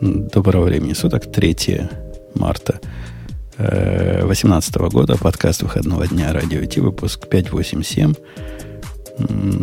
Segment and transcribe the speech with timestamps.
[0.00, 1.82] Доброго времени суток, 3
[2.34, 2.80] марта
[3.56, 8.14] 2018 э, года, подкаст выходного дня Радио Ти, выпуск 587,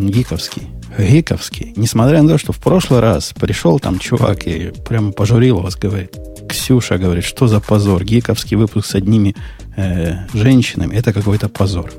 [0.08, 0.68] гиковский.
[0.98, 1.74] Гиковский.
[1.76, 6.16] Несмотря на то, что в прошлый раз пришел там чувак и прямо пожурил вас, говорит,
[6.48, 9.36] Ксюша говорит, что за позор, гиковский выпуск с одними
[9.76, 11.92] э, женщинами, это какой-то позор.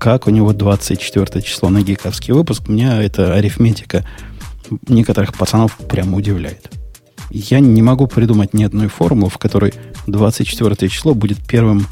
[0.00, 4.04] Как у него 24 число на гиковский выпуск, меня эта арифметика
[4.88, 6.68] некоторых пацанов прямо удивляет.
[7.30, 9.74] Я не могу придумать ни одной формулы, в которой
[10.06, 11.86] 24 число будет первым,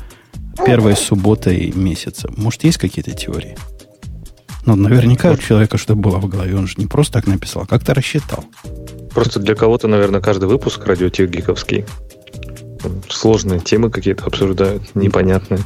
[0.65, 2.31] первой субботой месяца.
[2.37, 3.57] Может, есть какие-то теории?
[4.67, 6.57] Ну, наверняка у человека что-то было в голове.
[6.57, 8.45] Он же не просто так написал, а как-то рассчитал.
[9.13, 11.85] Просто для кого-то, наверное, каждый выпуск радиотех гиковский.
[13.09, 15.61] Сложные темы какие-то обсуждают, непонятные.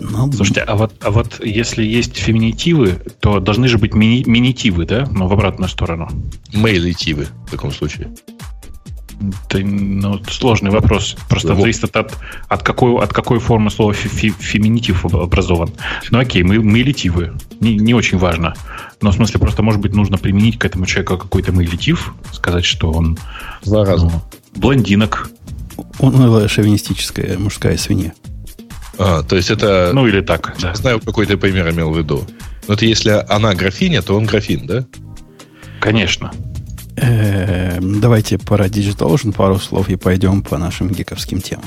[0.00, 4.84] Ну, Слушайте, а вот, а вот если есть феминитивы, то должны же быть мини, минитивы,
[4.84, 5.06] да?
[5.10, 6.08] Но в обратную сторону.
[6.52, 8.08] Мейлитивы в таком случае.
[9.48, 11.16] Это ну, сложный вопрос.
[11.28, 11.60] Просто Его...
[11.60, 12.12] зависит от,
[12.48, 15.70] от, какой, от какой формы слова фи феминитив образован.
[16.10, 17.32] Ну окей, мы, мы элитивы.
[17.60, 18.54] Не, не очень важно.
[19.00, 22.90] Но в смысле, просто, может быть, нужно применить к этому человеку какой-то мейлитив, сказать, что
[22.90, 23.18] он...
[23.62, 24.06] Зараза.
[24.06, 24.22] Ну,
[24.56, 25.30] блондинок.
[25.98, 28.12] Он шовинистическая мужская свинья.
[28.98, 29.90] А, то есть это...
[29.92, 30.74] Ну, или так, да.
[30.74, 32.24] Знаю, какой ты пример имел в виду.
[32.68, 34.86] Но это если она графиня, то он графин, да?
[35.80, 36.32] Конечно.
[36.96, 41.66] Эм, давайте про DigitalOcean пару слов и пойдем по нашим гиковским темам.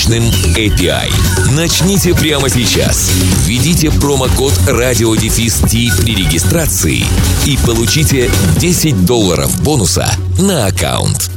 [0.01, 0.23] мощным
[0.55, 1.11] API.
[1.55, 3.11] Начните прямо сейчас.
[3.45, 7.03] Введите промокод радиодефис при регистрации
[7.45, 10.07] и получите 10 долларов бонуса
[10.39, 11.29] на аккаунт.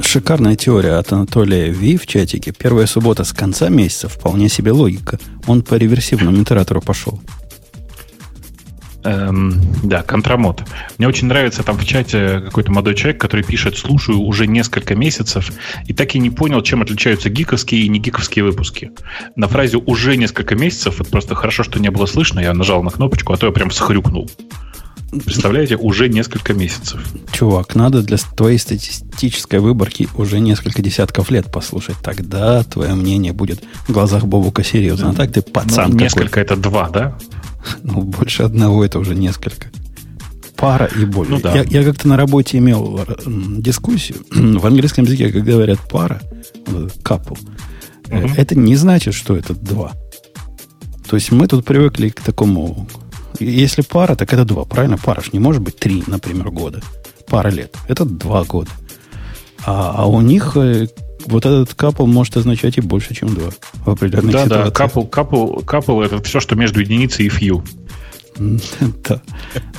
[0.00, 2.52] Шикарная теория от Анатолия Ви в чатике.
[2.52, 5.18] Первая суббота с конца месяца вполне себе логика.
[5.46, 7.20] Он по реверсивному итератору пошел.
[9.04, 10.62] Эм, да, контрамод.
[10.98, 15.50] Мне очень нравится там в чате какой-то молодой человек, который пишет, слушаю уже несколько месяцев
[15.86, 18.92] и так и не понял, чем отличаются гиковские и не гиковские выпуски.
[19.34, 22.90] На фразе «уже несколько месяцев» это просто хорошо, что не было слышно, я нажал на
[22.90, 24.30] кнопочку, а то я прям схрюкнул.
[25.10, 27.04] Представляете, уже несколько месяцев.
[27.32, 31.96] Чувак, надо для твоей статистической выборки уже несколько десятков лет послушать.
[32.02, 35.10] Тогда твое мнение будет в глазах Бобука серьезно.
[35.10, 37.18] А так ты пацан ну, Несколько это два, да?
[37.82, 39.68] Ну, больше одного это уже несколько.
[40.56, 41.34] Пара и более.
[41.34, 41.54] Ну, да.
[41.54, 43.14] я, я как-то на работе имел э,
[43.58, 44.18] дискуссию.
[44.30, 46.20] В английском языке, как говорят пара,
[47.02, 47.38] couple,
[48.06, 48.30] угу.
[48.36, 49.92] это не значит, что это два.
[51.08, 52.86] То есть мы тут привыкли к такому...
[53.40, 54.98] Если пара, так это два, правильно?
[54.98, 56.80] Пара ж не может быть три, например, года.
[57.28, 57.76] Пара лет.
[57.88, 58.70] Это два года.
[59.64, 60.86] А, а у них э,
[61.26, 63.50] вот этот капл может означать и больше, чем два
[63.84, 64.64] в определенной да, ситуации.
[64.64, 67.62] Да, капл, капл, капл это все, что между единицей и few.
[69.08, 69.20] Да.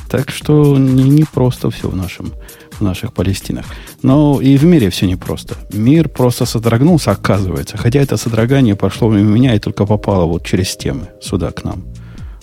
[0.10, 2.34] Так что не, не просто все в, нашем,
[2.72, 3.66] в наших Палестинах.
[4.04, 5.56] Но и в мире все непросто.
[5.72, 7.78] Мир просто содрогнулся, оказывается.
[7.78, 11.84] Хотя это содрогание пошло мимо меня и только попало вот через темы сюда к нам.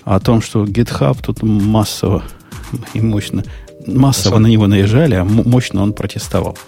[0.05, 2.25] А о том, что GitHub тут массово
[2.95, 3.45] и мощно,
[3.87, 6.59] массово на него наезжали, а мощно он протестовал.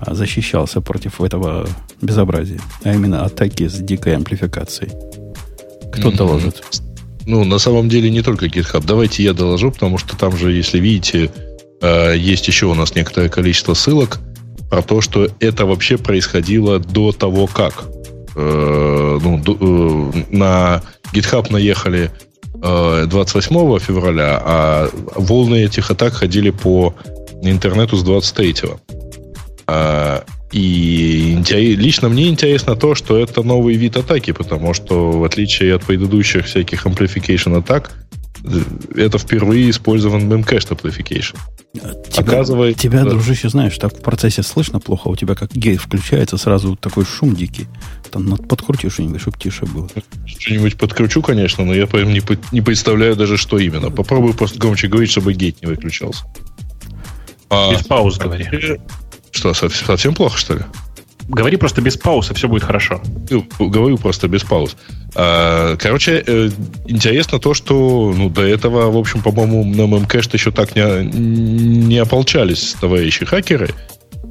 [0.00, 1.66] А, защищался против этого
[2.00, 4.92] безобразия, а именно атаки с дикой амплификацией.
[5.92, 6.16] Кто mm-hmm.
[6.16, 6.62] доложит?
[7.26, 8.84] Ну, на самом деле не только GitHub.
[8.86, 11.30] Давайте я доложу, потому что там же, если видите,
[11.80, 14.20] э, есть еще у нас некоторое количество ссылок
[14.70, 17.84] про то, что это вообще происходило до того, как.
[18.36, 20.82] Э, ну, э, на
[21.12, 22.10] GitHub наехали
[22.54, 26.94] 28 февраля, а волны этих атак ходили по
[27.42, 28.54] интернету с 23.
[29.68, 31.36] А, и
[31.76, 36.46] лично мне интересно то, что это новый вид атаки, потому что в отличие от предыдущих
[36.46, 37.92] всяких amplification атак,
[38.44, 38.60] э,
[38.96, 41.36] это впервые использован memcached amplification.
[41.74, 43.10] Тебя, Оказывается, тебя, да.
[43.10, 47.36] дружище, знаешь, так в процессе слышно плохо, у тебя как гейт включается, сразу такой шум
[47.36, 47.66] дикий.
[48.10, 49.86] Там надо подкрути что-нибудь, чтобы тише было.
[50.24, 52.22] Что-нибудь подкручу, конечно, но я прям не,
[52.52, 53.90] не представляю даже, что именно.
[53.90, 56.24] Попробуй просто громче говорить, чтобы гейт не выключался.
[57.50, 58.46] Без а, пауз говори.
[59.30, 60.60] Что, совсем плохо, что ли?
[61.28, 63.02] Говори просто без пауз, и все будет хорошо.
[63.28, 64.76] Ну, говорю просто без пауз.
[65.14, 66.50] А, короче, э,
[66.86, 71.98] интересно то, что ну, до этого, в общем, по-моему, на мемкэшт еще так не, не
[71.98, 73.68] ополчались товарищи хакеры.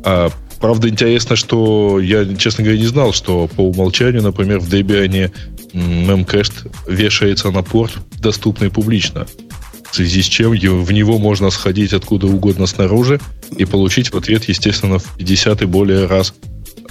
[0.03, 5.31] А, правда, интересно, что я, честно говоря, не знал, что по умолчанию, например, в Debian
[5.73, 9.27] memcached вешается на порт, доступный публично.
[9.91, 13.19] В связи с чем в него можно сходить откуда угодно снаружи
[13.55, 16.33] и получить в ответ, естественно, в 50 и более раз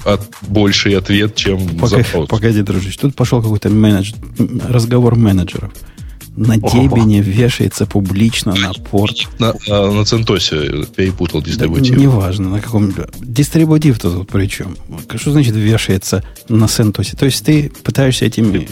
[0.05, 2.29] от, больший ответ, чем Погоди, запрос.
[2.29, 4.12] Погоди, дружище, тут пошел какой-то менедж...
[4.69, 5.73] разговор менеджеров.
[6.37, 9.26] На Дебине вешается публично на порт.
[9.38, 11.94] На, на, на Центосе перепутал дистрибутив.
[11.94, 12.93] Да, неважно, на каком...
[13.20, 14.76] Дистрибутив-то тут при чем?
[15.14, 17.17] Что значит вешается на Центосе?
[17.17, 18.69] То есть ты пытаешься этими...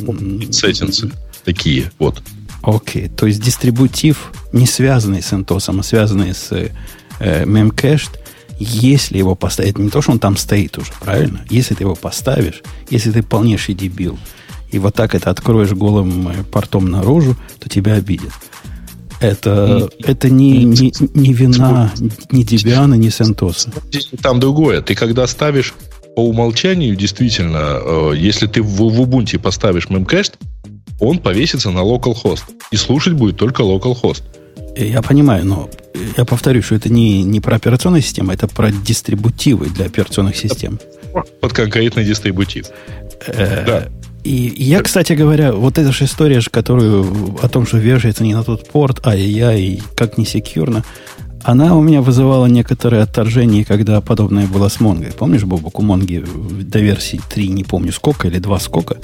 [0.52, 1.10] Сеттинсы
[1.44, 2.22] такие, вот.
[2.62, 6.70] Окей, то есть дистрибутив, не связанный с CentOS, а связанный с
[7.18, 8.18] э, Memcached,
[8.58, 11.44] если его поставить, не то, что он там стоит уже, правильно?
[11.50, 14.18] Если ты его поставишь, если ты полнейший дебил,
[14.70, 18.32] и вот так это откроешь голым э, портом наружу, то тебя обидят.
[19.20, 21.92] Это, и, это не, не, не вина
[22.30, 23.72] ни Debian, ни CentOS.
[24.20, 24.82] Там другое.
[24.82, 25.74] Ты когда ставишь
[26.14, 30.34] по умолчанию, действительно, э, если ты в, в Ubuntu поставишь memcached,
[31.00, 32.44] он повесится на localhost.
[32.70, 34.22] И слушать будет только localhost.
[34.76, 35.70] Я понимаю, но
[36.16, 40.80] я повторю, что это не, не про операционную систему, это про дистрибутивы для операционных систем.
[41.40, 42.66] Под конкретный дистрибутив.
[43.26, 43.88] Э, да.
[44.24, 48.42] И я, кстати говоря, вот эта же история, которую о том, что вешается не на
[48.42, 50.82] тот порт, ай-яй, как не секьюрно,
[51.42, 55.12] она у меня вызывала некоторое отторжение, когда подобное было с Монгой.
[55.12, 56.24] Помнишь, Бобок, у Монги
[56.62, 58.96] до версии 3, не помню сколько, или 2 сколько,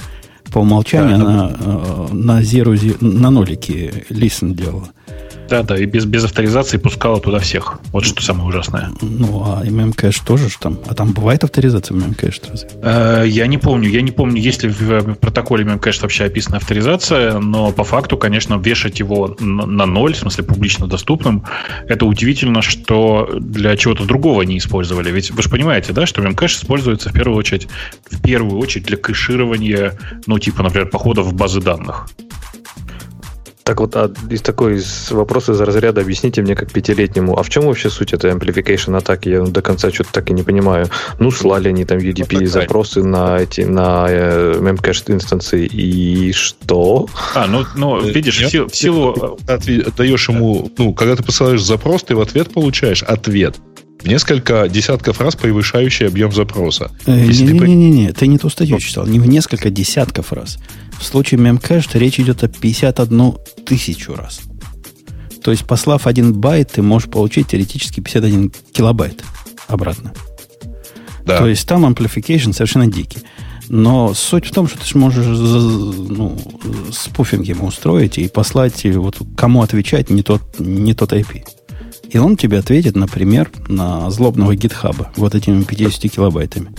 [0.51, 4.89] по умолчанию да, она э, на, зеру, на нолике listen делала.
[5.49, 7.79] Да, да, и без, без авторизации пускала туда всех.
[7.91, 8.91] Вот что самое ужасное.
[9.01, 10.79] Ну, а MMCache тоже ж там.
[10.87, 12.69] А там бывает авторизация в MMCache разве?
[12.81, 13.89] Э, я не помню.
[13.89, 18.55] Я не помню, есть ли в протоколе MMCache вообще описана авторизация, но по факту, конечно,
[18.55, 21.43] вешать его на, на ноль, в смысле публично доступным,
[21.87, 25.11] это удивительно, что для чего-то другого не использовали.
[25.11, 27.67] Ведь вы же понимаете, да, что MMCache используется в первую очередь,
[28.09, 29.97] в первую очередь для кэширования,
[30.27, 32.07] ну, типа, например, походов в базы данных.
[33.63, 37.49] Так вот, а из такой из вопроса из разряда объясните мне как пятилетнему, а в
[37.49, 39.29] чем вообще суть этой amplification атаки?
[39.29, 40.87] Я до конца что-то так и не понимаю.
[41.19, 47.07] Ну, слали они там UDP ну, запросы на эти на э, memcached инстанции и что?
[47.35, 49.39] А, ну, ну э, видишь, в силу, в силу...
[49.97, 53.55] Даешь ему, ну, когда ты посылаешь запрос, ты в ответ получаешь ответ
[54.03, 56.91] в несколько десятков раз превышающий объем запроса.
[57.05, 59.05] Не-не-не, э, ты, ты не ту статью читал.
[59.05, 60.57] Не в несколько десятков раз.
[61.01, 63.33] В случае memcached речь идет о 51
[63.65, 64.41] тысячу раз.
[65.43, 69.23] То есть, послав один байт, ты можешь получить теоретически 51 килобайт
[69.67, 70.13] обратно.
[71.25, 71.39] Да.
[71.39, 73.23] То есть, там amplification совершенно дикий.
[73.67, 76.37] Но суть в том, что ты сможешь ну,
[76.91, 81.43] спуфинг ему устроить и послать, вот кому отвечать не тот, не тот IP.
[82.11, 86.75] И он тебе ответит, например, на злобного гитхаба вот этими 50 килобайтами.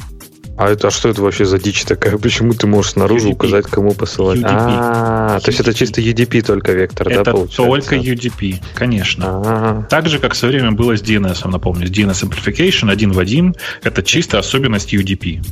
[0.57, 2.19] А это а что это вообще за дичь такая?
[2.19, 3.33] Почему ты можешь снаружи UDP.
[3.33, 4.39] указать, кому посылать?
[4.39, 4.47] UDP.
[4.49, 7.63] А, то есть это чисто UDP только вектор, это да, получается?
[7.63, 9.27] только UDP, конечно.
[9.27, 9.83] А-а-а.
[9.85, 11.87] Так же, как в свое время было с DNS, напомню.
[11.87, 13.55] С DNS Amplification один в один.
[13.83, 15.43] Это чисто особенность UDP.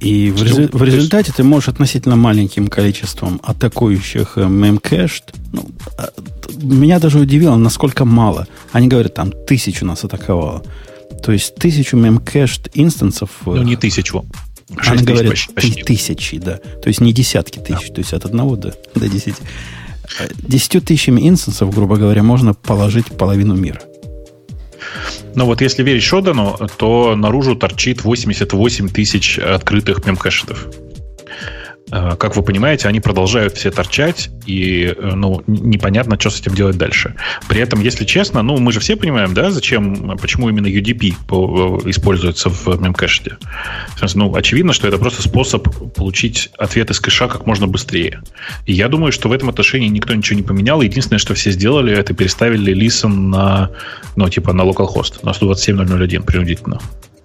[0.00, 5.66] И в, резу- в результате ты можешь относительно маленьким количеством атакующих memcached, ну,
[5.96, 6.10] а,
[6.62, 8.46] меня даже удивило, насколько мало.
[8.72, 10.62] Они говорят, там тысячу нас атаковало.
[11.24, 13.30] То есть тысячу memcached инстансов...
[13.46, 14.26] Э, ну, не тысячу.
[14.76, 15.82] Она говорит почти, почти.
[15.82, 16.56] тысячи, да.
[16.56, 17.94] То есть не десятки тысяч, да.
[17.94, 19.42] то есть от одного до, до десяти.
[20.36, 23.80] Десятью тысячами инстансов, грубо говоря, можно положить половину мира.
[25.34, 30.68] Но вот если верить Шодану, то наружу торчит 88 тысяч открытых мемкэшетов.
[31.90, 36.54] Э, как вы понимаете, они продолжают все торчать, и э, ну, непонятно, что с этим
[36.54, 37.14] делать дальше.
[37.48, 41.90] При этом, если честно, ну, мы же все понимаем, да, зачем, почему именно UDP э,
[41.90, 43.36] используется в мемкэште.
[44.14, 48.22] Ну, очевидно, что это просто способ получить ответ из кэша как можно быстрее.
[48.66, 50.80] И я думаю, что в этом отношении никто ничего не поменял.
[50.80, 53.70] Единственное, что все сделали, это переставили listen на,
[54.16, 56.80] ну, типа на localhost, на 127.001 принудительно.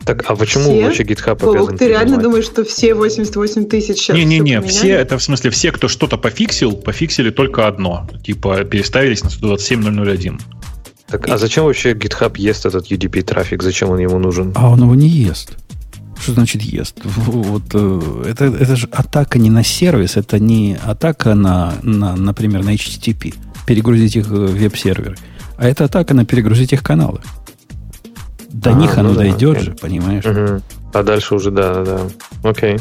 [0.06, 0.84] Так, а почему все?
[0.86, 4.90] вообще GitHub Бог, обязан ты реально думаешь, что все 88 тысяч сейчас Не-не-не, все, все,
[4.92, 8.08] это в смысле все, кто что-то пофиксил, пофиксили только одно.
[8.24, 10.42] Типа переставились на 127.001.
[11.08, 11.32] Так, И...
[11.32, 13.64] а зачем вообще GitHub ест этот UDP трафик?
[13.64, 14.54] Зачем он ему нужен?
[14.56, 15.52] А он его не ест.
[16.22, 16.98] Что значит ест?
[17.04, 22.64] Вот, э, это, это же атака не на сервис, это не атака на, на например,
[22.64, 23.34] на HTTP,
[23.66, 25.16] перегрузить их веб-серверы,
[25.58, 27.22] а это атака на перегрузить их каналы.
[28.50, 30.26] До а, них оно ну, дойдет да, же, понимаешь?
[30.26, 30.62] Угу.
[30.94, 32.00] А дальше уже, да, да.
[32.44, 32.80] Окей.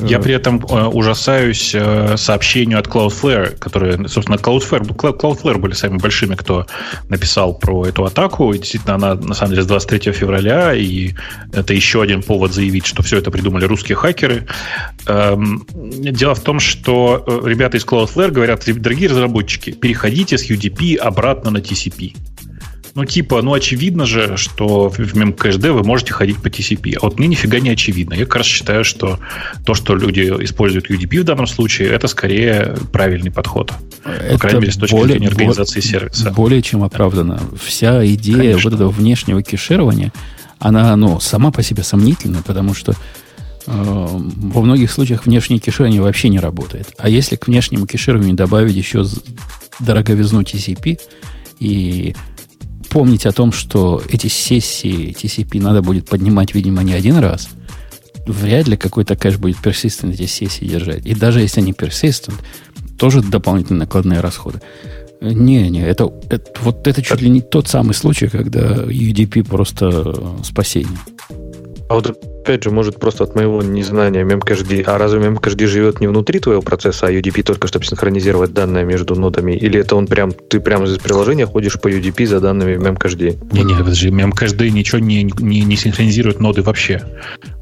[0.00, 5.98] Я при этом э, ужасаюсь э, сообщению от Cloudflare, которые, собственно, Cloudflare, Cloudflare были самыми
[5.98, 6.66] большими, кто
[7.08, 8.52] написал про эту атаку.
[8.52, 11.14] И действительно, она на самом деле с 23 февраля, и
[11.52, 14.46] это еще один повод заявить, что все это придумали русские хакеры.
[15.06, 20.96] Эм, дело в том, что э, ребята из Cloudflare говорят, дорогие разработчики, переходите с UDP
[20.96, 22.14] обратно на TCP.
[22.94, 26.94] Ну, типа, ну, очевидно же, что в MemCached вы можете ходить по TCP.
[27.00, 28.14] А вот мне нифига не очевидно.
[28.14, 29.18] Я как раз считаю, что
[29.64, 33.72] то, что люди используют UDP в данном случае, это скорее правильный подход.
[34.04, 36.30] Это По крайней мере, с точки более, зрения организации более, сервиса.
[36.32, 37.40] Более чем оправдано.
[37.64, 38.70] Вся идея Конечно.
[38.70, 40.12] вот этого внешнего кеширования,
[40.58, 42.96] она, ну, сама по себе сомнительна, потому что э,
[43.66, 46.88] во многих случаях внешнее кеширование вообще не работает.
[46.98, 49.06] А если к внешнему кешированию добавить еще
[49.80, 51.00] дороговизну TCP
[51.58, 52.14] и
[52.92, 57.48] помнить о том, что эти сессии TCP надо будет поднимать, видимо, не один раз,
[58.26, 61.06] вряд ли какой-то кэш будет persistent эти сессии держать.
[61.06, 62.34] И даже если они persistent,
[62.98, 64.60] тоже дополнительные накладные расходы.
[65.22, 70.14] Не, не, это, это вот это чуть ли не тот самый случай, когда UDP просто
[70.44, 70.98] спасение.
[71.92, 74.82] А вот опять же, может просто от моего незнания memcached.
[74.86, 79.14] А разве memcached живет не внутри твоего процесса, а UDP только чтобы синхронизировать данные между
[79.14, 79.52] нодами?
[79.52, 83.38] Или это он прям, ты прямо из приложения ходишь по UDP за данными memcached?
[83.52, 87.02] Не-не, подожди, memcached ничего не, не, не синхронизирует ноды вообще.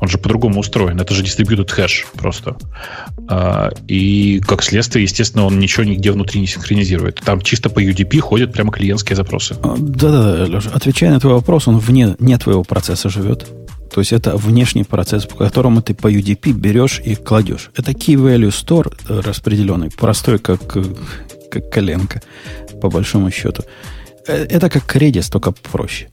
[0.00, 1.00] Он же по-другому устроен.
[1.00, 2.56] Это же distributed хэш просто.
[3.28, 7.20] А, и как следствие, естественно, он ничего нигде внутри не синхронизирует.
[7.24, 9.56] Там чисто по UDP ходят прямо клиентские запросы.
[9.64, 13.48] А, да-да, Леша, отвечая на твой вопрос, он вне не твоего процесса живет.
[13.92, 17.70] То есть это внешний процесс, по которому ты по UDP берешь и кладешь.
[17.76, 20.84] Это Key Value Store э, распределенный, простой, как, э,
[21.50, 22.22] как коленка,
[22.80, 23.64] по большому счету.
[24.28, 26.08] Э, это как Redis, только проще.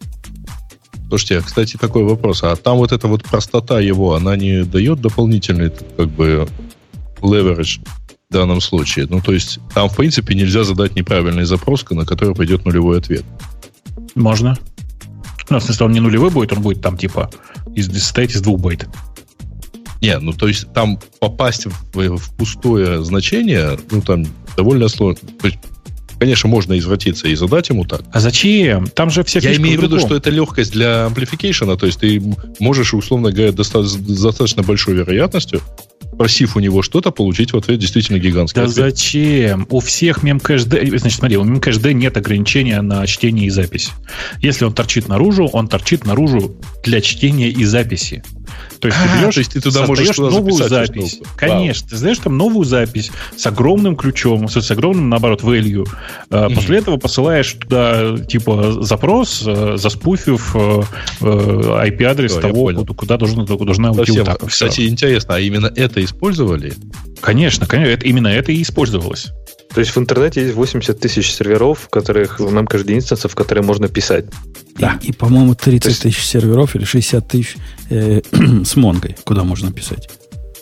[1.10, 2.44] Слушайте, а, кстати, такой вопрос.
[2.44, 6.48] А там вот эта вот простота его, она не дает дополнительный, как бы,
[7.22, 7.80] leverage
[8.30, 9.08] в данном случае?
[9.10, 13.24] Ну, то есть, там, в принципе, нельзя задать неправильный запрос, на который пойдет нулевой ответ.
[14.16, 14.58] Можно.
[15.50, 17.30] Ну, в смысле, он не нулевой будет, он будет там, типа,
[17.78, 18.88] из, состоять из двух байт.
[20.02, 25.28] Не, ну то есть там попасть в, в пустое значение, ну там довольно сложно.
[25.42, 25.60] То есть,
[26.20, 28.02] конечно, можно извратиться и задать ему так.
[28.12, 28.88] А зачем?
[28.88, 32.22] Там же все Я имею в виду, что это легкость для амплификейшена, то есть ты
[32.60, 35.62] можешь, условно говоря, достаточно, достаточно большой вероятностью
[36.18, 38.96] просив у него что-то, получить в ответ действительно гигантский Да ответ.
[38.96, 39.68] зачем?
[39.70, 40.68] У всех мемкэшд...
[40.68, 43.92] Значит, смотри, у мемкэшд нет ограничения на чтение и запись.
[44.42, 48.24] Если он торчит наружу, он торчит наружу для чтения и записи.
[48.80, 51.20] То есть ты берешь, то есть ты туда можешь туда новую запись.
[51.36, 55.88] Конечно, ты знаешь там новую запись с огромным ключом, с, огромным, наоборот, value.
[56.30, 56.56] Mm-hmm.
[56.56, 60.82] После этого посылаешь туда, типа, запрос, э, заспуфив э,
[61.22, 64.22] IP-адрес того, куда, должна, должна уйти.
[64.48, 66.74] Кстати, интересно, а именно это использовали?
[67.22, 69.32] Конечно, конечно, это, именно это и использовалось.
[69.74, 73.64] То есть в интернете есть 80 тысяч серверов, в которых в каждый инстансов, в которые
[73.64, 74.26] можно писать.
[74.78, 75.00] Да.
[75.02, 76.02] И, и по-моему, 30 есть...
[76.02, 77.58] тысяч серверов или 60 тысяч
[77.90, 78.22] э,
[78.64, 80.10] с Монгой, куда можно писать.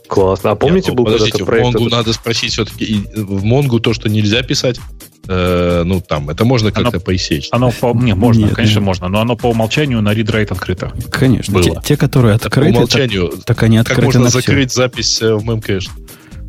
[0.08, 0.52] Классно.
[0.52, 1.92] А помните, Нет, ну, был подождите, в Монгу этот...
[1.92, 3.04] надо спросить все-таки.
[3.16, 4.80] В Монгу то, что нельзя писать,
[5.28, 7.48] э, ну, там, это можно как-то оно, поисечь.
[7.52, 8.86] Оно по, не, можно, нет, конечно, нет.
[8.86, 10.94] можно, но оно по умолчанию на read открыто.
[11.10, 11.54] Конечно.
[11.54, 11.64] Было.
[11.64, 14.82] Те, те, которые открыты, по умолчанию, так, так они открыты Как можно закрыть все.
[14.82, 15.90] запись э, в Memcache?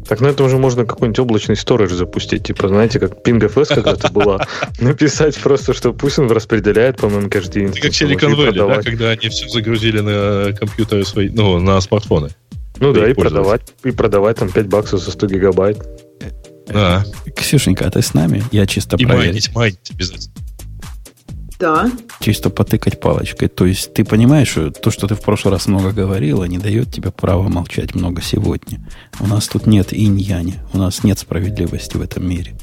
[0.09, 2.45] Так на этом уже можно какой-нибудь облачный сторож запустить.
[2.45, 4.47] Типа, знаете, как PingFS когда-то была.
[4.81, 7.83] Написать просто, что пусть он распределяет, по-моему, каждый инстанс.
[7.83, 12.31] Как Silicon Valley, да, когда они все загрузили на компьютеры свои, ну, на смартфоны.
[12.79, 15.79] Ну да, и продавать, и продавать там 5 баксов за 100 гигабайт.
[16.69, 17.05] Да.
[17.35, 18.43] Ксюшенька, а ты с нами?
[18.53, 20.46] Я чисто и майнить, майнить обязательно.
[21.59, 21.91] Да.
[22.21, 23.49] Чисто потыкать палочкой.
[23.49, 26.93] То есть ты понимаешь, что то, что ты в прошлый раз много говорила, не дает
[26.93, 28.81] тебе права молчать много сегодня.
[29.21, 30.61] У нас тут нет инь-яни.
[30.73, 32.55] У нас нет справедливости в этом мире.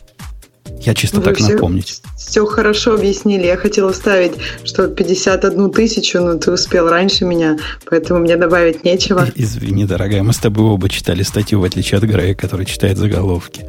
[0.81, 2.01] Я чисто Вы так все, напомнить.
[2.17, 3.45] Все хорошо объяснили.
[3.45, 4.33] Я хотела ставить,
[4.65, 7.57] что 51 тысячу, но ты успел раньше меня,
[7.89, 9.27] поэтому мне добавить нечего.
[9.35, 13.65] Извини, дорогая, мы с тобой оба читали статью, в отличие от Грея, который читает заголовки.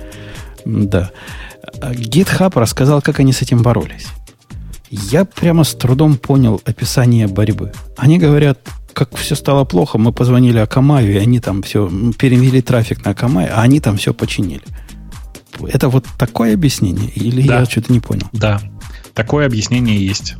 [0.64, 1.12] Да.
[1.80, 4.06] GitHub рассказал, как они с этим боролись.
[5.10, 7.72] Я прямо с трудом понял описание борьбы.
[7.96, 8.60] Они говорят,
[8.92, 13.46] как все стало плохо, мы позвонили Акамаю, и они там все перевели трафик на Акамай,
[13.46, 14.62] а они там все починили.
[15.68, 17.10] Это вот такое объяснение?
[17.10, 17.60] Или да.
[17.60, 18.28] я что-то не понял?
[18.32, 18.60] Да,
[19.14, 20.36] такое объяснение есть.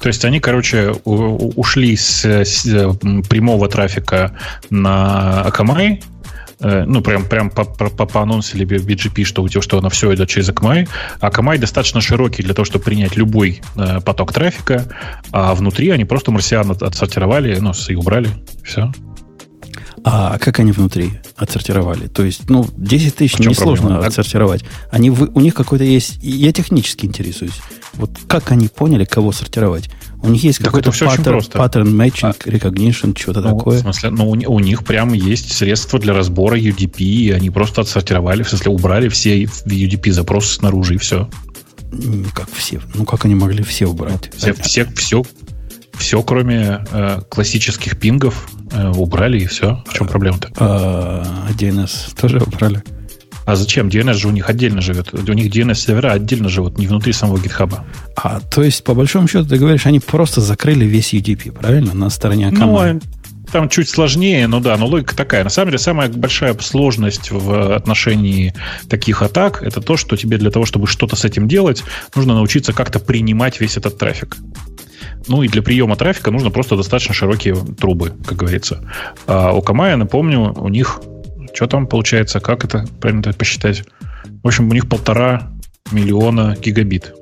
[0.00, 2.64] То есть они, короче, ушли с, с
[3.28, 4.36] прямого трафика
[4.70, 6.13] на Э,
[6.86, 10.28] ну, прям, прям по, по, по анонсили BGP, что, у тебя, что оно все идет
[10.28, 10.88] через Akamai.
[11.20, 14.86] А Akamai достаточно широкий для того, чтобы принять любой э, поток трафика,
[15.30, 18.28] а внутри они просто марсиан от, отсортировали, ну, и убрали.
[18.64, 18.90] Все.
[20.06, 22.08] А как они внутри отсортировали?
[22.08, 24.06] То есть, ну, 10 тысяч несложно проблема?
[24.06, 24.64] отсортировать.
[24.90, 26.18] Они, вы- у них какой-то есть...
[26.22, 27.60] Я технически интересуюсь.
[27.94, 29.88] Вот как они поняли, кого сортировать?
[30.24, 33.78] У них есть какой-то паттерн, паттерн matching, recognition, что-то Ну, такое.
[33.78, 37.82] В смысле, ну, у, у них прям есть средства для разбора UDP, и они просто
[37.82, 41.28] отсортировали, в смысле, убрали все UDP запросы снаружи, и все.
[42.34, 42.80] Как все.
[42.94, 44.30] Ну, как они могли все убрать?
[44.36, 45.22] Все, А- все, все,
[45.92, 49.84] все, кроме э, классических пингов, э, убрали, и все.
[49.86, 50.50] В чем проблема-то?
[50.56, 52.82] а, DNS тоже убрали?
[53.46, 53.88] А зачем?
[53.88, 55.12] DNS же у них отдельно живет.
[55.12, 57.84] У них DNS-сервера отдельно живут, не внутри самого гитхаба.
[58.16, 61.92] А, то есть, по большому счету, ты говоришь, они просто закрыли весь UDP, правильно?
[61.94, 63.06] На стороне Ну, команды.
[63.06, 65.44] а там чуть сложнее, но да, но логика такая.
[65.44, 68.54] На самом деле, самая большая сложность в отношении
[68.88, 71.84] таких атак это то, что тебе для того, чтобы что-то с этим делать,
[72.16, 74.36] нужно научиться как-то принимать весь этот трафик.
[75.28, 78.80] Ну и для приема трафика нужно просто достаточно широкие трубы, как говорится.
[79.26, 81.00] А у Камая, напомню, у них
[81.54, 83.84] что там получается, как это правильно это посчитать?
[84.42, 85.50] В общем, у них полтора
[85.92, 87.14] миллиона гигабит.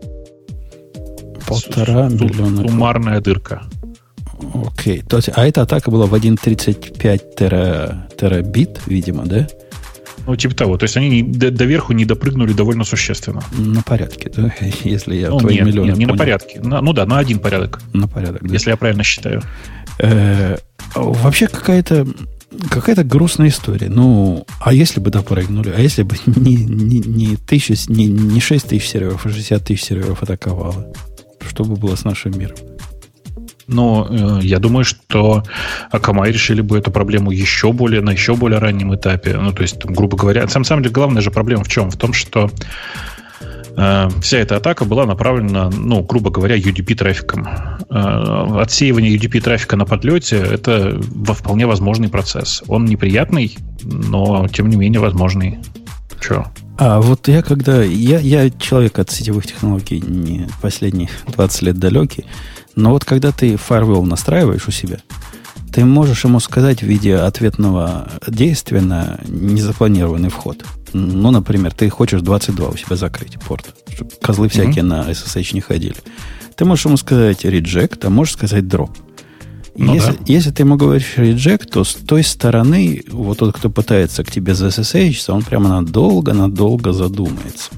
[1.46, 2.62] Полтора Су- миллиона.
[2.68, 3.62] Суммарная дырка.
[4.54, 5.02] Окей.
[5.02, 9.46] То есть, а эта атака была в 1.35 тера, терабит, видимо, да?
[10.26, 10.78] Ну, типа того.
[10.78, 13.42] То есть они не- до, до верху не допрыгнули довольно существенно.
[13.58, 14.54] На порядке, да?
[14.84, 16.18] Если я Ну, твои нет, миллионы нет, не на понял.
[16.20, 16.60] порядке.
[16.60, 18.52] На- ну да, на один порядок, На порядок, да.
[18.52, 19.42] если я правильно считаю.
[19.98, 20.56] Э,
[20.94, 22.06] вообще какая-то
[22.70, 23.88] какая-то грустная история.
[23.88, 25.72] Ну, а если бы допрыгнули?
[25.76, 29.84] А если бы не, не, не, тысяча, не, не 6 тысяч серверов, а 60 тысяч
[29.84, 30.92] серверов атаковало?
[31.40, 32.56] Что бы было с нашим миром?
[33.66, 35.44] Но э, я думаю, что
[35.92, 39.36] Akamai решили бы эту проблему еще более, на еще более раннем этапе.
[39.36, 41.90] Ну, то есть, грубо говоря, на самом деле главная же проблема в чем?
[41.90, 42.50] В том, что
[43.76, 47.46] э, вся эта атака была направлена, ну, грубо говоря, UDP трафиком.
[47.90, 52.62] Э, отсеивание UDP трафика на подлете это во- вполне возможный процесс.
[52.68, 55.58] Он неприятный, но тем не менее возможный.
[56.20, 56.46] Че?
[56.78, 57.82] А вот я когда...
[57.82, 62.24] Я, я человек от сетевых технологий не последние 20 лет далекий,
[62.76, 64.98] но вот когда ты firewall настраиваешь у себя,
[65.72, 70.64] ты можешь ему сказать в виде ответного действия на незапланированный вход.
[70.92, 75.60] Ну, например, ты хочешь 22 у себя закрыть порт, чтобы козлы всякие на SSH не
[75.60, 75.96] ходили.
[76.56, 78.90] Ты можешь ему сказать reject, а можешь сказать drop.
[79.74, 80.18] Ну если, да.
[80.26, 84.54] если ты ему говоришь reject, то с той стороны, вот тот, кто пытается к тебе
[84.54, 87.70] за SSH, он прямо надолго-надолго задумается.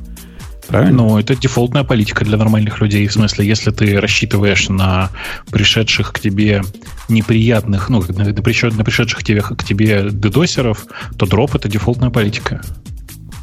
[0.69, 1.03] Правильно?
[1.05, 3.07] Ну, это дефолтная политика для нормальных людей.
[3.07, 5.11] В смысле, если ты рассчитываешь на
[5.51, 6.63] пришедших к тебе
[7.09, 11.69] неприятных, ну, на, на пришед- на пришедших к тебе, к тебе дедосеров, то дроп это
[11.69, 12.63] дефолтная политика.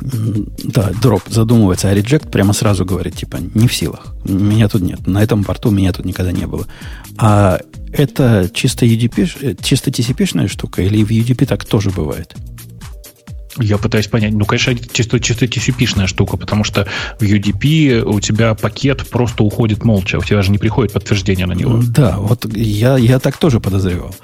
[0.02, 4.16] Да, дроп задумывается, а reject прямо сразу говорит, типа, не в силах.
[4.26, 5.06] Меня тут нет.
[5.06, 6.66] На этом порту меня тут никогда не было.
[7.18, 7.60] А
[7.94, 12.36] это чисто UDP, э, чисто TCP-шная штука, или в UDP так тоже бывает?
[13.58, 14.34] Я пытаюсь понять.
[14.34, 16.88] Ну, конечно, чисто, чисто TCP-шная штука, потому что
[17.20, 20.18] в UDP у тебя пакет просто уходит молча.
[20.18, 21.82] У тебя же не приходит подтверждение на него.
[21.84, 24.16] Да, вот я, я так тоже подозревал.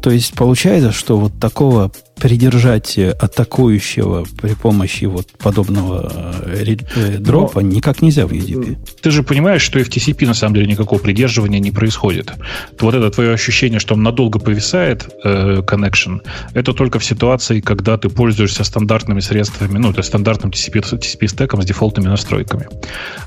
[0.00, 1.90] То есть получается, что вот такого
[2.20, 8.78] придержать атакующего при помощи вот подобного э, э, дропа никак нельзя в UDP.
[9.02, 12.32] Ты же понимаешь, что и в TCP на самом деле никакого придерживания не происходит.
[12.80, 16.20] Вот это твое ощущение, что он надолго повисает, э, connection,
[16.54, 21.28] это только в ситуации, когда ты пользуешься стандартными средствами, ну, то есть стандартным TCP, TCP
[21.28, 22.66] стеком с дефолтными настройками.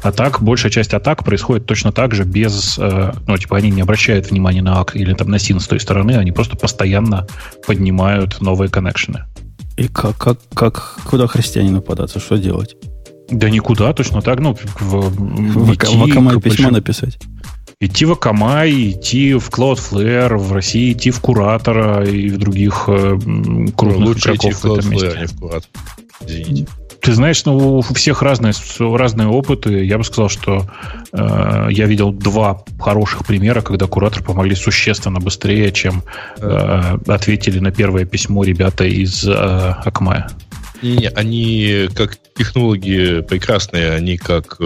[0.02, 3.82] А так, большая часть атак происходит точно так же, без, э, ну, типа, они не
[3.82, 7.28] обращают внимания на АК или там на СИН с той стороны, они просто постоянно
[7.68, 9.26] поднимают новые коннекшены.
[9.78, 12.76] И как, как, как, куда христианину податься, что делать?
[13.30, 17.20] Да никуда, точно так, ну, в, В, идти в Акамай к письмо большим- написать.
[17.82, 23.18] Идти в Akamai, идти в Cloudflare, в России идти в Куратора и в других э,
[23.78, 25.14] крупных Лучше идти игроков в в этом Cloudflare, месте.
[25.16, 25.70] а не в Курат.
[26.28, 26.68] Извините.
[27.02, 29.86] Ты знаешь, ну, у всех разные, разные опыты.
[29.86, 30.66] Я бы сказал, что
[31.14, 36.04] э, я видел два хороших примера, когда Куратор помогли существенно быстрее, чем
[36.38, 40.24] э, ответили на первое письмо ребята из э, Akamai.
[40.82, 44.64] Не-не, они как технологии прекрасные, они как э,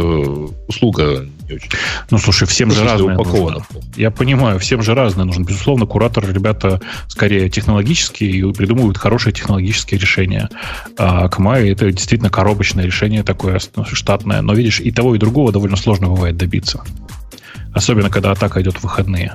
[0.68, 1.72] услуга не очень.
[2.10, 3.90] Ну, слушай, всем же разное упаковано нужно.
[3.96, 5.44] Я понимаю, всем же разное нужно.
[5.44, 10.50] Безусловно, куратор ребята скорее технологические и придумывают хорошие технологические решения.
[10.98, 13.60] А Камай это действительно коробочное решение такое
[13.92, 14.42] штатное.
[14.42, 16.84] Но видишь, и того, и другого довольно сложно бывает добиться.
[17.74, 19.34] Особенно, когда атака идет в выходные.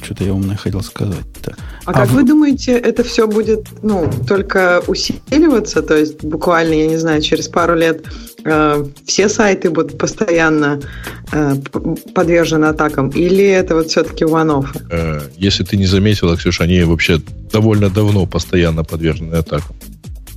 [0.00, 1.56] А, что-то я умное хотел сказать-то.
[1.84, 2.14] А, а как в...
[2.14, 5.82] вы думаете, это все будет, ну, только усиливаться?
[5.82, 8.04] То есть буквально, я не знаю, через пару лет
[8.44, 10.80] э, все сайты будут постоянно
[11.32, 11.56] э,
[12.14, 13.10] подвержены атакам?
[13.10, 14.68] Или это вот все-таки one-off?
[14.90, 17.20] Э, если ты не заметила, Ксюша, они вообще
[17.52, 19.76] довольно давно постоянно подвержены атакам.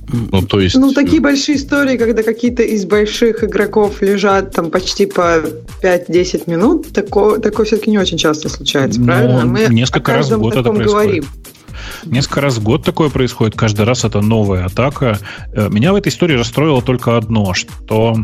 [0.08, 0.76] Ну, то есть...
[0.76, 5.42] Ну, такие большие истории, когда какие-то из больших игроков лежат там почти по
[5.82, 9.44] 5-10 минут, такое, такое все-таки не очень часто случается, Но правильно?
[9.44, 10.90] Мы несколько раз в год это происходит.
[10.90, 11.24] говорим.
[12.04, 15.18] Несколько раз в год такое происходит, каждый раз это новая атака.
[15.52, 18.16] Э, меня в этой истории расстроило только одно, что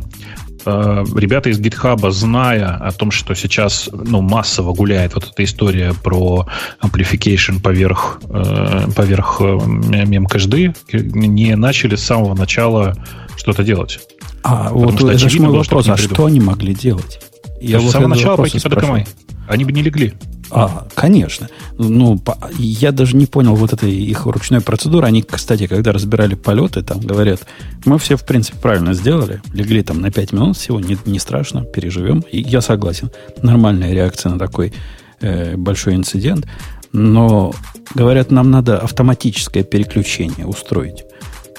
[0.66, 5.94] Э, ребята из GitHub, зная о том, что сейчас ну, массово гуляет вот эта история
[6.02, 6.46] про
[6.82, 9.58] amplification поверх, э, поверх э,
[10.06, 12.94] мемкэшды, не начали с самого начала
[13.36, 14.00] что-то делать.
[14.42, 17.20] А Потому вот что, это же мой вопрос, а что они могли делать?
[17.60, 19.08] Я с самого начала пойти под Akamai.
[19.48, 20.14] Они бы не легли.
[20.52, 21.48] А, конечно.
[21.78, 22.20] Ну,
[22.58, 25.06] я даже не понял вот этой их ручной процедуры.
[25.06, 27.46] Они, кстати, когда разбирали полеты, там говорят,
[27.84, 29.40] мы все, в принципе, правильно сделали.
[29.52, 32.20] Легли там на 5 минут всего, не, не страшно, переживем.
[32.30, 33.10] И я согласен.
[33.42, 34.72] Нормальная реакция на такой
[35.20, 36.46] э, большой инцидент.
[36.92, 37.52] Но,
[37.94, 41.04] говорят, нам надо автоматическое переключение устроить.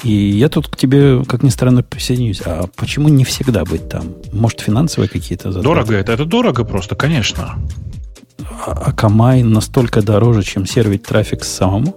[0.03, 2.41] И я тут к тебе, как ни странно, присоединюсь.
[2.45, 4.15] А почему не всегда быть там?
[4.31, 5.63] Может, финансовые какие-то задачи?
[5.63, 6.11] Дорого это.
[6.11, 7.55] Это дорого просто, конечно.
[8.65, 11.95] А Камай настолько дороже, чем сервить трафик самому?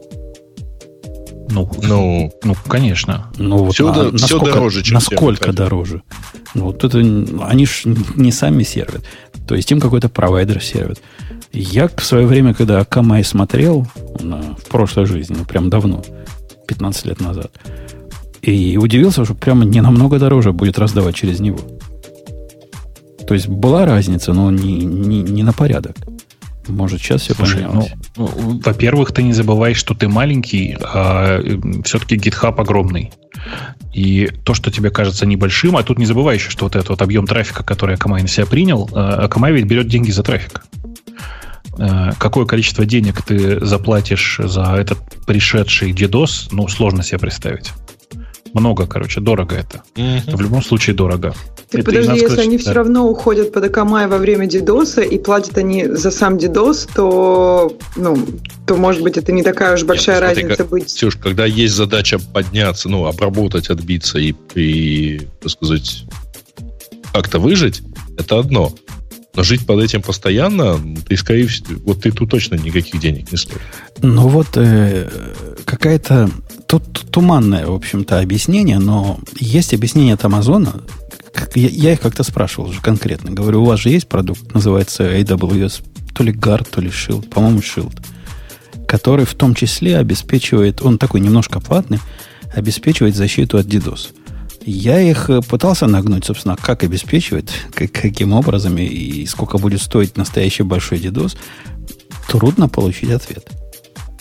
[1.51, 3.31] Ну, ну, ну, конечно.
[3.39, 6.03] Ну, вот все, на, все насколько, дороже, чем Насколько дороже?
[6.55, 7.83] Ну, вот это они ж
[8.17, 9.05] не сами сервят.
[9.47, 11.01] То есть им какой-то провайдер сервит.
[11.53, 13.87] Я в свое время, когда Akamai смотрел
[14.21, 16.03] на, в прошлой жизни, ну, прям давно,
[16.67, 17.51] 15 лет назад,
[18.43, 21.59] и удивился, что прямо не намного дороже будет раздавать через него.
[23.27, 25.97] То есть была разница, но не, не, не на порядок.
[26.69, 27.93] Может, сейчас все Слушай, поменялось?
[28.17, 31.41] Ну, ну, во-первых, ты не забывай, что ты маленький, а
[31.85, 33.13] все-таки GitHub огромный.
[33.93, 37.03] И то, что тебе кажется небольшим, а тут не забывай еще, что вот этот вот
[37.03, 40.65] объем трафика, который Akamai на себя принял, Akamai ведь берет деньги за трафик.
[41.79, 47.73] А, какое количество денег ты заплатишь за этот пришедший DDoS, ну, сложно себе представить.
[48.53, 49.83] Много, короче, дорого это.
[49.97, 50.37] Mm-hmm.
[50.37, 51.35] В любом случае дорого.
[51.71, 52.63] Так это подожди, если сказать, они да.
[52.63, 57.77] все равно уходят под Акамай во время дидоса и платят они за сам дидос, то,
[57.97, 58.17] ну,
[58.65, 60.87] то, может быть, это не такая уж большая Нет, разница как, быть.
[60.87, 66.05] Ксюш, когда есть задача подняться, ну, обработать, отбиться и, и так сказать,
[67.13, 67.83] как-то выжить,
[68.17, 68.73] это одно.
[69.35, 73.39] Но жить под этим постоянно, ты, скорее всего, вот ты тут точно никаких денег не
[73.39, 73.63] стоишь.
[74.01, 75.09] Ну вот э,
[75.65, 76.31] какая-то
[76.67, 80.83] тут туманное, в общем-то, объяснение, но есть объяснение от Амазона.
[81.57, 83.33] Я, я их как-то спрашивал уже конкретно.
[83.33, 85.83] Говорю, у вас же есть продукт, называется AWS,
[86.15, 88.01] то ли Guard, то ли Shield, по-моему, Shield,
[88.87, 91.99] который в том числе обеспечивает, он такой немножко платный,
[92.55, 94.11] обеспечивает защиту от DDoS.
[94.67, 100.17] Я их э, пытался нагнуть, собственно, как обеспечивать, как, каким образом и, сколько будет стоить
[100.17, 101.37] настоящий большой DDoS.
[102.29, 103.47] Трудно получить ответ.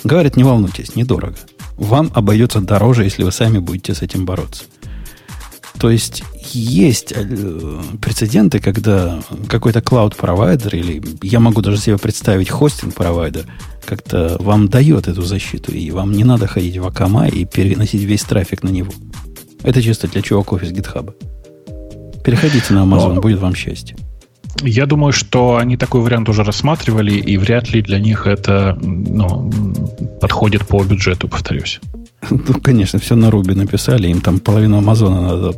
[0.04, 1.38] Говорят, не волнуйтесь, недорого.
[1.78, 4.66] Вам обойдется дороже, если вы сами будете с этим бороться.
[5.80, 13.46] То есть есть э, прецеденты, когда какой-то клауд-провайдер, или я могу даже себе представить хостинг-провайдер,
[13.86, 18.24] как-то вам дает эту защиту, и вам не надо ходить в Акама и переносить весь
[18.24, 18.92] трафик на него.
[19.64, 21.14] Это чисто для чуваков из GitHub.
[22.24, 23.22] Переходите на Amazon, Но...
[23.22, 23.98] будет вам счастье.
[24.62, 29.52] Я думаю, что они такой вариант уже рассматривали, и вряд ли для них это ну,
[30.22, 31.80] подходит по бюджету, повторюсь.
[32.30, 35.52] Ну, конечно, все на Руби написали, им там половину Амазона надо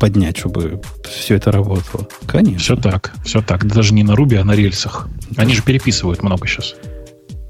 [0.00, 2.08] поднять, чтобы все это работало.
[2.26, 2.58] Конечно.
[2.58, 3.66] Все так, все так.
[3.66, 5.08] Даже не на Руби, а на рельсах.
[5.36, 6.74] Они же переписывают много сейчас.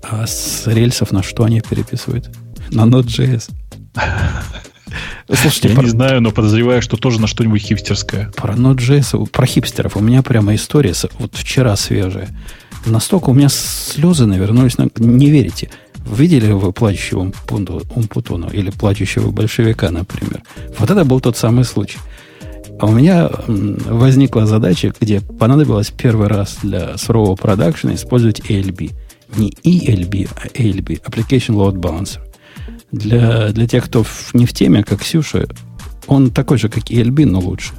[0.02, 2.28] А с рельсов на что они переписывают?
[2.70, 3.50] На Node.js.
[5.26, 5.82] Слушайте, я про...
[5.82, 8.30] не знаю, но подозреваю, что тоже на что-нибудь хипстерское.
[8.36, 9.96] Про Node.js, про хипстеров.
[9.96, 12.28] У меня прямо история, вот вчера свежая.
[12.84, 14.78] Настолько у меня слезы навернулись.
[14.78, 14.88] На...
[14.96, 15.70] Не верите.
[16.08, 20.42] Видели вы плачущего Умпутуну или плачущего большевика, например?
[20.78, 21.98] Вот это был тот самый случай.
[22.78, 28.92] А у меня возникла задача, где понадобилось первый раз для сурового продакшена использовать ALB.
[29.36, 32.20] Не ELB, а ALB, Application Load Balancer.
[32.92, 35.46] Для, для тех, кто не в теме, как Ксюша,
[36.06, 37.72] он такой же, как ELB, но лучше.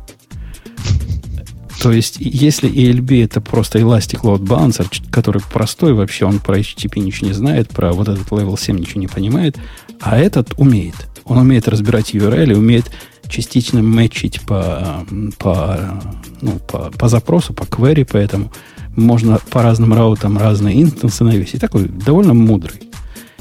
[1.82, 7.00] То есть, если ELB это просто Elastic Load Balancer, который простой вообще, он про HTTP
[7.00, 9.58] ничего не знает, про вот этот Level 7 ничего не понимает,
[10.02, 10.96] а этот умеет.
[11.24, 12.92] Он умеет разбирать URL, умеет
[13.30, 15.06] частично мэчить по,
[15.38, 16.02] по,
[16.42, 18.52] ну, по, по запросу, по query, поэтому
[18.96, 21.62] можно по разным раутам разные инстансы навесить.
[21.62, 22.87] Такой довольно мудрый.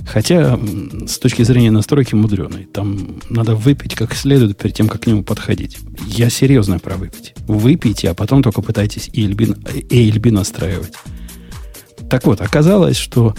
[0.06, 0.58] Хотя
[1.06, 2.66] с точки зрения настройки мудреный.
[2.66, 5.78] Там надо выпить как следует перед тем, как к нему подходить.
[6.06, 7.34] Я серьезно про выпить.
[7.46, 10.94] Выпейте, а потом только пытайтесь ELB, ELB настраивать.
[12.08, 13.34] Так вот, оказалось, что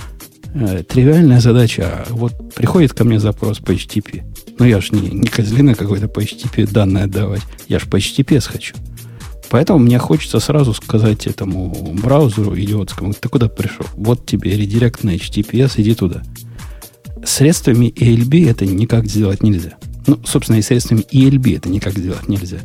[0.53, 2.05] э, тривиальная задача.
[2.09, 4.23] Вот приходит ко мне запрос по HTTP.
[4.59, 7.43] Ну, я же не, не козлина какой-то по HTTP данные отдавать.
[7.69, 8.75] Я же по HTTPS хочу.
[9.49, 13.85] Поэтому мне хочется сразу сказать этому браузеру идиотскому, ты куда пришел?
[13.93, 16.23] Вот тебе редирект на HTTPS, иди туда.
[17.25, 19.77] Средствами ELB это никак сделать нельзя.
[20.05, 22.59] Ну, собственно, и средствами ELB это никак сделать нельзя.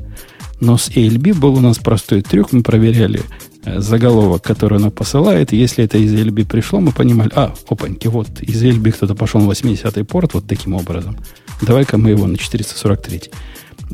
[0.60, 2.52] Но с ELB был у нас простой трюк.
[2.52, 3.22] Мы проверяли
[3.64, 5.52] э, заголовок, который она посылает.
[5.52, 9.50] Если это из ELB пришло, мы понимали, а, опаньки, вот из ELB кто-то пошел на
[9.50, 11.16] 80-й порт вот таким образом.
[11.62, 13.30] Давай-ка мы его на 443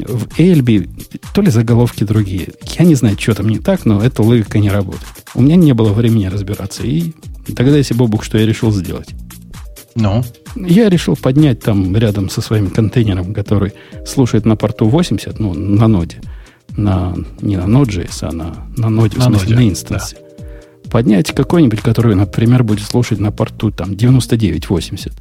[0.06, 0.88] в ALB
[1.34, 2.50] то ли заголовки другие.
[2.78, 5.24] Я не знаю, что там не так, но эта логика не работает.
[5.34, 6.82] У меня не было времени разбираться.
[6.84, 7.12] И
[7.48, 9.08] догадайся, Бобук, что я решил сделать.
[9.98, 10.22] Ну?
[10.54, 13.72] Я решил поднять там рядом со своим контейнером, который
[14.06, 16.20] слушает на порту 80, ну, на ноде.
[16.76, 20.16] На, не на Node.js, а на, на ноде, на в смысле, ноде, на инстансе.
[20.16, 20.90] Да.
[20.90, 25.12] Поднять какой-нибудь, который, например, будет слушать на порту там 99-80.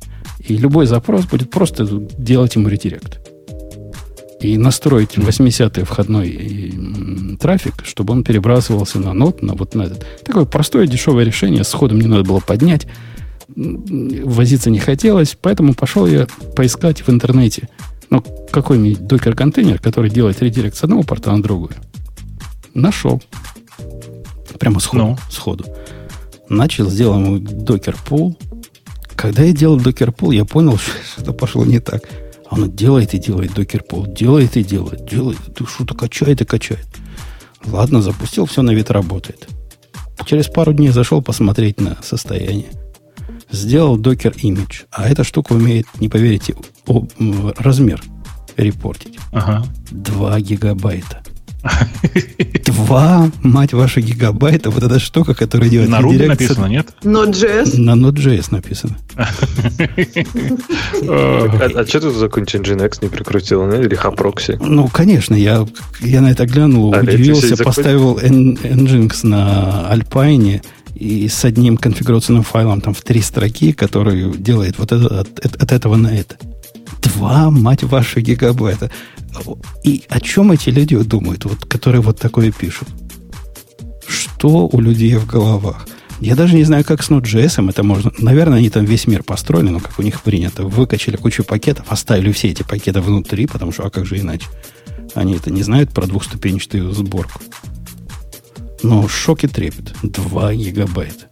[0.48, 1.86] И любой запрос будет просто
[2.18, 3.20] делать ему редирект
[4.40, 10.06] и настроить 80-й входной трафик, чтобы он перебрасывался на нот, на вот на этот.
[10.24, 12.88] Такое простое дешевое решение, с ходом не надо было поднять,
[13.56, 17.70] возиться не хотелось, поэтому пошел я поискать в интернете,
[18.10, 21.72] ну, какой-нибудь докер-контейнер, который делает редирект с одного порта на другой.
[22.74, 23.22] Нашел.
[24.60, 25.04] Прямо сходу.
[25.04, 25.18] Ну.
[25.30, 25.66] сходу.
[26.50, 28.38] Начал, сделал ему докер-пул.
[29.16, 30.78] Когда я делал докер-пул, я понял,
[31.18, 32.04] что пошло не так.
[32.50, 36.88] Она делает и делает докер пол, делает и делает, делает, что-то качает и качает.
[37.66, 39.48] Ладно, запустил, все на вид работает.
[40.26, 42.68] Через пару дней зашел посмотреть на состояние.
[43.50, 44.84] Сделал докер имидж.
[44.92, 46.56] А эта штука умеет, не поверите,
[46.86, 47.06] о,
[47.58, 48.02] размер
[48.58, 49.18] репортить.
[49.32, 49.66] Ага.
[49.92, 51.22] 2 гигабайта.
[52.66, 54.70] Два, мать ваша, гигабайта.
[54.70, 55.90] Вот эта штука, которая делает...
[55.90, 56.88] На Ruby написано, нет?
[57.02, 57.80] Node.js.
[57.80, 58.98] На Node.js написано.
[61.10, 63.66] А что ты за какой-нибудь Nginx не прикрутил?
[63.66, 64.58] Ну, или Haproxy?
[64.60, 65.66] Ну, конечно, я
[66.02, 70.62] я на это глянул, а, удивился, поставил Nginx на Alpine
[70.98, 75.72] и с одним конфигурационным файлом там в три строки, который делает вот это от, от
[75.72, 76.38] этого на это.
[77.02, 78.92] Два, мать ваша, гигабайта.
[79.84, 82.88] И о чем эти люди думают, вот, которые вот такое пишут?
[84.08, 85.88] Что у людей в головах?
[86.20, 88.12] Я даже не знаю, как с Node.js это можно.
[88.18, 90.64] Наверное, они там весь мир построили, но как у них принято.
[90.64, 94.48] Выкачали кучу пакетов, оставили все эти пакеты внутри, потому что, а как же иначе?
[95.14, 97.40] Они это не знают про двухступенчатую сборку.
[98.84, 99.94] Но шок и трепет.
[100.04, 101.26] 2 гигабайта.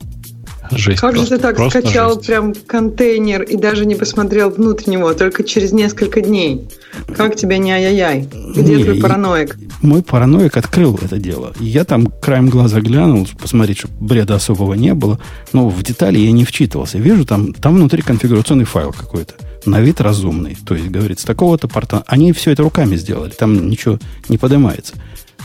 [0.72, 1.00] Жесть.
[1.00, 2.28] Как просто, же ты так скачал жесть.
[2.28, 6.68] прям контейнер и даже не посмотрел внутрь него, только через несколько дней?
[7.16, 8.28] Как тебя не ай-яй-яй?
[8.56, 9.58] Где не, твой параноик?
[9.82, 11.54] Мой параноик открыл это дело.
[11.60, 15.20] Я там краем глаза глянул, посмотреть, чтобы бреда особого не было.
[15.54, 16.98] Но в детали я не вчитывался.
[16.98, 19.36] Вижу, там, там внутри конфигурационный файл какой-то.
[19.66, 20.58] На вид разумный.
[20.66, 22.04] То есть, говорит, с такого-то порта...
[22.08, 23.32] Они все это руками сделали.
[23.32, 24.94] Там ничего не поднимается.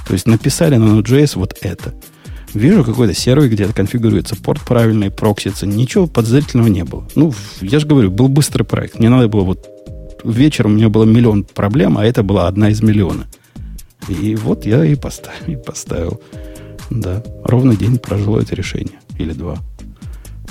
[0.06, 1.94] То есть, написали на Node.js вот это–
[2.54, 5.66] Вижу какой-то сервер, где-то конфигурируется порт правильный, проксится.
[5.66, 7.06] Ничего подозрительного не было.
[7.14, 8.98] Ну, я же говорю, был быстрый проект.
[8.98, 9.68] Мне надо было вот...
[10.24, 13.26] Вечером у меня было миллион проблем, а это была одна из миллиона.
[14.08, 15.46] И вот я и поставил.
[15.46, 16.20] И поставил.
[16.90, 18.98] Да, ровно день прожило это решение.
[19.18, 19.58] Или два.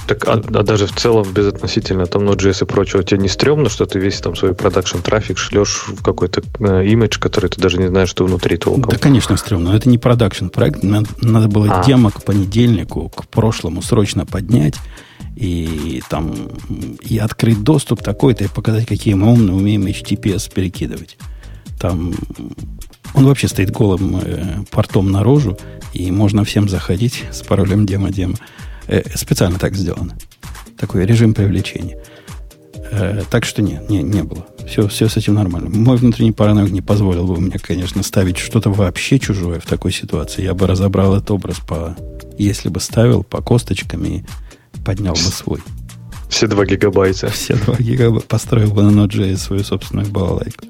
[0.09, 3.85] Так, а, а даже в целом, безотносительно там Node.js и прочего, тебе не стрёмно, что
[3.85, 7.89] ты весь там свой продакшн трафик шлешь в какой-то э, имидж, который ты даже не
[7.89, 8.89] знаешь, что внутри толком?
[8.89, 9.69] Да, конечно, стрёмно.
[9.69, 10.81] Но это не продакшн проект.
[10.81, 11.85] Надо, надо было а.
[11.85, 14.73] демо к понедельнику, к прошлому срочно поднять
[15.35, 16.33] и там
[17.01, 21.19] и открыть доступ такой-то и показать, какие мы умные, умеем HTTPS перекидывать.
[21.79, 22.15] Там
[23.13, 25.55] он вообще стоит голым э, портом наружу,
[25.93, 28.33] и можно всем заходить с паролем демо-демо.
[28.33, 28.68] Э,
[29.15, 30.15] специально так сделано.
[30.77, 31.97] Такой режим привлечения.
[32.91, 34.45] Э, так что нет, не, не было.
[34.67, 35.69] Все, все с этим нормально.
[35.69, 40.43] Мой внутренний параноик не позволил бы мне, конечно, ставить что-то вообще чужое в такой ситуации.
[40.43, 41.95] Я бы разобрал этот образ по...
[42.37, 44.23] Если бы ставил по косточкам и
[44.85, 45.59] поднял бы свой.
[46.29, 47.29] Все два гигабайта.
[47.29, 48.27] Все два гигабайта.
[48.27, 50.65] Построил бы на Node.js свою собственную балалайку.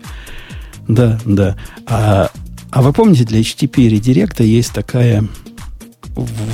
[0.88, 1.56] Да, да.
[1.86, 2.32] А,
[2.72, 5.28] а вы помните, для HTTP редиректа есть такая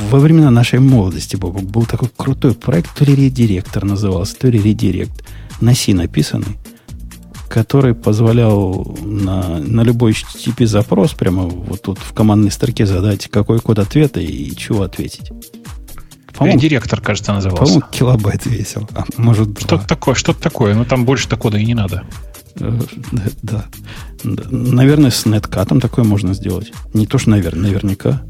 [0.10, 4.62] во времена нашей молодости, Бобок, был такой крутой проект, то ли редиректор назывался, то ли
[4.62, 5.24] редирект,
[5.62, 6.58] на C написанный,
[7.50, 13.60] который позволял на, на любой HTTP запрос прямо вот тут в командной строке задать, какой
[13.60, 15.32] код ответа и чего ответить.
[16.38, 17.64] По-моему, директор, кажется, назывался.
[17.64, 18.90] По-моему, килобайт весил.
[18.94, 20.76] А может, Что-то такое, что-то такое.
[20.76, 22.04] Но там больше такого и не надо.
[22.60, 22.80] Э,
[23.12, 23.66] да, да.
[24.24, 26.74] Наверное, с неткатом такое можно сделать.
[26.94, 28.24] Не то, что, наверное, наверняка.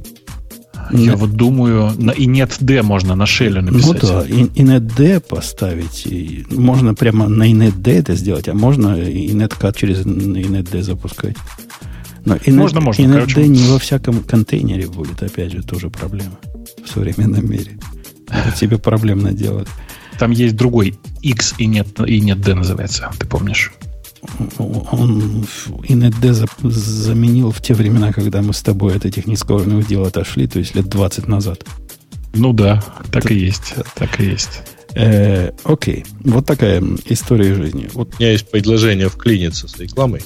[0.92, 1.16] Я Net...
[1.16, 4.04] вот думаю, на inetd можно на шеле написать.
[4.04, 6.06] Ну да, inetd поставить.
[6.06, 11.36] И можно прямо на inetd это сделать, а можно и netcat через inetd запускать.
[12.26, 13.04] Но inet, можно, можно.
[13.04, 13.48] Inetd короче.
[13.48, 16.38] не во всяком контейнере будет, опять же, тоже проблема
[16.84, 17.80] в современном мире.
[18.28, 19.68] Это тебе проблемно делать.
[20.18, 23.74] Там есть другой X и нет, и нет D называется, ты помнишь?
[24.58, 25.46] Он
[25.88, 30.60] InetD заменил в те времена, когда мы с тобой от этих низкоуровневых дел отошли, то
[30.60, 31.64] есть лет 20 назад.
[32.34, 33.76] Ну да, так так и есть.
[33.96, 34.62] Так и есть.
[34.96, 37.90] Э, окей, вот такая история жизни.
[37.94, 38.14] Вот.
[38.16, 40.22] У меня есть предложение вклиниться с рекламой.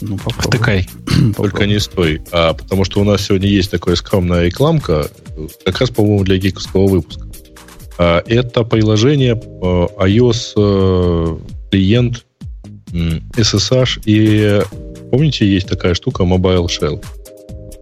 [0.00, 0.58] Ну, попробуй.
[0.58, 0.88] Втыкай.
[1.36, 2.22] Только не стой.
[2.32, 5.08] А потому что у нас сегодня есть такая скромная рекламка,
[5.64, 7.26] как раз, по-моему, для гиковского выпуска.
[7.98, 11.36] А, это приложение э, iOS э,
[11.70, 12.24] клиент
[12.94, 14.62] SSH и
[15.10, 17.04] помните, есть такая штука Mobile Shell.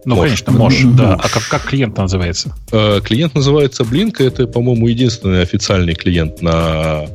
[0.05, 0.21] Ну, Mosh.
[0.21, 1.13] конечно, Mosh, да.
[1.13, 2.53] А как, как клиент называется?
[2.71, 4.21] Э, клиент называется Blink.
[4.21, 7.05] Это, по-моему, единственный официальный клиент на...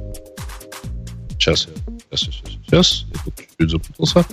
[1.39, 1.69] Сейчас,
[2.11, 3.07] сейчас, сейчас, сейчас.
[3.13, 4.25] Я тут чуть-чуть запутался.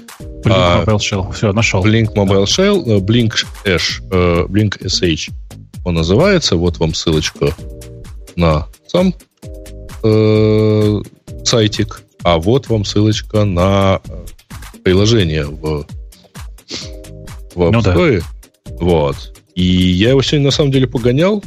[0.43, 1.33] Blink а, Mobile Shell.
[1.33, 1.85] Все, нашел.
[1.85, 2.63] Blink Mobile да.
[2.63, 5.31] Shell, э, Blink Ash, э, Blink SH.
[5.83, 6.55] Он называется.
[6.55, 7.53] Вот вам ссылочка
[8.35, 9.13] на сам
[10.03, 11.01] э,
[11.43, 12.04] сайтик.
[12.25, 14.25] А вот вам ссылочка на э,
[14.83, 15.85] приложение в,
[17.53, 18.23] в App ну, Store.
[18.65, 18.71] Да.
[18.79, 19.43] Вот.
[19.53, 21.43] И я его сегодня на самом деле погонял,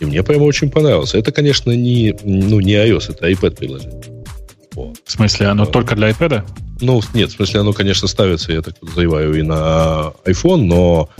[0.00, 1.18] и мне прямо очень понравился.
[1.18, 4.24] Это, конечно, не, ну, не iOS, это iPad приложение.
[4.72, 4.96] Вот.
[5.04, 5.72] В смысле, оно вот.
[5.72, 6.46] только для iPad?
[6.80, 11.10] Ну, нет, в смысле, оно, конечно, ставится, я так подозреваю, и на iPhone, но...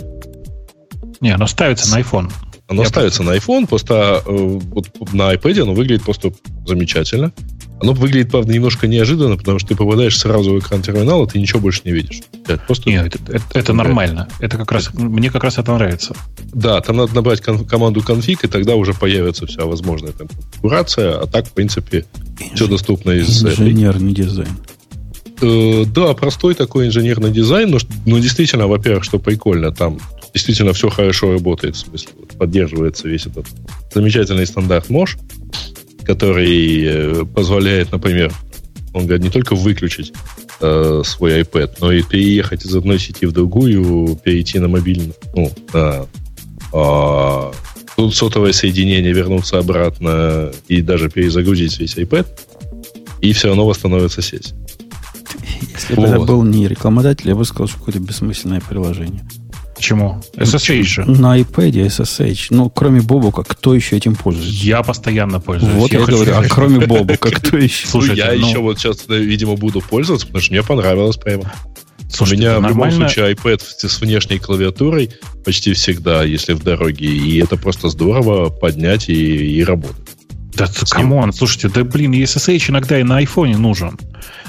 [1.19, 2.31] Не, оно ставится на iPhone.
[2.67, 3.51] Оно я ставится просто...
[3.51, 6.33] на iPhone, просто э, вот на iPad оно выглядит просто
[6.65, 7.31] замечательно.
[7.81, 11.59] Оно выглядит, правда, немножко неожиданно, потому что ты попадаешь сразу в экран терминала, ты ничего
[11.59, 12.21] больше не видишь.
[12.45, 12.89] Это просто...
[12.89, 14.27] Нет, это, это, это нормально.
[14.39, 16.15] Это как раз, мне как раз это нравится.
[16.53, 21.17] Да, там надо набрать кон- команду конфиг, и тогда уже появится вся возможная там, конфигурация,
[21.19, 22.05] а так, в принципе,
[22.39, 22.51] Инж...
[22.53, 24.55] все доступно из Инженерный дизайн.
[25.41, 29.99] Э, да, простой такой инженерный дизайн, но, но действительно, во-первых, что прикольно, там
[30.33, 33.47] действительно все хорошо работает, в смысле, поддерживается весь этот
[33.93, 35.17] замечательный стандарт Mosh
[36.11, 38.33] который э, позволяет, например,
[38.93, 40.11] он говорит, не только выключить
[40.59, 45.49] э, свой iPad, но и переехать из одной сети в другую, перейти на мобильный, ну,
[45.73, 46.05] на
[46.73, 47.51] э,
[47.95, 52.27] тут сотовое соединение, вернуться обратно и даже перезагрузить весь iPad,
[53.21, 54.53] и все равно восстановится сеть.
[55.61, 56.01] Если вот.
[56.01, 59.23] бы это был не рекламодатель, я бы сказал, что какое-то бессмысленное приложение.
[59.81, 60.21] Почему?
[60.35, 61.05] SSH же.
[61.05, 62.47] На iPad SSH.
[62.51, 64.53] Ну, кроме Бобука, кто еще этим пользуется?
[64.63, 65.73] Я постоянно пользуюсь.
[65.73, 67.87] Вот я, я говорю, а кроме Бобука, кто еще?
[67.87, 68.47] Слушай, я ну...
[68.47, 71.51] еще вот сейчас, видимо, буду пользоваться, потому что мне понравилось прямо.
[72.11, 75.09] Слушай, У меня в любом случае iPad с внешней клавиатурой
[75.43, 77.07] почти всегда, если в дороге.
[77.07, 79.97] И это просто здорово поднять и, и работать.
[80.53, 83.97] Да, come on, слушайте, да блин, SSH иногда и на айфоне нужен.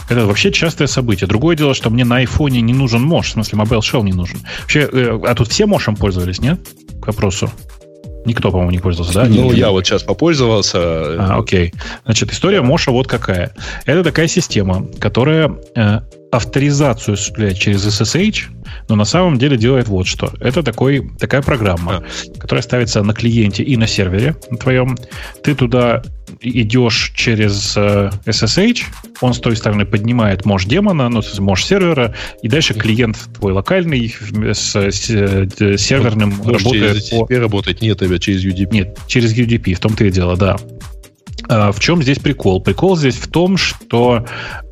[0.08, 1.28] Это вообще частое событие.
[1.28, 4.40] Другое дело, что мне на айфоне не нужен Mosh, в смысле Mobile Shell не нужен.
[4.60, 6.60] Вообще, э, а тут все Mosh'ем пользовались, нет?
[7.00, 7.50] К вопросу.
[8.24, 9.24] Никто, по-моему, не пользовался, да?
[9.24, 10.78] Ну, я вот сейчас попользовался.
[10.78, 11.72] А, окей.
[12.04, 13.52] Значит, история Mosh'а вот какая.
[13.84, 18.44] Это такая система, которая э, авторизацию осуществляет через SSH,
[18.88, 20.32] но на самом деле делает вот что.
[20.40, 22.38] Это такой, такая программа, а.
[22.38, 24.96] которая ставится на клиенте и на сервере твоем.
[25.42, 26.02] Ты туда
[26.40, 28.82] идешь через э, SSH,
[29.20, 34.14] он с той стороны поднимает мож демона, ну, мож сервера, и дальше клиент твой локальный
[34.52, 37.04] с, с, с серверным вот, работает.
[37.04, 37.26] Через по...
[37.28, 38.68] работать нет, тебя через UDP.
[38.72, 40.56] Нет, через UDP, в том-то и дело, да.
[41.48, 42.60] А, в чем здесь прикол?
[42.60, 44.24] Прикол здесь в том, что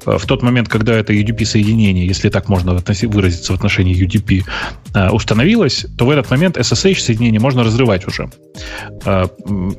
[0.06, 4.44] э, в тот момент, когда это UDP-соединение, если так можно выразиться в отношении UDP,
[4.94, 8.30] э, установилось, то в этот момент SSH-соединение можно разрывать уже.
[9.04, 9.28] А,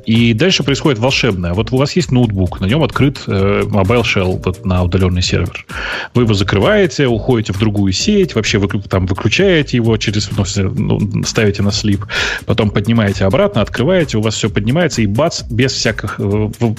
[0.06, 1.54] и дальше происходит волшебное.
[1.54, 5.66] Вот у вас есть ноутбук, на нем открыт э, Mobile Shell вот на удаленный сервер.
[6.14, 10.44] Вы его закрываете, уходите в другую сеть, вообще вы там выключаете его через, ну,
[10.76, 12.04] ну, ставите на слип,
[12.46, 16.20] потом поднимаете обратно, открываете, у вас все поднимается, и бац, без всяких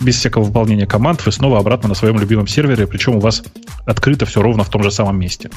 [0.03, 3.43] без всякого выполнения команд вы снова обратно на своем любимом сервере, причем у вас
[3.85, 5.49] открыто все ровно в том же самом месте.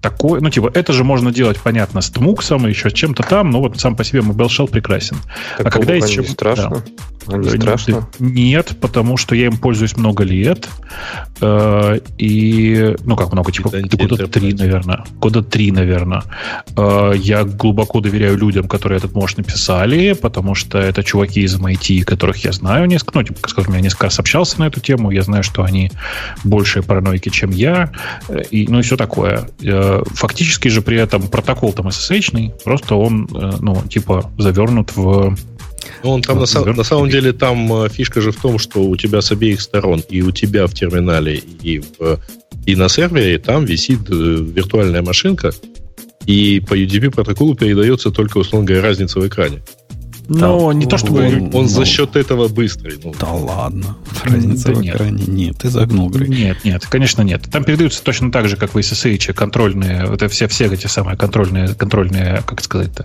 [0.00, 3.50] Такой, ну, типа, это же можно делать, понятно, с тмуксом и еще с чем-то там,
[3.50, 5.16] но вот сам по себе Mobile Shell прекрасен.
[5.56, 6.24] Так, а когда есть чем...
[6.24, 6.70] страшно?
[6.70, 6.82] Да.
[7.28, 8.08] Не страшно?
[8.18, 10.68] Нет, потому что я им пользуюсь много лет.
[11.40, 15.04] Э, и, ну, как много, типа, года три, наверное.
[15.18, 16.22] Года три, наверное.
[16.76, 22.04] Э, я глубоко доверяю людям, которые этот может написали, потому что это чуваки из MIT,
[22.04, 25.10] которых я знаю несколько, ну, типа, с которыми я несколько раз общался на эту тему.
[25.10, 25.90] Я знаю, что они
[26.44, 27.90] большие параноики, чем я.
[28.50, 29.48] И, ну, и все такое.
[29.62, 35.36] Э, фактически же при этом протокол там SSH, просто он, э, ну, типа, завернут в
[36.02, 38.96] ну, он там на, на самом деле там э, фишка же в том, что у
[38.96, 42.20] тебя с обеих сторон, и у тебя в терминале, и, в,
[42.66, 45.52] и на сервере, там висит виртуальная машинка,
[46.26, 49.62] и по UDP протоколу передается только, условно говоря, разница в экране.
[50.28, 51.26] Но не то, чтобы...
[51.26, 52.98] Он, он за счет этого быстрый.
[53.02, 53.14] Ну.
[53.18, 53.96] Да ладно.
[54.24, 55.28] Разница да в экране нет.
[55.28, 55.58] нет.
[55.58, 56.28] Ты загнул, Грей.
[56.28, 57.42] Нет, нет, конечно нет.
[57.50, 61.74] Там передаются точно так же, как в SSH, контрольные, это все, все эти самые контрольные,
[61.74, 63.04] контрольные, как сказать-то,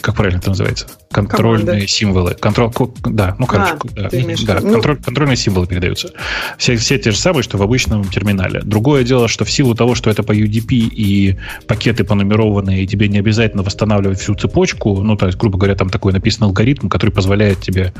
[0.00, 0.86] как правильно это называется?
[1.12, 1.88] Контрольные Команда.
[1.88, 2.34] символы.
[2.34, 2.70] Контроль,
[3.04, 4.74] да, ну, короче, а, да, да ну...
[4.74, 6.12] контроль, контрольные символы передаются.
[6.56, 8.60] Все, все те же самые, что в обычном терминале.
[8.62, 11.36] Другое дело, что в силу того, что это по UDP и
[11.66, 15.90] пакеты понумерованные, и тебе не обязательно восстанавливать всю цепочку, ну, то есть, грубо говоря, там
[15.90, 17.92] такой написан алгоритм, который позволяет тебе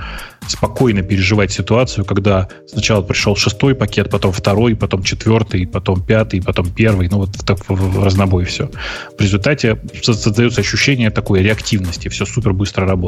[0.46, 6.70] спокойно переживать ситуацию, когда сначала пришел шестой пакет, потом второй, потом четвертый, потом пятый, потом
[6.70, 8.70] первый, ну вот так в, в разнобой все.
[9.18, 12.99] В результате создается ощущение такой реактивности, все супер быстро работает.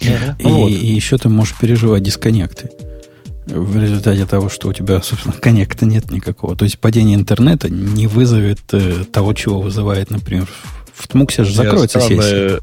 [0.00, 0.08] И,
[0.42, 0.70] ну, вот.
[0.70, 2.70] и еще ты можешь переживать дисконнекты
[3.46, 6.56] в результате того, что у тебя, собственно, коннекта нет никакого.
[6.56, 10.48] То есть падение интернета не вызовет э, того, чего вызывает, например,
[10.94, 12.60] в Тмуксе же закроется сессия.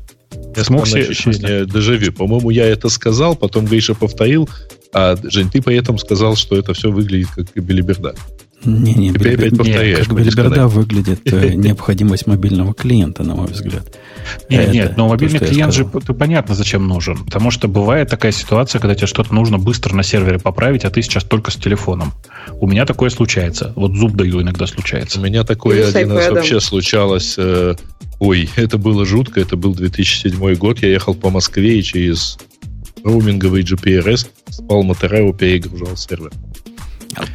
[0.55, 2.11] Я странное ощущение дежавю.
[2.13, 4.49] По-моему, я это сказал, потом Гриша повторил,
[4.93, 8.15] а, Жень, ты при этом сказал, что это все выглядит как белиберда.
[8.65, 10.07] Не, не, Теперь опять повторяешь.
[10.07, 13.97] Как белиберда выглядит э, необходимость мобильного клиента, на мой взгляд.
[14.49, 17.23] Нет, нет, но мобильный клиент же понятно, зачем нужен.
[17.25, 21.01] Потому что бывает такая ситуация, когда тебе что-то нужно быстро на сервере поправить, а ты
[21.01, 22.13] сейчас только с телефоном.
[22.59, 23.71] У меня такое случается.
[23.75, 25.19] Вот зуб даю иногда случается.
[25.19, 27.35] У меня такое один раз вообще случалось.
[27.37, 27.75] Э,
[28.19, 29.39] ой, это было жутко.
[29.39, 30.79] Это был 2007 год.
[30.79, 32.37] Я ехал по Москве и через
[33.05, 36.31] роуминговый GPRS спал Мотерео перегружал сервер.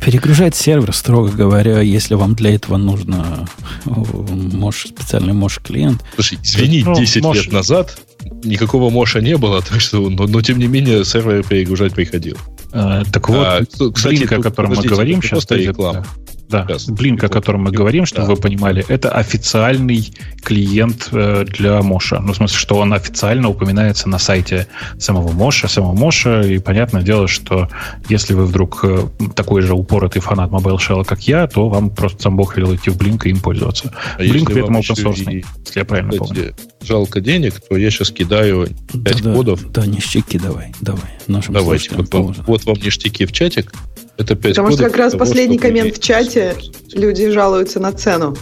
[0.00, 3.48] Перегружать сервер, строго говоря, если вам для этого нужно
[3.84, 6.04] Мош, специальный Мош клиент.
[6.14, 7.36] Слушай, извини, ну, 10 Мош...
[7.36, 7.98] лет назад
[8.44, 12.36] никакого Моша не было, так что, но, но тем не менее сервер перегружать приходил.
[12.72, 13.60] А, так вот, а,
[13.92, 16.00] кстати, Блинк, о котором мы говорим сейчас, стоит, реклама.
[16.00, 16.88] Да, Сейчас.
[16.88, 18.34] Blink, о котором мы говорим, чтобы да.
[18.34, 22.20] вы понимали, это официальный клиент э, для Моша.
[22.20, 24.66] Ну, в смысле, что он официально упоминается на сайте
[24.98, 27.68] самого Моша, самого Моша, и понятное дело, что
[28.08, 32.22] если вы вдруг э, такой же упоротый фанат Mobile Shell, как я, то вам просто
[32.22, 33.92] сам Бог велел идти в Blink и им пользоваться.
[34.18, 36.54] А Blink при этом open source, и, если я правильно кстати, помню.
[36.82, 39.62] жалко денег, то я сейчас кидаю 5 да, кодов.
[39.72, 41.10] Да, да, ништяки давай, давай.
[41.26, 43.72] Нашим Давайте, вот, вот вам ништяки в чатик.
[44.16, 46.56] Это 5 Потому что как раз того, последний коммент в чате
[46.92, 48.36] люди жалуются на цену.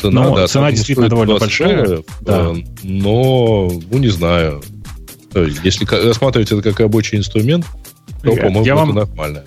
[0.00, 2.02] Цена, ну, да, цена действительно довольно большая.
[2.20, 2.52] Да.
[2.82, 4.62] Но, ну, не знаю.
[5.62, 7.64] Если рассматривать это как рабочий инструмент,
[8.22, 9.44] то, по-моему, это вам, нормально.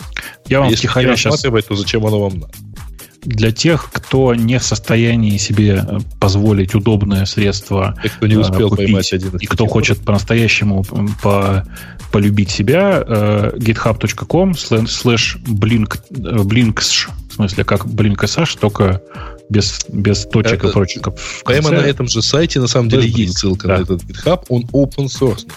[0.47, 1.77] Я вам Если не рассматривать, сейчас...
[1.77, 2.53] то зачем оно вам надо?
[3.25, 8.69] Для тех, кто не в состоянии себе э, позволить удобное средство Тех, кто не успел
[8.69, 10.83] купить, поймать один и кто хочет по-настоящему
[11.21, 11.65] по,
[12.11, 19.01] полюбить себя, э, github.com slash blink, blinks, в смысле, как blinksh, только
[19.49, 21.09] без, без точек это, и прочек.
[21.45, 23.77] Прямо на этом же сайте, на самом деле, есть ссылка да.
[23.77, 25.47] на этот GitHub, он open source.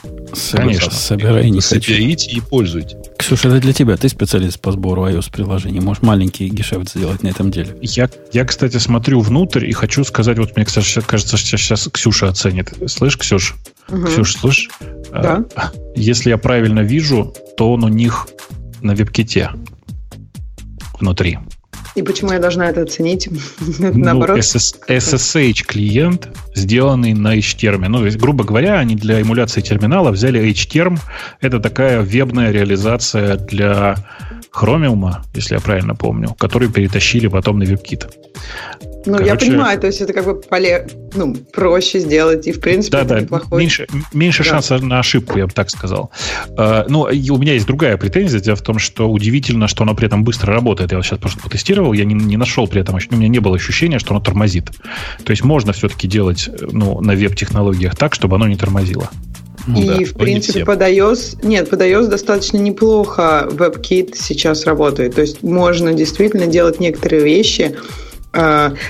[0.53, 0.91] Конечно.
[0.91, 2.97] Собирай, не Соберите и пользуйтесь.
[3.18, 3.97] Ксюша, это для тебя.
[3.97, 5.80] Ты специалист по сбору iOS-приложений.
[5.80, 7.76] Можешь маленький гешефт сделать на этом деле.
[7.80, 12.28] Я, я, кстати, смотрю внутрь и хочу сказать, вот мне кажется, кажется что сейчас Ксюша
[12.28, 12.72] оценит.
[12.87, 13.57] Слышь, Ксюш?
[13.89, 14.07] Угу.
[14.07, 14.68] Ксюш, слышь?
[15.11, 15.45] Да.
[15.55, 18.26] А, если я правильно вижу, то он у них
[18.82, 19.51] на веб-ките
[20.99, 21.39] внутри.
[21.97, 23.28] И почему я должна это оценить?
[23.78, 24.36] Наоборот.
[24.36, 27.88] Ну, SSH клиент, сделанный на H-терме.
[27.88, 30.99] Ну, грубо говоря, они для эмуляции терминала взяли H-терм.
[31.40, 33.97] Это такая вебная реализация для
[34.55, 38.11] Chromium, если я правильно помню, который перетащили потом на WebKit.
[39.07, 42.61] Ну, Короче, я понимаю, то есть это как бы поле, ну, проще сделать, и в
[42.61, 43.61] принципе да, это да, неплохой.
[43.61, 44.50] Меньше, меньше да.
[44.50, 46.11] шансов на ошибку, я бы так сказал.
[46.50, 48.40] Uh, ну, у меня есть другая претензия.
[48.40, 50.90] Дело в том, что удивительно, что оно при этом быстро работает.
[50.90, 53.57] Я вот сейчас просто потестировал, я не, не нашел при этом, у меня не было
[53.57, 54.70] ощущения, что оно тормозит.
[55.24, 59.11] То есть можно все-таки делать ну, на веб-технологиях так, чтобы оно не тормозило.
[59.66, 61.38] Ну, и, да, в принципе, под iOS...
[61.42, 65.16] Нет, под iOS достаточно неплохо WebKit сейчас работает.
[65.16, 67.76] То есть можно действительно делать некоторые вещи,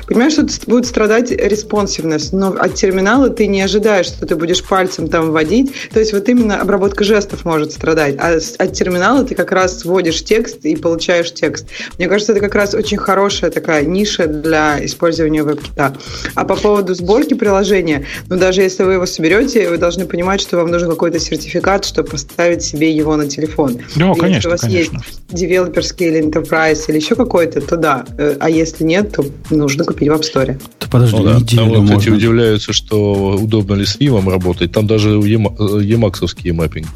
[0.06, 5.08] понимаешь, что будет страдать респонсивность, но от терминала ты не ожидаешь, что ты будешь пальцем
[5.08, 5.72] там вводить.
[5.92, 8.16] То есть вот именно обработка жестов может страдать.
[8.18, 11.66] А от терминала ты как раз вводишь текст и получаешь текст.
[11.98, 15.94] Мне кажется, это как раз очень хорошая такая ниша для использования веб-кита.
[16.34, 20.56] А по поводу сборки приложения, ну даже если вы его соберете, вы должны понимать, что
[20.56, 23.78] вам нужен какой-то сертификат, чтобы поставить себе его на телефон.
[23.94, 24.96] Ну, и конечно, если у вас конечно.
[24.96, 28.04] есть девелоперский или enterprise или еще какой-то, то да.
[28.18, 30.60] Э, а если нет, то нужно купить в App Store.
[30.80, 31.34] Да подожди, Ну да.
[31.34, 31.96] неделю Там, вот, можно.
[31.98, 34.72] кстати, удивляются, что удобно ли с Вивом работать.
[34.72, 36.88] Там даже емаксовские мэппинги.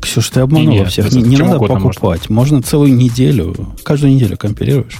[0.00, 1.10] Ксюш, ты обманула Не-не, всех.
[1.12, 2.28] Не, не надо покупать.
[2.28, 2.62] Можно.
[2.62, 4.98] целую неделю, каждую неделю компилируешь.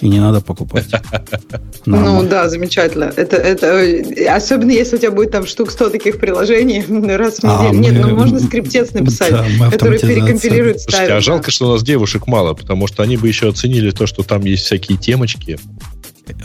[0.00, 0.86] И не надо покупать.
[1.86, 3.10] Ну да, замечательно.
[3.16, 6.84] Это, это, э, особенно если у тебя будет там штук 100 таких приложений
[7.16, 7.80] раз в А, неделю.
[7.94, 11.10] Нет, мы- ну можно скриптец написать, да, который перекомпилирует, Слушайте, ставит.
[11.12, 14.22] а жалко, что у нас девушек мало, потому что они бы еще оценили то, что
[14.22, 15.58] там есть всякие темочки.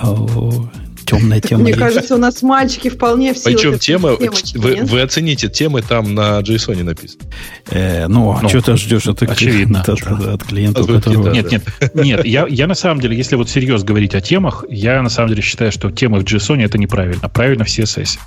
[0.01, 0.69] О,
[1.05, 1.79] темная тема Мне есть.
[1.79, 4.89] кажется, у нас мальчики вполне в силах Причем темы, темочки, вы, нет?
[4.89, 7.23] вы оцените темы там на JSON написано.
[7.69, 9.81] Э, ну, а Ну, что ты ждешь от, очевидно.
[9.81, 11.25] от, от- от клиента, От которого...
[11.25, 11.31] да.
[11.31, 11.63] Нет, нет,
[11.93, 12.25] нет.
[12.25, 15.41] Я, я на самом деле, если вот серьезно говорить о темах, я на самом деле
[15.41, 17.27] считаю, что темы в JSON это неправильно.
[17.29, 18.17] Правильно в CSS.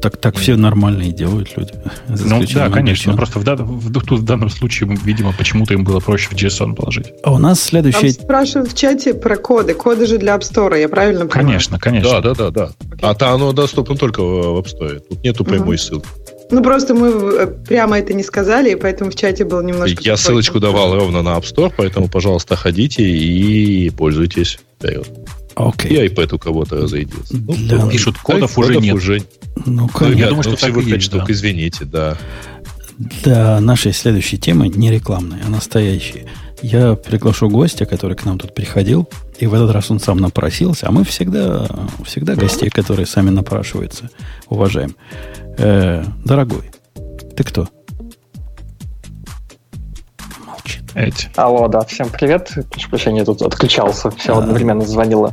[0.00, 1.72] Так, так все нормальные делают люди.
[2.08, 3.10] Ну да, конечно.
[3.10, 3.16] JSON.
[3.16, 6.74] Просто в, дан- в- тут в данном случае, видимо, почему-то им было проще в JSON
[6.74, 7.12] положить.
[7.24, 8.10] А у нас Там следующее...
[8.12, 9.74] спрашивают в чате про коды.
[9.74, 11.46] Коды же для App Store, я правильно понимаю?
[11.46, 12.20] Конечно, конечно.
[12.20, 12.70] Да, да, да, да.
[13.02, 15.00] А то оно доступно только в App Store.
[15.00, 15.78] Тут нету прямой Мгм.
[15.78, 16.08] ссылки.
[16.50, 20.00] Ну, просто мы э, прямо это не сказали, и поэтому в чате был немножко...
[20.02, 24.58] Я ссылочку давал ровно на App Store, поэтому, пожалуйста, ходите и пользуйтесь.
[24.78, 25.06] Вперед.
[25.58, 26.06] Окей.
[26.06, 27.36] И iPad у кого-то разойдется.
[27.36, 28.94] Ну, Для- Пишут, кодов кодов уже нет.
[28.94, 29.22] уже
[29.66, 30.16] Ну, Ну, конечно.
[30.18, 31.32] ребят, думаю, ну, что так всего и пять есть, штук, да.
[31.32, 32.16] извините, да.
[32.98, 36.24] Для нашей следующей темы, не рекламной, а настоящей,
[36.62, 40.88] я приглашу гостя, который к нам тут приходил, и в этот раз он сам напросился,
[40.88, 41.68] а мы всегда,
[42.04, 44.10] всегда гостей, которые сами напрашиваются,
[44.48, 44.96] уважаем.
[45.58, 46.70] Э, дорогой,
[47.36, 47.68] ты кто?
[50.98, 51.28] Эти.
[51.36, 52.50] Алло, да, всем привет.
[52.70, 54.38] Прошу прощения, я тут отключался, все А.
[54.38, 55.32] одновременно звонило.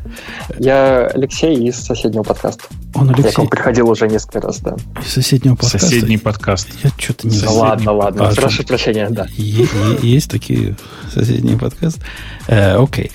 [0.59, 2.65] Я Алексей из соседнего подкаста.
[2.93, 4.75] Он Я к Алексей вам приходил уже несколько раз, да.
[5.01, 5.79] из соседнего подкаста.
[5.79, 6.67] Соседний подкаст.
[6.83, 7.57] Я что-то не Соседний знаю.
[7.59, 9.25] ладно, ладно, А, прошу прощения, да.
[9.35, 10.75] Есть такие
[11.11, 12.01] соседние подкасты.
[12.47, 13.11] Э, Окей.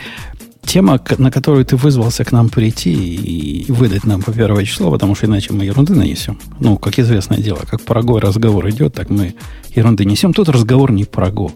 [0.63, 5.15] Тема, на которую ты вызвался к нам прийти и выдать нам по первое число, потому
[5.15, 6.39] что иначе мы ерунды нанесем.
[6.59, 9.35] Ну, как известное дело, как про Го разговор идет, так мы
[9.75, 10.33] ерунды несем.
[10.35, 11.53] Тут разговор не про Го.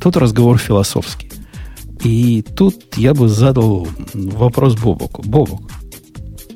[0.00, 1.30] Тут разговор философский.
[2.04, 5.22] И тут я бы задал вопрос Бобоку.
[5.22, 5.62] Бобок,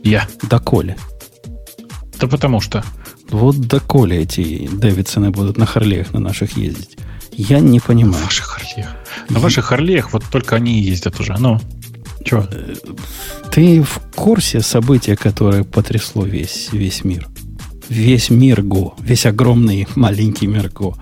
[0.05, 0.28] Я.
[0.49, 0.97] доколе?
[2.20, 2.84] Да потому что.
[3.30, 6.97] Вот доколе эти Дэвидсоны будут на Харлеях на наших ездить?
[7.32, 8.24] Я не На понимаю.
[8.24, 8.90] ваших Харлеях.
[9.30, 11.34] На ваших Харлеях вот только они и ездят уже.
[11.38, 11.59] Ну,
[12.24, 12.47] чего?
[13.51, 17.26] Ты в курсе события, которое потрясло весь, весь мир?
[17.88, 18.95] Весь мир Го.
[19.01, 20.95] Весь огромный маленький мир Го.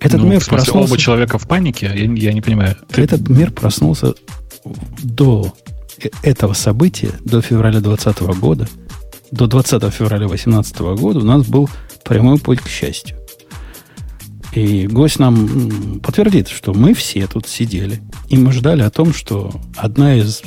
[0.00, 0.92] Этот Ну, мир в смысле, проснулся...
[0.92, 1.86] оба человека в панике?
[1.94, 2.76] Я, я не понимаю.
[2.88, 4.14] Ты- Этот мир проснулся
[5.02, 5.52] до
[6.02, 8.68] э- этого события, до февраля 2020 года,
[9.30, 11.68] до 20 февраля 2018 года у нас был
[12.04, 13.16] прямой путь к счастью.
[14.52, 19.52] И гость нам подтвердит, что мы все тут сидели, и мы ждали о том, что
[19.76, 20.42] одна из,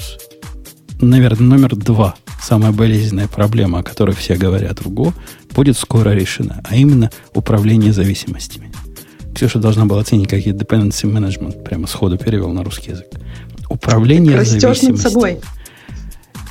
[0.99, 5.13] наверное, номер два, самая болезненная проблема, о которой все говорят в Go,
[5.55, 8.73] будет скоро решена, а именно управление зависимостями.
[9.33, 13.07] Ксюша должна была оценить, как я dependency management прямо сходу перевел на русский язык.
[13.69, 15.11] Управление Растешь над зависимостями.
[15.11, 15.39] собой.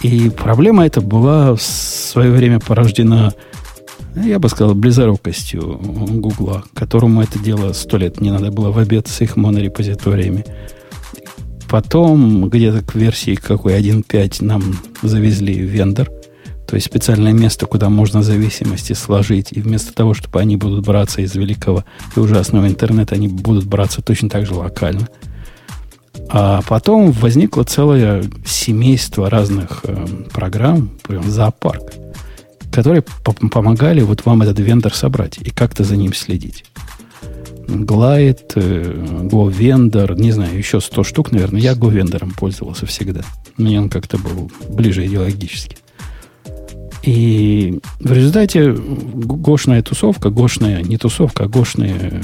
[0.02, 3.32] И проблема эта была в свое время порождена,
[4.16, 9.06] я бы сказал, близорукостью Гугла, которому это дело сто лет не надо было в обед
[9.06, 10.44] с их монорепозиториями.
[11.70, 14.62] Потом, где-то к версии какой 1.5 нам
[15.02, 16.10] завезли вендор,
[16.72, 21.20] то есть специальное место, куда можно зависимости сложить, и вместо того, чтобы они будут браться
[21.20, 21.84] из великого
[22.16, 25.06] и ужасного интернета, они будут браться точно так же локально.
[26.30, 31.92] А потом возникло целое семейство разных э, программ, прям зоопарк,
[32.72, 36.64] которые по- помогали вот вам этот вендор собрать и как-то за ним следить.
[37.66, 41.60] Glide, э, GoVendor, не знаю, еще 100 штук, наверное.
[41.60, 43.20] Я GoVendor пользовался всегда.
[43.58, 45.81] Мне он как-то был ближе идеологически.
[47.02, 52.22] И в результате гошная тусовка, гошная не тусовка, а гошные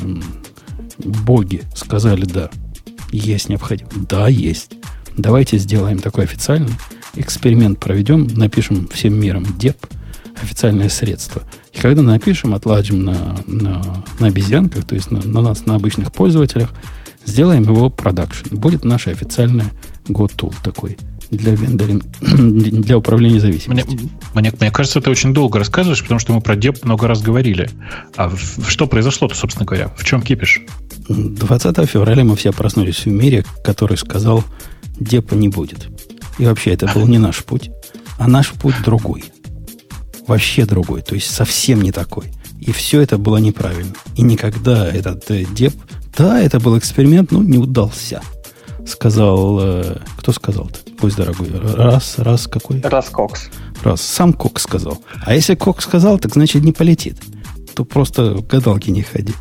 [0.99, 2.51] боги сказали да.
[3.11, 4.07] Есть необходимость.
[4.09, 4.73] Да, есть.
[5.17, 6.73] Давайте сделаем такой официальный
[7.15, 9.87] эксперимент проведем, напишем всем миром деп,
[10.41, 11.43] официальное средство.
[11.73, 16.13] И когда напишем, отладим на, на, на обезьянках, то есть на, на нас, на обычных
[16.13, 16.71] пользователях,
[17.25, 18.55] сделаем его продакшн.
[18.55, 19.67] Будет наше официальное
[20.07, 20.97] GoTool такой.
[21.31, 23.73] Для вендоринг, для управления зависимостью.
[23.95, 27.23] Мне, мне, мне кажется, ты очень долго рассказываешь, потому что мы про деп много раз
[27.23, 27.71] говорили.
[28.17, 29.89] А в, что произошло-то, собственно говоря?
[29.97, 30.63] В чем кипиш?
[31.09, 34.45] 20 февраля мы все проснулись в мире, который сказал,
[34.99, 35.89] депа не будет.
[36.39, 37.71] И вообще, это был не наш путь,
[38.19, 39.25] а наш путь другой.
[40.27, 42.27] Вообще другой, то есть совсем не такой.
[42.61, 43.95] И все это было неправильно.
[44.17, 45.75] И никогда этот э, деп...
[46.17, 48.21] Да, это был эксперимент, но не удался.
[48.87, 49.59] Сказал...
[49.61, 50.81] Э, кто сказал-то?
[50.99, 51.49] Пусть, дорогой.
[51.53, 52.81] Раз, раз какой?
[52.81, 53.49] Раз Кокс.
[53.83, 54.01] Раз.
[54.01, 54.99] Сам Кокс сказал.
[55.25, 57.17] А если Кокс сказал, так значит не полетит.
[57.75, 59.33] То просто гадалки не ходи.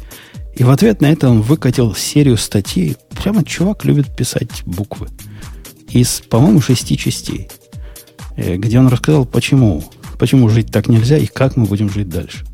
[0.55, 2.95] И в ответ на это он выкатил серию статей.
[3.09, 5.07] Прямо чувак любит писать буквы.
[5.89, 7.49] Из, по-моему, шести частей.
[8.35, 9.83] Э, где он рассказал, почему.
[10.19, 12.45] Почему жить так нельзя и как мы будем жить дальше.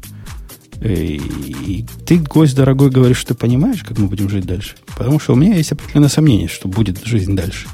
[0.81, 4.75] И ты, гость дорогой, говоришь, что ты понимаешь, как мы будем жить дальше.
[4.97, 7.67] Потому что у меня есть определенное сомнение, что будет жизнь дальше.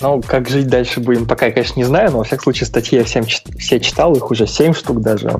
[0.00, 2.98] Ну, как жить дальше будем, пока я, конечно, не знаю, но, во всяком случае, статьи
[2.98, 5.30] я всем, все читал, их уже 7 штук даже.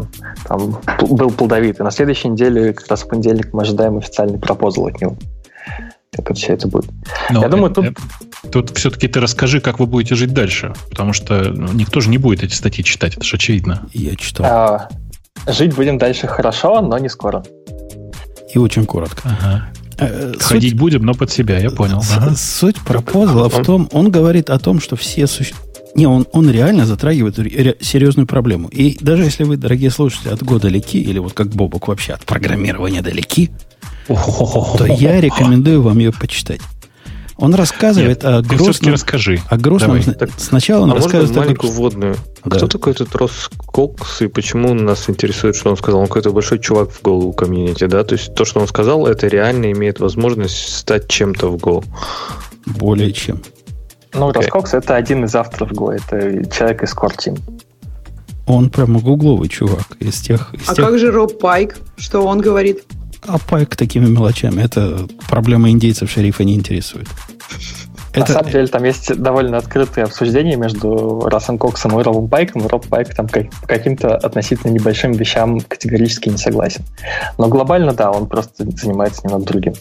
[0.46, 1.84] Там был плодовитый.
[1.84, 5.16] На следующей неделе, как раз в понедельник, мы ожидаем официальный пропозал от него.
[6.12, 6.90] Как это все это будет.
[7.30, 7.84] Но я думаю, тут...
[7.84, 7.92] Э,
[8.50, 10.72] тут все-таки ты расскажи, как вы будете жить дальше.
[10.88, 13.86] Потому что ну, никто же не будет эти статьи читать, это же очевидно.
[13.92, 14.46] Я читал.
[14.46, 14.88] А,
[15.46, 17.44] Жить будем дальше хорошо, но не скоро.
[18.52, 19.22] И очень коротко.
[19.24, 19.68] Ага.
[19.98, 22.02] Э, Ходить суть, будем, но под себя, я понял.
[22.16, 22.34] Ага.
[22.36, 25.54] Суть пропозала в том, он говорит о том, что все суще...
[25.94, 27.36] Не, он, он реально затрагивает
[27.80, 28.68] серьезную проблему.
[28.68, 32.24] И даже если вы, дорогие слушатели, от года далеки, или вот как Бобок вообще от
[32.26, 33.50] программирования далеки,
[34.06, 36.60] то я рекомендую вам ее почитать.
[37.38, 38.94] Он рассказывает Нет, о грустном...
[38.94, 39.40] расскажи.
[39.48, 40.02] О грустном...
[40.02, 41.28] Так, Сначала он а рассказывает...
[41.28, 41.74] Можно маленькую о...
[41.74, 42.16] вводную?
[42.40, 42.56] А да.
[42.56, 46.00] Кто такой этот Рос Кокс и почему нас интересует, что он сказал?
[46.00, 48.04] Он какой-то большой чувак в Go комьюнити, да?
[48.04, 51.84] То есть то, что он сказал, это реально имеет возможность стать чем-то в Go.
[52.64, 53.42] Более чем.
[54.14, 54.36] Ну, okay.
[54.36, 57.38] Роскокс это один из авторов Go, это человек из Core Team.
[58.46, 60.54] Он прямо гугловый чувак из тех...
[60.54, 60.84] Из а тех...
[60.86, 61.76] как же Роб Пайк?
[61.96, 62.84] Что он говорит?
[63.26, 64.62] А пайк такими мелочами.
[64.62, 67.08] Это проблема индейцев шерифа не интересует.
[68.12, 68.20] Это...
[68.20, 72.64] На самом деле там есть довольно открытые обсуждения между Рассом Коксом и Робом Пайком.
[72.64, 76.82] И Роб Пайк там как, по каким-то относительно небольшим вещам категорически не согласен.
[77.36, 79.74] Но глобально, да, он просто занимается немного другим.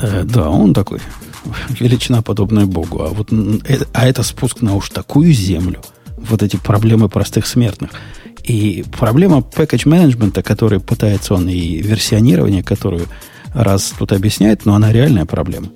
[0.00, 1.00] Э, да, он такой
[1.70, 3.02] величина подобная Богу.
[3.02, 5.80] А вот э, а это спуск на уж такую землю.
[6.18, 7.90] Вот эти проблемы простых смертных.
[8.44, 13.06] И проблема package менеджмента, который пытается он, и версионирование, которую
[13.54, 15.68] раз тут объясняет, но она реальная проблема.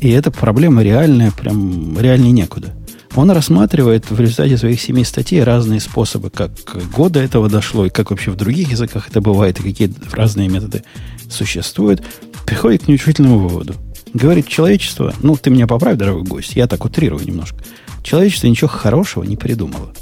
[0.00, 2.74] И эта проблема реальная, прям реальнее некуда.
[3.14, 6.52] Он рассматривает в результате своих семи статей разные способы, как
[6.94, 10.84] года этого дошло, и как вообще в других языках это бывает, и какие разные методы
[11.28, 12.02] существуют.
[12.46, 13.74] Приходит к неутешительному выводу.
[14.14, 17.58] Говорит, человечество, ну, ты меня поправь, дорогой гость, я так утрирую немножко.
[18.02, 19.92] Человечество ничего хорошего не придумало.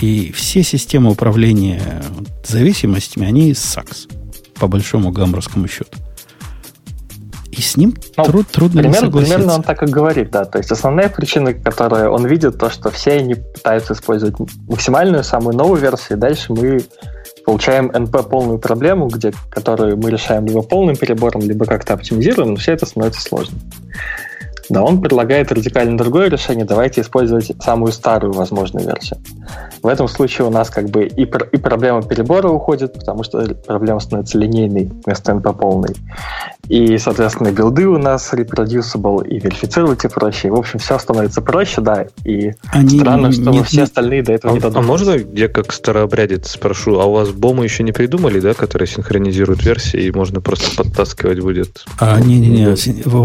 [0.00, 2.02] И все системы управления
[2.44, 4.06] зависимостями, они сакс,
[4.58, 5.98] по большому гамбургскому счету.
[7.50, 9.34] И с ним ну, труд, трудно примерно, согласиться.
[9.34, 10.44] Примерно он так и говорит, да.
[10.44, 14.36] То есть основная причина, которую он видит, то, что все они пытаются использовать
[14.68, 16.80] максимальную, самую новую версию, и дальше мы
[17.44, 22.56] получаем NP полную проблему, где, которую мы решаем либо полным перебором, либо как-то оптимизируем, но
[22.56, 23.58] все это становится сложно.
[24.68, 26.64] Да, он предлагает радикально другое решение.
[26.64, 29.18] Давайте использовать самую старую возможную версию.
[29.82, 31.26] В этом случае у нас как бы и, и
[31.58, 35.94] проблема перебора уходит, потому что проблема становится линейной вместо NP полной.
[36.68, 40.50] И, соответственно, билды у нас reproducible, и верифицировать и проще.
[40.50, 42.06] В общем, все становится проще, да.
[42.24, 44.86] И Они странно, что не, все остальные до этого а, не додумались.
[44.86, 48.86] А можно я как старообрядец спрошу, а у вас бомы еще не придумали, да, которые
[48.86, 51.84] синхронизируют версии, и можно просто подтаскивать будет?
[51.98, 52.76] А, не-не-не,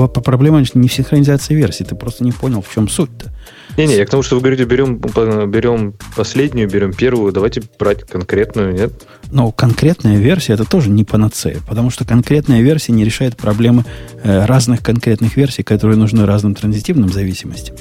[0.07, 3.31] проблема не в синхронизации версий, ты просто не понял, в чем суть-то.
[3.78, 8.74] Не-не, я к тому, что вы говорите, берем, берем последнюю, берем первую, давайте брать конкретную,
[8.74, 8.93] нет?
[9.32, 13.84] Но конкретная версия это тоже не панацея, потому что конкретная версия не решает проблемы
[14.24, 17.76] э, разных конкретных версий, которые нужны разным транзитивным зависимостям.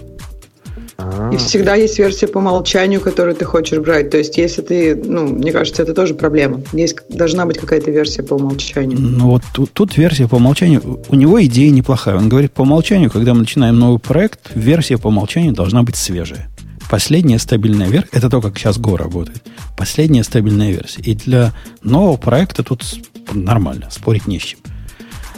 [1.32, 4.10] И всегда есть версия по умолчанию, которую ты хочешь брать.
[4.10, 6.60] То есть, если ты, ну, мне кажется, это тоже проблема.
[6.72, 8.98] Есть, должна быть какая-то версия по умолчанию.
[9.00, 11.00] Ну, вот тут, тут версия по умолчанию.
[11.08, 12.16] У него идея неплохая.
[12.16, 16.48] Он говорит, по умолчанию, когда мы начинаем новый проект, версия по умолчанию должна быть свежая.
[16.90, 19.42] Последняя стабильная версия, это то, как сейчас Go работает.
[19.78, 21.00] Последняя стабильная версия.
[21.00, 22.84] И для нового проекта тут
[23.32, 24.60] нормально, спорить не с чем.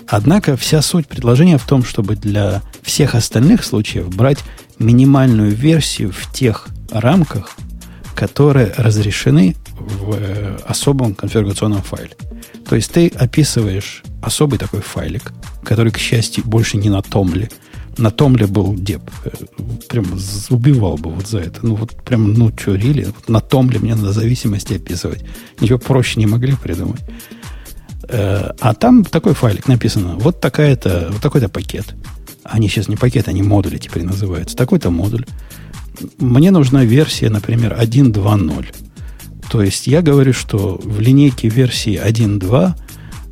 [0.06, 4.38] Однако вся суть предложения в том, чтобы для всех остальных случаев брать
[4.78, 7.56] минимальную версию в тех рамках,
[8.14, 12.16] которые разрешены в э, особом конфигурационном файле.
[12.68, 17.48] То есть ты описываешь особый такой файлик, который, к счастью, больше не на Томле,
[17.96, 19.02] На том ли был деп.
[19.24, 19.30] Э,
[19.88, 20.06] прям
[20.50, 21.60] убивал бы вот за это.
[21.62, 23.04] Ну, вот прям, ну, что, рили?
[23.04, 25.24] Вот на том ли мне надо зависимости описывать?
[25.60, 27.00] Ничего проще не могли придумать.
[28.08, 30.16] Э, а там такой файлик написано.
[30.16, 31.94] Вот такая-то, вот такой-то пакет.
[32.44, 34.56] Они сейчас не пакеты, они модули теперь называются.
[34.56, 35.26] Такой-то модуль.
[36.18, 38.66] Мне нужна версия, например, 1.2.0.
[39.50, 42.74] То есть я говорю, что в линейке версии 1.2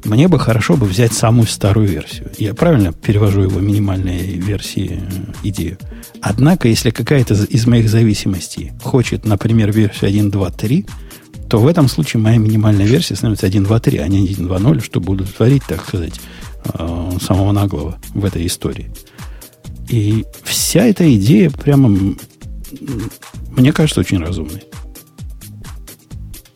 [0.05, 2.31] мне бы хорошо бы взять самую старую версию.
[2.39, 5.79] Я правильно перевожу его минимальной версии э, идею.
[6.21, 10.89] Однако, если какая-то из моих зависимостей хочет, например, версию 1.2.3,
[11.49, 15.87] то в этом случае моя минимальная версия становится 1.2.3, а не 1.2.0, чтобы удовлетворить, так
[15.87, 16.21] сказать,
[17.21, 18.91] самого наглого в этой истории.
[19.89, 22.15] И вся эта идея прямо,
[23.57, 24.65] мне кажется, очень разумной.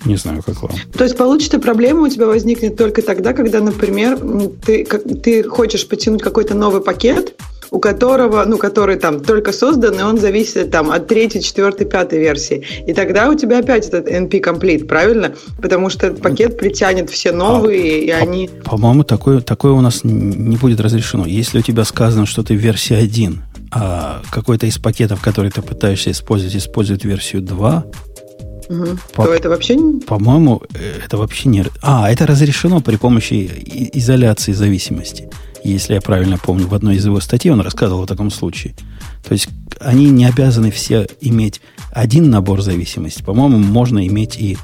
[0.04, 0.72] Не знаю, как вам.
[0.96, 4.18] То есть получится проблема у тебя возникнет только тогда, когда, например,
[4.64, 7.34] ты, ты хочешь потянуть какой-то новый пакет,
[7.70, 12.18] у которого, ну, который там только создан, и он зависит там от третьей, четвертой, пятой
[12.18, 12.64] версии.
[12.86, 15.34] И тогда у тебя опять этот NP Complete, правильно?
[15.60, 18.50] Потому что пакет притянет все новые, а, и они...
[18.64, 21.26] По-моему, такое, такое у нас не будет разрешено.
[21.26, 23.42] Если у тебя сказано, что ты версия 1,
[23.72, 27.84] а какой-то из пакетов, который ты пытаешься использовать, использует версию 2,
[28.68, 28.98] Угу.
[29.14, 31.64] По, то это вообще По-моему, э, это вообще не...
[31.82, 33.48] А, это разрешено при помощи
[33.94, 35.28] изоляции зависимости.
[35.66, 38.74] Если я правильно помню, в одной из его статей он рассказывал о таком случае.
[39.26, 39.48] То есть
[39.80, 41.60] они не обязаны все иметь
[41.92, 43.22] один набор зависимости.
[43.22, 44.56] По-моему, можно иметь и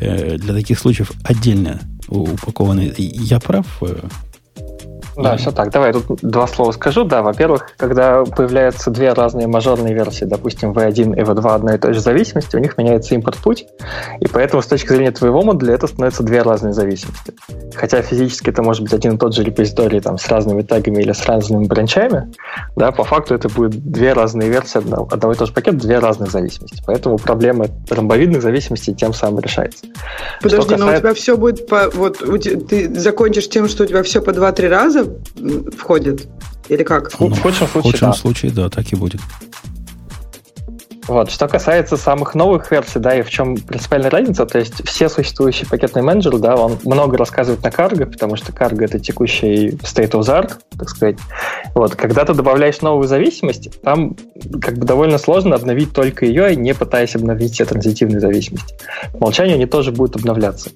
[0.00, 2.92] э, для таких случаев отдельно упакованные.
[2.98, 3.66] Я прав?
[5.22, 5.70] Да, все так.
[5.70, 7.04] Давай тут два слова скажу.
[7.04, 11.94] Да, во-первых, когда появляются две разные мажорные версии, допустим, V1 и V2 одной и той
[11.94, 13.66] же зависимости, у них меняется импорт-путь,
[14.20, 17.34] и поэтому с точки зрения твоего модуля это становятся две разные зависимости.
[17.74, 21.12] Хотя физически это может быть один и тот же репозиторий там, с разными тегами или
[21.12, 22.32] с разными бранчами,
[22.76, 25.98] да, по факту это будет две разные версии одного, одного и того же пакета, две
[25.98, 26.82] разные зависимости.
[26.86, 29.86] Поэтому проблема ромбовидных зависимостей тем самым решается.
[30.42, 30.86] Подожди, касается...
[30.86, 31.90] но у тебя все будет по...
[31.90, 32.18] Вот
[32.68, 35.09] ты закончишь тем, что у тебя все по 2-3 раза
[35.76, 36.28] входит?
[36.68, 37.18] Или как?
[37.18, 38.12] Ну, в худшем случае, в худшем да.
[38.12, 39.20] случае, да, так и будет.
[41.10, 41.28] Вот.
[41.28, 45.66] Что касается самых новых версий, да, и в чем принципиальная разница, то есть все существующие
[45.68, 50.20] пакетные менеджеры, да, он много рассказывает на карго, потому что карго это текущий state of
[50.20, 51.16] the art, так сказать.
[51.74, 51.96] Вот.
[51.96, 54.14] Когда ты добавляешь новую зависимость, там
[54.62, 58.76] как бы довольно сложно обновить только ее, не пытаясь обновить все транзитивные зависимости.
[59.12, 60.70] По умолчанию они тоже будут обновляться.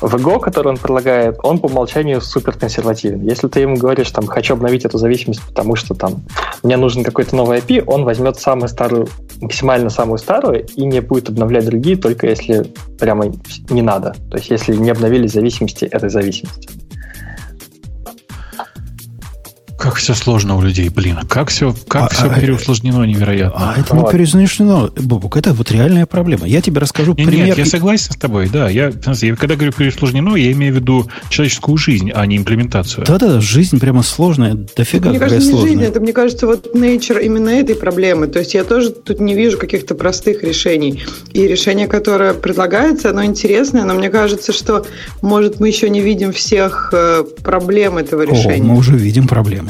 [0.00, 3.22] В Go, который он предлагает, он по умолчанию супер консервативен.
[3.22, 6.22] Если ты ему говоришь, там, хочу обновить эту зависимость, потому что там
[6.62, 9.08] мне нужен какой-то новый IP, он возьмет самую старую
[9.40, 12.66] максимально самую старую и не будет обновлять другие, только если
[12.98, 13.26] прямо
[13.70, 14.14] не надо.
[14.30, 16.68] То есть если не обновили зависимости этой зависимости.
[19.80, 21.20] Как все сложно у людей, блин.
[21.26, 23.72] Как все, как а, все а, переусложнено невероятно.
[23.72, 25.38] А это не переусложнено, Бобук.
[25.38, 26.46] Это вот реальная проблема.
[26.46, 27.46] Я тебе расскажу нет, пример.
[27.46, 28.68] Нет, я согласен с тобой, да.
[28.68, 33.06] Я, я когда говорю переусложнено, я имею в виду человеческую жизнь, а не имплементацию.
[33.06, 35.70] Да-да, жизнь прямо сложная, дофига Мне кажется, не сложная.
[35.70, 38.26] жизнь, это, мне кажется, вот nature именно этой проблемы.
[38.26, 41.02] То есть я тоже тут не вижу каких-то простых решений.
[41.32, 44.84] И решение, которое предлагается, оно интересное, но мне кажется, что,
[45.22, 48.60] может, мы еще не видим всех э, проблем этого решения.
[48.60, 49.69] О, мы уже видим проблемы.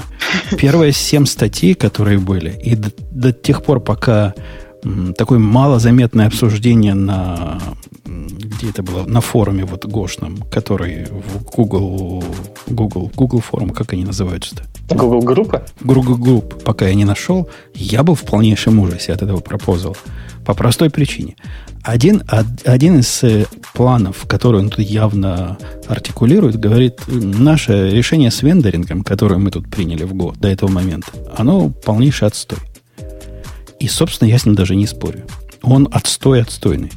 [0.58, 4.34] Первые семь статей, которые были, и до, до тех пор, пока
[4.84, 7.60] м, такое малозаметное обсуждение на
[8.60, 12.22] где это было, на форуме вот гошном, который в Google,
[12.66, 14.64] Google, Google форум, как они называются-то?
[14.90, 15.62] Google группа?
[15.82, 19.96] Google групп, пока я не нашел, я был в полнейшем ужасе от этого пропозала.
[20.44, 21.36] По простой причине.
[21.82, 22.22] Один,
[22.64, 29.38] один из э, планов, который он тут явно артикулирует, говорит, наше решение с вендорингом, которое
[29.38, 32.58] мы тут приняли в год до этого момента, оно полнейший отстой.
[33.78, 35.22] И, собственно, я с ним даже не спорю.
[35.62, 36.90] Он отстой отстойный.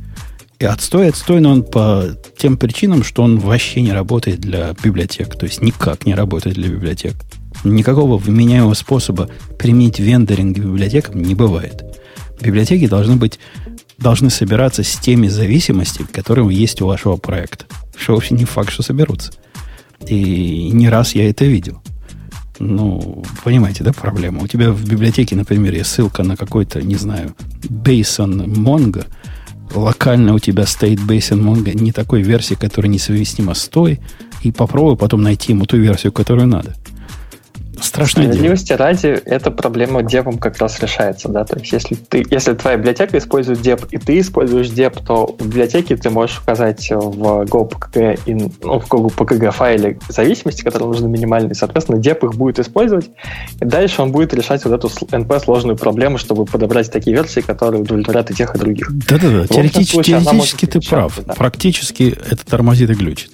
[0.60, 2.06] И отстой отстойный он по
[2.38, 5.36] тем причинам, что он вообще не работает для библиотек.
[5.38, 7.16] То есть никак не работает для библиотек.
[7.64, 11.84] Никакого вменяемого способа применить вендоринг библиотекам не бывает.
[12.42, 13.40] Библиотеки должны быть
[13.98, 17.66] должны собираться с теми зависимостями, которые есть у вашего проекта.
[17.96, 19.32] Что вообще не факт, что соберутся.
[20.08, 21.82] И не раз я это видел.
[22.60, 24.44] Ну, понимаете, да, проблема?
[24.44, 29.06] У тебя в библиотеке, например, есть ссылка на какой-то, не знаю, Basin Mongo.
[29.74, 34.00] Локально у тебя стоит Basin Mongo не такой версии, которая несовместима с той.
[34.44, 36.76] И попробуй потом найти ему ту версию, которую надо.
[37.84, 38.34] Страшное дело.
[38.34, 42.78] Справедливости ради, эта проблема депом как раз решается, да, то есть если ты, если твоя
[42.78, 48.20] библиотека использует деп, и ты используешь деп, то в библиотеке ты можешь указать в GoPKG,
[48.26, 53.10] in, ну, в GoPKG файле зависимости, которые нужны минимальные, соответственно, деп их будет использовать,
[53.60, 57.82] и дальше он будет решать вот эту NP сложную проблему, чтобы подобрать такие версии, которые
[57.82, 58.90] удовлетворят и тех, и других.
[59.08, 61.20] Да-да-да, теоретически, теоретически ты прав.
[61.26, 61.34] Да.
[61.34, 63.32] Практически это тормозит и глючит.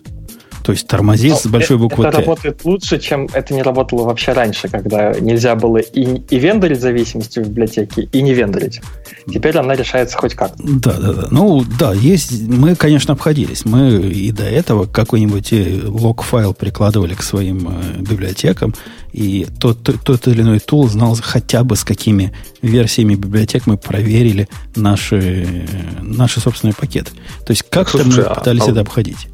[0.70, 2.24] То есть тормозит с большой буквы это Т.
[2.24, 7.40] работает лучше, чем это не работало вообще раньше, когда нельзя было и, и вендорить зависимости
[7.40, 8.80] в библиотеке, и не вендорить.
[9.28, 10.52] Теперь она решается хоть как.
[10.60, 11.28] Да, да, да.
[11.32, 12.48] Ну, да, есть.
[12.48, 13.66] Мы, конечно, обходились.
[13.66, 18.76] Мы и до этого какой-нибудь э, лог-файл прикладывали к своим э, библиотекам,
[19.12, 23.78] и тот, тот, тот или иной тул знал хотя бы с какими версиями библиотек мы
[23.78, 27.10] проверили наши, э, наши собственные пакеты.
[27.44, 29.28] То есть как-то мы а, пытались а, это обходить.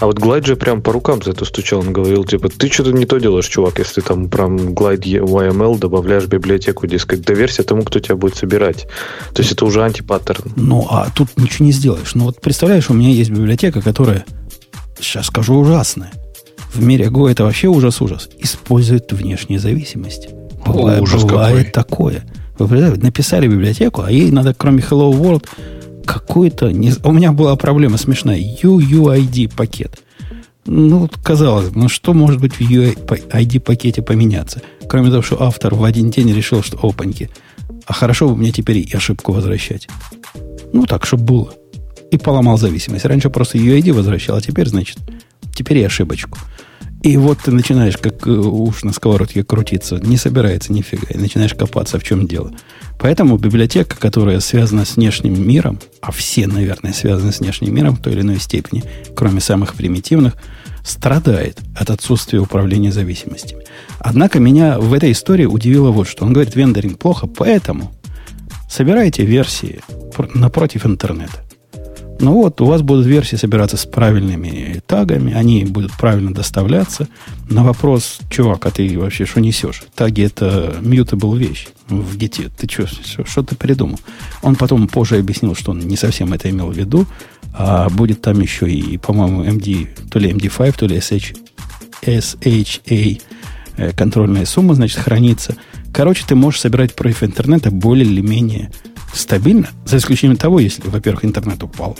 [0.00, 1.80] А вот Glide же прям по рукам за это стучал.
[1.80, 6.24] Он говорил, типа, ты что-то не то делаешь, чувак, если там прям Glide YML добавляешь
[6.24, 8.86] в библиотеку, дескать, доверься тому, кто тебя будет собирать.
[9.34, 10.52] То есть это уже антипаттерн.
[10.56, 12.14] Ну, а тут ничего не сделаешь.
[12.14, 14.24] Ну, вот представляешь, у меня есть библиотека, которая,
[14.98, 16.12] сейчас скажу, ужасная.
[16.72, 18.30] В мире Go это вообще ужас-ужас.
[18.38, 20.30] Использует внешние зависимости.
[20.64, 22.14] Бывает, О, ужас бывает какой.
[22.14, 22.24] такое.
[22.58, 25.44] Вы написали библиотеку, а ей надо, кроме Hello World,
[26.10, 26.72] какой-то...
[26.72, 26.92] Не...
[27.04, 28.38] У меня была проблема смешная.
[28.38, 30.02] UUID пакет.
[30.66, 34.60] Ну, казалось бы, ну что может быть в UUID пакете поменяться?
[34.88, 37.30] Кроме того, что автор в один день решил, что опаньки.
[37.86, 39.88] А хорошо бы мне теперь и ошибку возвращать.
[40.72, 41.54] Ну, так, чтобы было.
[42.10, 43.04] И поломал зависимость.
[43.04, 44.98] Раньше просто UID возвращал, а теперь, значит,
[45.54, 46.38] теперь и ошибочку.
[47.02, 51.54] И вот ты начинаешь, как э, уж на сковородке крутиться, не собирается нифига, и начинаешь
[51.54, 52.52] копаться, в чем дело.
[52.98, 58.02] Поэтому библиотека, которая связана с внешним миром, а все, наверное, связаны с внешним миром в
[58.02, 58.84] той или иной степени,
[59.16, 60.34] кроме самых примитивных,
[60.84, 63.64] страдает от отсутствия управления зависимостями.
[63.98, 66.26] Однако меня в этой истории удивило вот что.
[66.26, 67.94] Он говорит, вендоринг плохо, поэтому
[68.68, 69.80] собирайте версии
[70.34, 71.49] напротив интернета.
[72.20, 77.08] Ну вот, у вас будут версии собираться с правильными тагами, они будут правильно доставляться.
[77.48, 79.82] На вопрос, чувак, а ты вообще что несешь?
[79.94, 82.50] Таги это mutable вещь в гите.
[82.58, 82.86] Ты что,
[83.24, 83.98] что ты придумал?
[84.42, 87.06] Он потом позже объяснил, что он не совсем это имел в виду,
[87.54, 91.36] а будет там еще и, по-моему, MD, то ли MD5, то ли SH,
[92.02, 93.22] SHA
[93.78, 95.56] э, контрольная сумма, значит, хранится.
[95.90, 98.70] Короче, ты можешь собирать против интернета более или менее
[99.12, 101.98] стабильно, за исключением того, если, во-первых, интернет упал,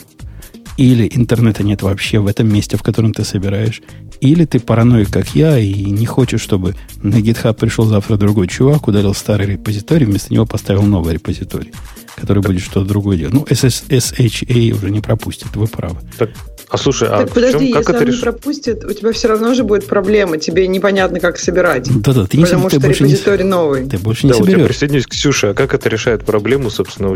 [0.81, 3.83] или интернета нет вообще в этом месте, в котором ты собираешь,
[4.23, 8.89] или ты параноик, как я, и не хочешь, чтобы на GitHub пришел завтра другой чувак,
[8.89, 11.73] удалил старый репозиторий, вместо него поставил новый репозиторий,
[12.17, 13.35] который будет что-то другое делать.
[13.35, 15.99] Ну, SSHA уже не пропустит, вы правы.
[16.17, 16.31] Так,
[16.71, 18.17] а слушай, а так, подожди, чем, как если это он реш...
[18.17, 21.89] не пропустит, у тебя все равно же будет проблема, тебе непонятно, как собирать.
[22.03, 23.87] Да-да, ты не Потому ты что больше репозиторий не, новый.
[23.89, 24.55] Ты больше не да, соберешь.
[24.55, 27.15] у тебя присоединюсь к Ксюше, а как это решает проблему, собственно, в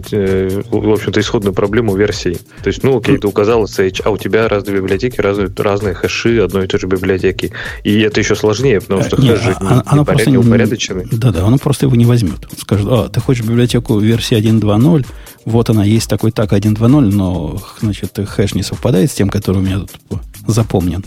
[0.92, 2.38] общем-то, исходную проблему версий?
[2.62, 6.40] То есть, ну, окей, ты указал SH, а у тебя разные библиотеки, разные, разные хэши
[6.40, 7.52] одной и той же библиотеки.
[7.84, 11.06] И это еще сложнее, потому что Нет, хэш а, не, не, просто не упорядоченный.
[11.12, 12.46] Да-да, оно просто его не возьмет.
[12.50, 15.06] Он скажет, а, ты хочешь библиотеку версии 1.2.0,
[15.44, 19.62] вот она, есть такой так 1.2.0, но, значит, хэш не совпадает с тем, который у
[19.62, 21.04] меня тут запомнен.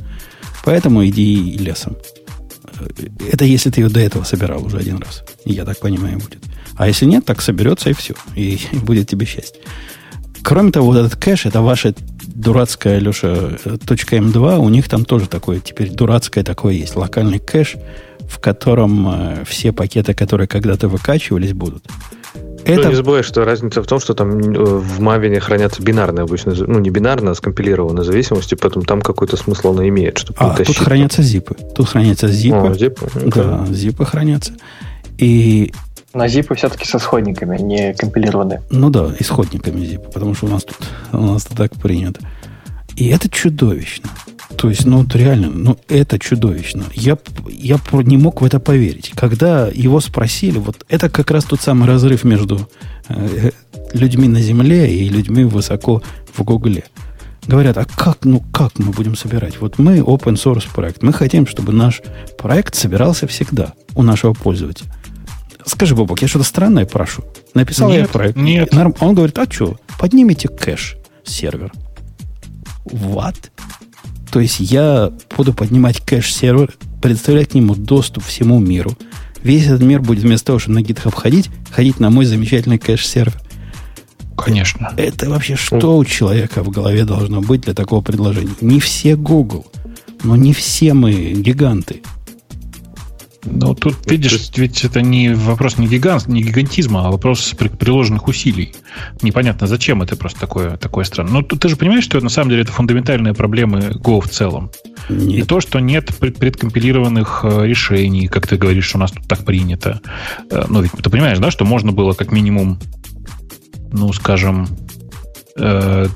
[0.63, 1.95] Поэтому иди лесом.
[3.31, 5.23] Это если ты ее до этого собирал уже один раз.
[5.45, 6.43] Я так понимаю, будет.
[6.75, 8.13] А если нет, так соберется и все.
[8.35, 9.61] И, будет тебе счастье.
[10.43, 11.93] Кроме того, вот этот кэш, это ваша
[12.25, 17.75] дурацкая, Леша, .m2, у них там тоже такое, теперь дурацкое такое есть, локальный кэш,
[18.29, 21.85] в котором э, все пакеты, которые когда-то выкачивались, будут.
[22.67, 22.83] Это...
[22.83, 26.53] Ну, не забывай, что разница в том, что там э, в Мавине хранятся бинарные обычно,
[26.55, 30.77] ну не бинарно, а скомпилированные зависимости, поэтому там какой-то смысл она имеет, чтобы А, тут
[30.77, 31.55] хранятся зипы.
[31.75, 32.57] Тут хранятся зипы.
[32.57, 33.09] О, зипы?
[33.25, 34.53] Да, зипы хранятся.
[35.17, 35.73] И
[36.13, 38.61] на зипы все-таки с исходниками, не компилированные.
[38.69, 40.77] Ну да, исходниками зипа, потому что у нас тут
[41.13, 42.21] у нас тут так принято.
[42.95, 44.09] И это чудовищно.
[44.57, 46.83] То есть, ну, реально, ну, это чудовищно.
[46.93, 49.11] Я, я не мог в это поверить.
[49.15, 52.67] Когда его спросили, вот это как раз тот самый разрыв между
[53.07, 53.51] э,
[53.93, 56.01] людьми на Земле и людьми высоко
[56.33, 56.85] в Гугле.
[57.45, 59.61] Говорят, а как, ну, как мы будем собирать?
[59.61, 61.03] Вот мы open source проект.
[61.03, 62.01] Мы хотим, чтобы наш
[62.37, 64.91] проект собирался всегда у нашего пользователя.
[65.65, 67.23] Скажи, Бобок, я что-то странное прошу.
[67.53, 68.37] Написал нет, я проект.
[68.37, 68.73] Нет.
[68.99, 71.71] Он говорит, а что, поднимите кэш-сервер.
[72.85, 73.35] What?
[74.31, 78.91] То есть я буду поднимать кэш-сервер, предоставлять к нему доступ всему миру.
[79.41, 83.33] Весь этот мир будет вместо того, чтобы на GitHub ходить, ходить на мой замечательный кэш-сервер.
[84.35, 84.93] Конечно.
[84.97, 88.53] Это вообще что у человека в голове должно быть для такого предложения?
[88.61, 89.65] Не все Google,
[90.23, 92.01] но не все мы гиганты.
[93.49, 94.57] Ну, тут, видишь, есть...
[94.57, 98.73] ведь это не вопрос не, гигант, не гигантизма, а вопрос приложенных усилий.
[99.21, 101.33] Непонятно, зачем это просто такое, такое странное.
[101.33, 104.71] Но ты же понимаешь, что на самом деле это фундаментальные проблемы Go в целом.
[105.09, 105.39] Нет.
[105.39, 109.27] И то, что нет пред, предкомпилированных э, решений, как ты говоришь, что у нас тут
[109.27, 110.01] так принято.
[110.49, 112.79] Э, ну, ведь ты понимаешь, да, что можно было как минимум,
[113.91, 114.67] ну, скажем,
[115.57, 116.07] э,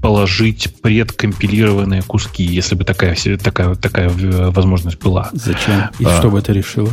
[0.00, 4.10] положить предкомпилированные куски, если бы такая, такая, такая
[4.50, 5.30] возможность была.
[5.32, 5.90] Зачем?
[5.98, 6.90] И а, что бы это решило?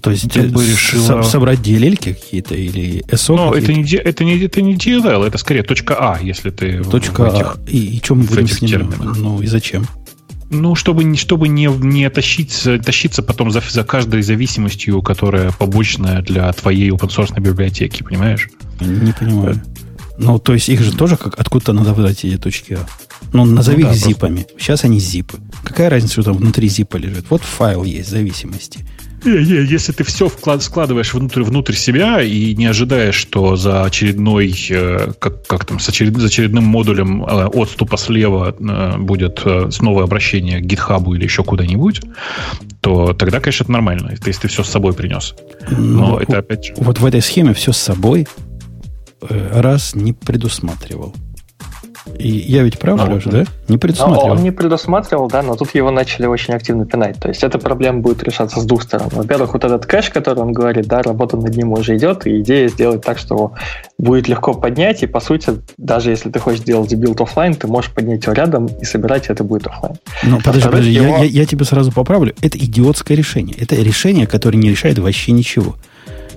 [0.00, 1.22] То есть ты бы решила...
[1.22, 3.36] собрать DLL какие-то или SO?
[3.36, 7.22] Ну, это не, это, не, это не DLL, это скорее точка А, если ты точка
[7.22, 7.58] в этих, А.
[7.68, 8.70] И, и что мы будем с ним?
[8.70, 9.16] Терминах.
[9.16, 9.86] Ну и зачем?
[10.52, 16.52] Ну, чтобы, чтобы не, не тащиться, тащиться потом за, за каждой зависимостью, которая побочная для
[16.52, 18.48] твоей open source библиотеки, понимаешь?
[18.80, 19.62] Не понимаю.
[20.20, 22.86] Ну, то есть их же тоже как откуда-то надо выдать эти точки А.
[23.32, 24.42] Ну, назови ну, да, их зипами.
[24.42, 24.58] Просто...
[24.58, 25.38] Сейчас они зипы.
[25.64, 27.26] Какая разница, что там внутри зипа лежит?
[27.30, 28.84] Вот файл есть зависимости.
[29.24, 33.84] Не, не, если ты все вклад, складываешь внутрь, внутрь себя и не ожидаешь, что за
[33.84, 39.42] очередной, э, как, как там, с очеред, за очередным модулем э, отступа слева э, будет
[39.70, 42.00] снова обращение к гитхабу или еще куда-нибудь,
[42.80, 45.34] то тогда, конечно, это нормально, если ты все с собой принес.
[45.70, 46.74] Но ну, это опять же...
[46.78, 48.26] Вот в этой схеме все с собой
[49.20, 51.14] раз не предусматривал.
[52.18, 53.44] И я ведь прав, ну, Леша, да?
[53.68, 54.32] Не предусматривал.
[54.32, 57.18] он не предусматривал, да, но тут его начали очень активно пинать.
[57.18, 59.08] То есть эта проблема будет решаться с двух сторон.
[59.12, 62.68] Во-первых, вот этот кэш, который он говорит, да, работа над ним уже идет, и идея
[62.68, 63.52] сделать так, что его
[63.98, 67.90] будет легко поднять, и по сути, даже если ты хочешь делать билд офлайн, ты можешь
[67.90, 69.96] поднять его рядом и собирать это будет офлайн.
[70.24, 71.06] Ну, а подожди, подожди, его...
[71.06, 72.34] я, я, я тебе сразу поправлю.
[72.40, 73.56] Это идиотское решение.
[73.58, 75.76] Это решение, которое не решает вообще ничего.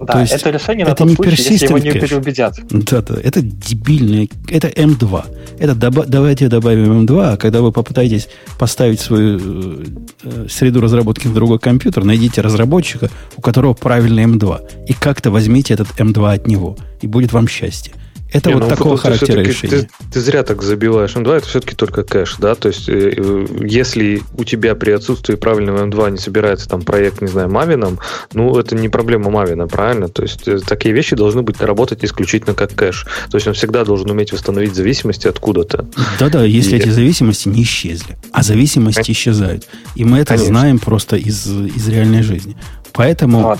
[0.06, 2.60] Да, То есть это решение на это тот не случай, если его не переубедят.
[2.70, 5.26] Да, да, это дебильное, это М2.
[5.60, 8.28] Это доба- давайте добавим М2, а когда вы попытаетесь
[8.58, 9.86] поставить свою э,
[10.24, 15.74] э, среду разработки в другой компьютер, найдите разработчика, у которого правильный М2, и как-то возьмите
[15.74, 17.94] этот М2 от него, и будет вам счастье.
[18.34, 19.84] Это не, вот ну, такого характера решения.
[19.84, 23.46] Ты, ты зря так забиваешь M2, это все-таки только кэш, да, то есть э, э,
[23.62, 28.00] если у тебя при отсутствии правильного M2 не собирается там проект, не знаю, Мавином,
[28.34, 30.10] ну это не проблема Мавина, правильно?
[30.10, 33.06] То есть э, такие вещи должны быть работать исключительно как кэш.
[33.30, 35.86] То есть он всегда должен уметь восстановить зависимости откуда-то.
[36.20, 36.80] Да-да, если и...
[36.80, 38.18] эти зависимости не исчезли.
[38.32, 39.68] А зависимости исчезают.
[39.96, 40.48] И мы это Конечно.
[40.48, 42.58] знаем просто из, из реальной жизни.
[42.94, 43.60] Поэтому вот.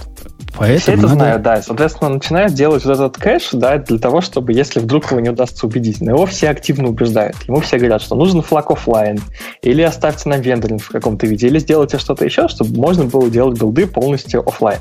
[0.56, 1.14] Поэтому Все это надо...
[1.16, 1.56] знают, да.
[1.56, 5.30] И, соответственно, начинают делать вот этот кэш, да, для того, чтобы, если вдруг его не
[5.30, 7.36] удастся убедить, но его все активно убеждают.
[7.48, 9.20] Ему все говорят, что нужен флаг офлайн,
[9.62, 13.60] или оставьте нам вендоринг в каком-то виде, или сделайте что-то еще, чтобы можно было делать
[13.60, 14.80] билды полностью офлайн.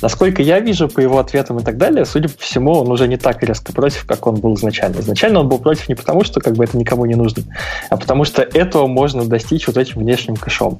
[0.00, 3.16] Насколько я вижу по его ответам и так далее, судя по всему, он уже не
[3.16, 5.00] так резко против, как он был изначально.
[5.00, 7.42] Изначально он был против не потому, что как бы это никому не нужно,
[7.90, 10.78] а потому что этого можно достичь вот этим внешним кэшом.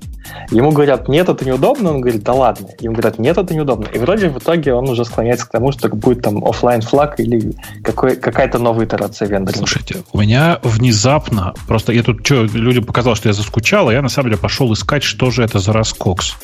[0.51, 2.69] Ему говорят, нет, это неудобно, он говорит, да ладно.
[2.81, 3.87] Ему говорят, нет, это неудобно.
[3.93, 7.55] И вроде в итоге он уже склоняется к тому, что будет там офлайн флаг или
[7.83, 9.57] какая-то новая итерация вендора.
[9.57, 14.03] Слушайте, у меня внезапно, просто я тут что, людям показал, что я заскучал, а я
[14.03, 16.35] на самом деле пошел искать, что же это за Раскокс.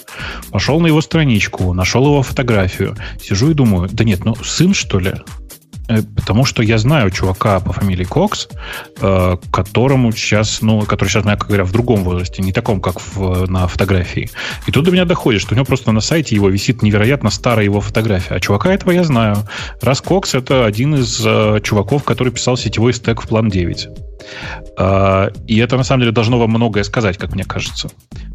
[0.50, 4.98] Пошел на его страничку, нашел его фотографию, сижу и думаю, да нет, ну сын что
[4.98, 5.14] ли?
[5.88, 8.48] Э, потому что я знаю чувака по фамилии Кокс,
[9.00, 13.48] э, которому сейчас, ну, который сейчас, мягко говоря, в другом возрасте, не таком, как в,
[13.48, 14.30] на фотографии.
[14.66, 17.64] И тут до меня доходит, что у него просто на сайте его висит невероятно старая
[17.64, 18.34] его фотография.
[18.34, 19.36] А чувака этого я знаю.
[19.80, 23.88] Раз Кокс это один из э, чуваков, который писал сетевой стек в план 9.
[24.78, 27.88] А, и это, на самом деле, должно вам многое сказать, как мне кажется.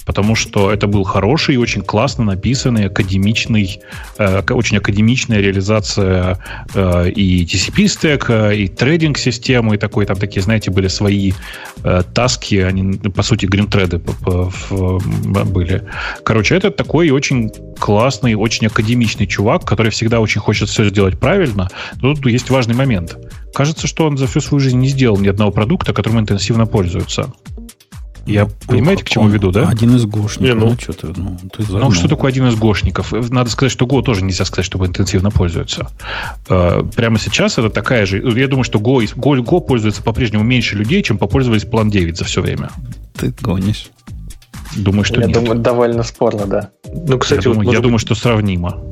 [0.05, 3.81] Потому что это был хороший, очень классно написанный, академичный,
[4.17, 6.39] э, очень академичная реализация
[6.73, 11.33] э, и TCP стека, и трейдинг системы, и такой, там такие, знаете, были свои
[11.83, 15.83] э, таски, они, по сути, гримтреды были.
[16.23, 21.69] Короче, это такой очень классный, очень академичный чувак, который всегда очень хочет все сделать правильно.
[22.01, 23.17] Но тут есть важный момент.
[23.53, 27.33] Кажется, что он за всю свою жизнь не сделал ни одного продукта, которым интенсивно пользуются.
[28.25, 29.67] Я ну, понимаете, к чему веду, да?
[29.67, 30.41] Один из гошников.
[30.41, 33.11] Не, ну, ну, что ты, ну, ты ну, что такое один из гошников?
[33.11, 35.87] Надо сказать, что Go тоже нельзя сказать, чтобы интенсивно пользуются.
[36.47, 38.21] Э, прямо сейчас это такая же...
[38.39, 42.25] Я думаю, что Go, Go, Go пользуется по-прежнему меньше людей, чем попользовались Plan 9 за
[42.25, 42.69] все время.
[43.17, 43.89] Ты гонишь.
[44.77, 45.35] Думаю, что я нет.
[45.35, 46.69] Думаю, довольно спорно, да.
[46.93, 48.83] Ну, кстати, я, вот, думаю, я думаю, что сравнимо.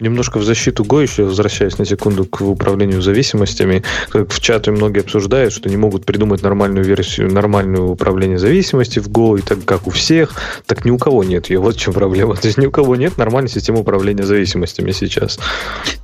[0.00, 5.00] Немножко в защиту Go еще, возвращаясь на секунду к управлению зависимостями, как в чате многие
[5.00, 9.88] обсуждают, что не могут придумать нормальную версию, нормальную управление зависимости в Go, и так как
[9.88, 11.58] у всех, так ни у кого нет ее.
[11.58, 12.36] Вот в чем проблема.
[12.40, 15.38] То есть ни у кого нет нормальной системы управления зависимостями сейчас.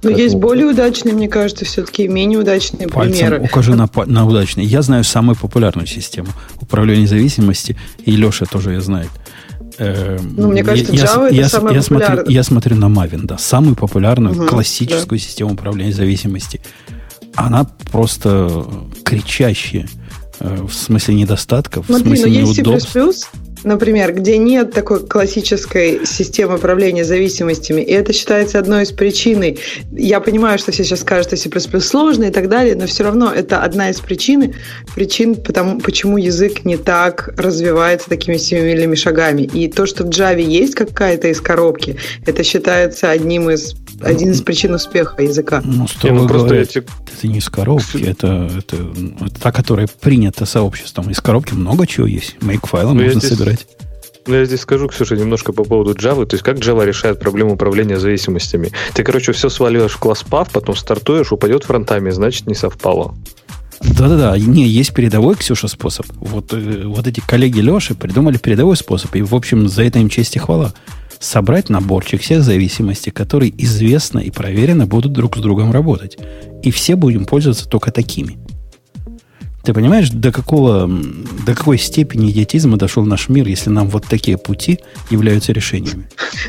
[0.02, 0.18] Но Поэтому...
[0.18, 3.44] есть более удачные, мне кажется, все-таки менее удачные Пальцем примеры.
[3.44, 4.66] укажи на, на удачные.
[4.66, 6.28] Я знаю самую популярную систему
[6.60, 9.10] управления зависимости, и Леша тоже ее знает.
[9.78, 13.22] Э, ну, мне кажется, я, Java я, это самая я смотрю, я смотрю на Maven,
[13.24, 15.24] да, самую популярную угу, классическую да.
[15.24, 16.60] систему управления зависимости.
[17.34, 18.66] Она просто
[19.04, 19.88] кричащая
[20.40, 22.96] в смысле недостатков, Смотри, в смысле но неудобств.
[22.96, 23.28] Есть C++,
[23.64, 29.34] например, где нет такой классической системы управления зависимостями, и это считается одной из причин.
[29.92, 33.32] Я понимаю, что все сейчас скажут, что C++ сложно и так далее, но все равно
[33.32, 34.54] это одна из причин,
[34.94, 39.42] причин потому, почему язык не так развивается такими семимильными шагами.
[39.42, 41.96] И то, что в Java есть какая-то из коробки,
[42.26, 45.62] это считается одним из один из причин успеха языка.
[45.64, 46.78] Ну, строго ну, просто эти...
[46.78, 51.10] это не из коробки, это, это, это та, которая принята сообществом.
[51.10, 52.36] Из коробки много чего есть.
[52.40, 53.36] Make-файлы ну, можно здесь...
[53.36, 53.66] собирать.
[54.26, 56.24] Ну, я здесь скажу, Ксюша, немножко по поводу Java.
[56.24, 58.72] То есть, как Java решает проблему управления зависимостями?
[58.94, 63.14] Ты, короче, все сваливаешь в класс PAV, потом стартуешь, упадет фронтами, значит, не совпало.
[63.82, 66.06] Да-да-да, не, есть передовой, Ксюша, способ.
[66.16, 70.08] Вот, э, вот эти коллеги Леши придумали передовой способ, и, в общем, за это им
[70.08, 70.72] честь и хвала
[71.18, 76.18] собрать наборчик всех зависимостей, которые известно и проверено будут друг с другом работать.
[76.62, 78.38] И все будем пользоваться только такими.
[79.64, 80.86] Ты понимаешь, до, какого,
[81.46, 86.06] до какой степени идиотизма дошел наш мир, если нам вот такие пути являются решениями?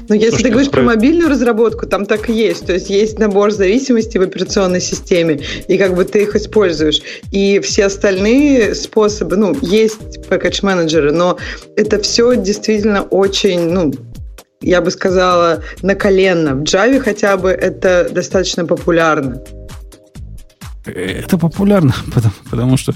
[0.09, 2.65] Ну, если Слушайте, ты говоришь про мобильную разработку, там так и есть.
[2.65, 5.39] То есть есть набор зависимостей в операционной системе,
[5.69, 7.01] и как бы ты их используешь.
[7.31, 11.37] И все остальные способы, ну, есть package-менеджеры, но
[11.77, 13.93] это все действительно очень, ну,
[14.65, 16.55] я бы сказала, на колено.
[16.55, 19.41] В Java хотя бы это достаточно популярно.
[20.85, 22.93] Это популярно, потому, потому что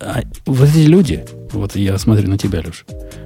[0.00, 2.84] а, вот эти люди, вот я смотрю на тебя, Леша,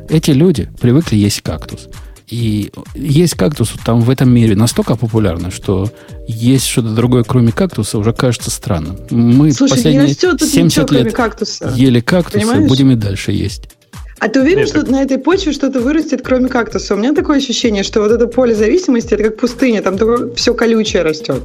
[0.09, 1.89] эти люди привыкли есть кактус.
[2.29, 5.93] И есть кактус там в этом мире настолько популярно, что
[6.27, 8.99] есть что-то другое, кроме кактуса, уже кажется странным.
[9.11, 11.73] Мы Слушай, последние 70 лет кактуса.
[11.77, 12.69] ели кактусы, Понимаешь?
[12.69, 13.76] будем и дальше есть.
[14.19, 14.91] А ты уверен, Нет, что так...
[14.91, 16.95] на этой почве что-то вырастет, кроме кактуса?
[16.95, 20.55] У меня такое ощущение, что вот это поле зависимости, это как пустыня, там только все
[20.55, 21.43] колючее растет.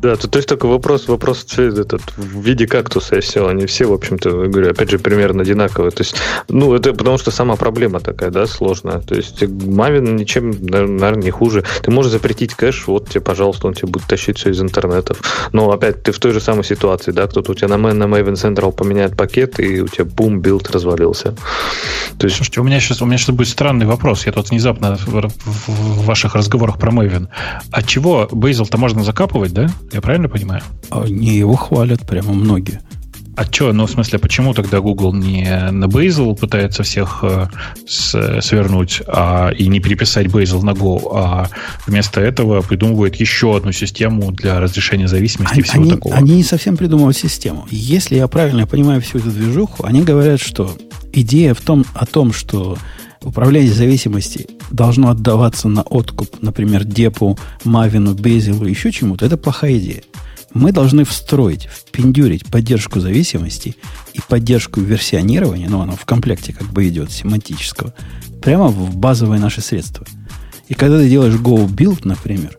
[0.00, 3.46] Да, тут то есть только вопрос, вопрос этот, в виде кактуса и все.
[3.46, 5.90] Они все, в общем-то, говорю, опять же, примерно одинаковые.
[5.90, 6.16] То есть,
[6.48, 9.00] ну, это потому что сама проблема такая, да, сложная.
[9.00, 11.64] То есть, Maven ничем, наверное, не хуже.
[11.82, 15.20] Ты можешь запретить кэш, вот тебе, пожалуйста, он тебе будет тащить все из интернетов.
[15.52, 18.34] Но опять ты в той же самой ситуации, да, кто-то у тебя на, на Maven
[18.34, 21.34] Central поменяет пакет, и у тебя бум, билд развалился.
[22.18, 22.36] То есть...
[22.36, 24.26] Слушайте, у меня сейчас, у меня сейчас будет странный вопрос.
[24.26, 27.28] Я тут внезапно в, в, в ваших разговорах про Maven.
[27.70, 29.68] От чего Bazel-то можно закапывать, да?
[29.92, 30.62] Я правильно понимаю?
[30.90, 32.80] А, не, его хвалят прямо многие.
[33.36, 37.48] А что, ну, в смысле, почему тогда Google не на Bazel пытается всех э,
[37.86, 41.50] с, свернуть а, и не переписать Bazel на Go, а
[41.86, 46.14] вместо этого придумывает еще одну систему для разрешения зависимости они, и всего они, такого?
[46.14, 47.66] Они не совсем придумывают систему.
[47.70, 50.74] Если я правильно понимаю всю эту движуху, они говорят, что
[51.12, 52.78] идея в том, о том, что
[53.26, 60.02] управление зависимости должно отдаваться на откуп, например, Депу, Мавину, Безилу, еще чему-то, это плохая идея.
[60.54, 63.76] Мы должны встроить, впендюрить поддержку зависимости
[64.14, 67.92] и поддержку версионирования, ну, оно в комплекте как бы идет, семантического,
[68.40, 70.06] прямо в базовые наши средства.
[70.68, 72.56] И когда ты делаешь Go Build, например,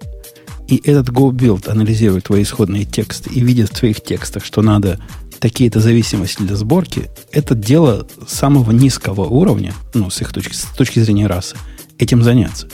[0.67, 4.99] и этот Go Build анализирует твои исходные тексты и видит в твоих текстах, что надо
[5.39, 10.99] такие-то зависимости для сборки, это дело самого низкого уровня, ну, с их точки, с точки
[10.99, 11.55] зрения расы,
[11.97, 12.67] этим заняться.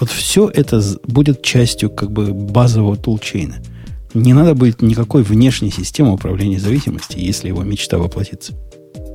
[0.00, 3.62] Вот все это будет частью как бы базового тулчейна.
[4.14, 8.54] Не надо будет никакой внешней системы управления зависимостью, если его мечта воплотится.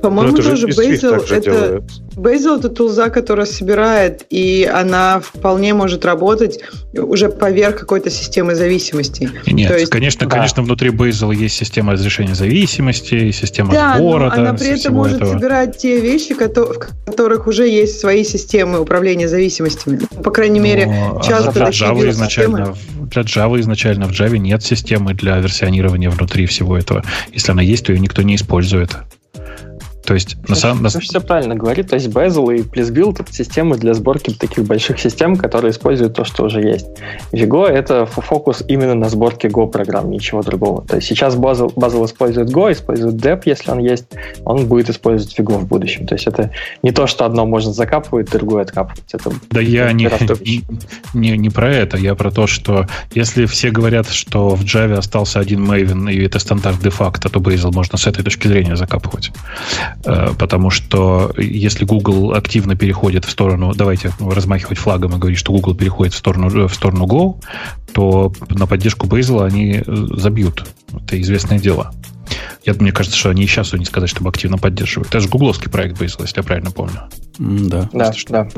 [0.02, 1.82] По-моему, ну, тоже Bazel это,
[2.14, 6.60] Bazel это тулза, которая собирает, и она вполне может работать
[6.94, 9.30] уже поверх какой-то системы зависимости.
[9.46, 10.36] Нет, есть, конечно, да.
[10.36, 14.32] конечно, внутри Bazel есть система разрешения зависимости, система да, сбора.
[14.34, 15.32] Но она при этом может этого.
[15.32, 20.00] собирать те вещи, в которых уже есть свои системы управления зависимостями.
[20.22, 20.94] По крайней но, мере,
[21.24, 22.76] часто для Java изначально,
[23.10, 27.04] для Java изначально в Java нет системы для версионирования внутри всего этого.
[27.32, 28.90] Если она есть, то ее никто не использует.
[30.08, 31.00] То есть, на самом деле...
[31.00, 31.90] все правильно говорит.
[31.90, 36.24] То есть, Bazel и PlissBuild— это системы для сборки таких больших систем, которые используют то,
[36.24, 36.86] что уже есть.
[37.30, 40.82] Vigo— это фокус именно на сборке Go программ, ничего другого.
[40.86, 44.06] То есть, сейчас Bazel, Bazel использует Go, использует Dep, если он есть,
[44.46, 46.06] он будет использовать Vigo в будущем.
[46.06, 46.52] То есть, это
[46.82, 49.12] не то, что одно можно закапывать, другое откапывать.
[49.12, 50.04] Это да я не,
[50.40, 50.64] не,
[51.12, 55.38] не, не про это, я про то, что если все говорят, что в Java остался
[55.38, 59.32] один Maven, и это стандарт де-факто, то Bazel можно с этой точки зрения закапывать.
[60.04, 65.52] Э, потому что если Google активно переходит в сторону, давайте размахивать флагом и говорить, что
[65.52, 67.42] Google переходит в сторону, в сторону Go,
[67.92, 70.66] то на поддержку Bazel они э, забьют.
[70.94, 71.92] Это известное дело.
[72.64, 75.08] Я, мне кажется, что они и сейчас не сказать, чтобы активно поддерживают.
[75.08, 77.08] Это же гугловский проект был, если я правильно помню.
[77.38, 77.88] Да.
[77.92, 78.48] Да, да.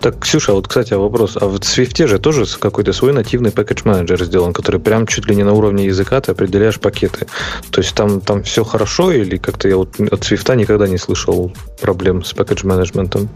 [0.00, 1.36] Так, Ксюша, вот, кстати, вопрос.
[1.40, 5.34] А в Swift же тоже какой-то свой нативный package менеджер сделан, который прям чуть ли
[5.34, 7.26] не на уровне языка ты определяешь пакеты.
[7.70, 11.52] То есть там, там все хорошо или как-то я вот от Swift никогда не слышал
[11.80, 13.28] проблем с package менеджментом?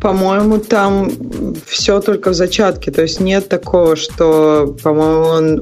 [0.00, 1.10] По-моему, там
[1.66, 2.90] все только в зачатке.
[2.90, 5.60] То есть нет такого, что, по-моему, он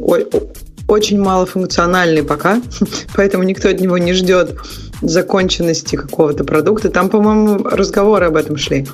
[0.88, 2.62] очень малофункциональный пока,
[3.14, 4.56] поэтому никто от него не ждет
[5.02, 6.88] законченности какого-то продукта.
[6.88, 8.86] Там, по-моему, разговоры об этом шли.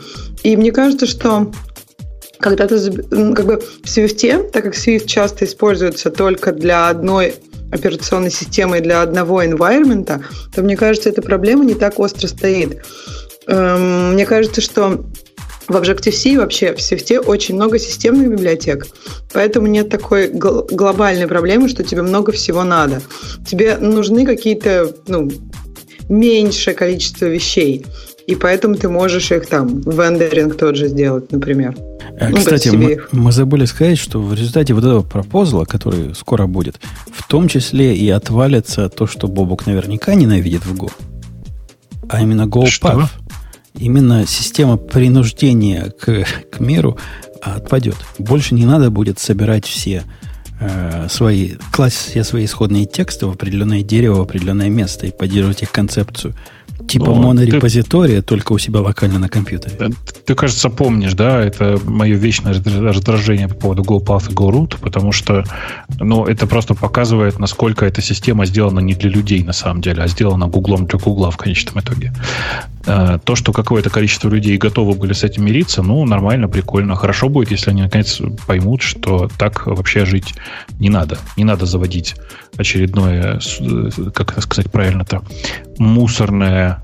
[0.42, 1.52] И мне кажется, что
[2.40, 2.76] когда ты
[3.34, 7.36] как бы в Swift, так как Swift часто используется только для одной
[7.70, 10.22] операционной системы для одного environment,
[10.54, 12.82] то мне кажется, эта проблема не так остро стоит.
[13.46, 15.04] Эм, мне кажется, что
[15.72, 18.86] в Objective-C вообще в Swift очень много системных библиотек,
[19.32, 23.02] поэтому нет такой гл- глобальной проблемы, что тебе много всего надо.
[23.46, 25.30] Тебе нужны какие-то ну,
[26.08, 27.84] меньшее количество вещей,
[28.26, 31.74] и поэтому ты можешь их там, вендоринг тот же сделать, например.
[32.20, 36.46] А, ну, кстати, мы, мы забыли сказать, что в результате вот этого пропозла, который скоро
[36.46, 36.80] будет,
[37.12, 40.90] в том числе и отвалится то, что Бобук наверняка ненавидит в Go,
[42.08, 43.08] а именно GoPath
[43.74, 46.98] именно система принуждения к, к миру
[47.40, 47.96] отпадет.
[48.18, 50.04] Больше не надо будет собирать все
[50.60, 55.62] э, свои, класть все свои исходные тексты в определенное дерево, в определенное место и поддерживать
[55.62, 56.34] их концепцию
[56.88, 59.76] Типа монорепозитория, ты, только у себя локально на компьютере.
[59.76, 59.94] Ты,
[60.24, 65.44] ты, кажется, помнишь, да, это мое вечное раздражение по поводу GoPath и GoRoot, потому что
[65.98, 70.08] ну, это просто показывает, насколько эта система сделана не для людей на самом деле, а
[70.08, 72.12] сделана Гуглом для Гугла в конечном итоге.
[72.86, 76.96] Э, то, что какое-то количество людей готовы были с этим мириться, ну, нормально, прикольно.
[76.96, 80.34] Хорошо будет, если они наконец поймут, что так вообще жить
[80.78, 81.18] не надо.
[81.36, 82.16] Не надо заводить
[82.56, 83.40] очередное,
[84.14, 85.22] как это сказать правильно-то,
[85.78, 86.82] мусорное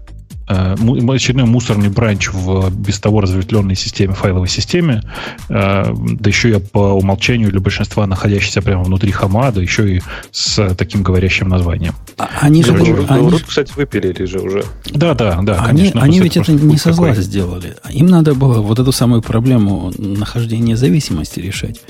[0.49, 5.03] Э, очередной мусорный бранч в без того разветвленной системе, файловой системе,
[5.51, 10.03] э, да еще и по умолчанию для большинства находящийся прямо внутри хама, да еще и
[10.31, 11.95] с таким говорящим названием.
[12.17, 12.73] А, они же...
[12.73, 14.65] Они, они, кстати, выпилили же уже.
[14.87, 16.03] Да, да, да, они, конечно.
[16.03, 17.77] Они ведь это не со зла сделали.
[17.91, 21.83] Им надо было вот эту самую проблему нахождения зависимости решать.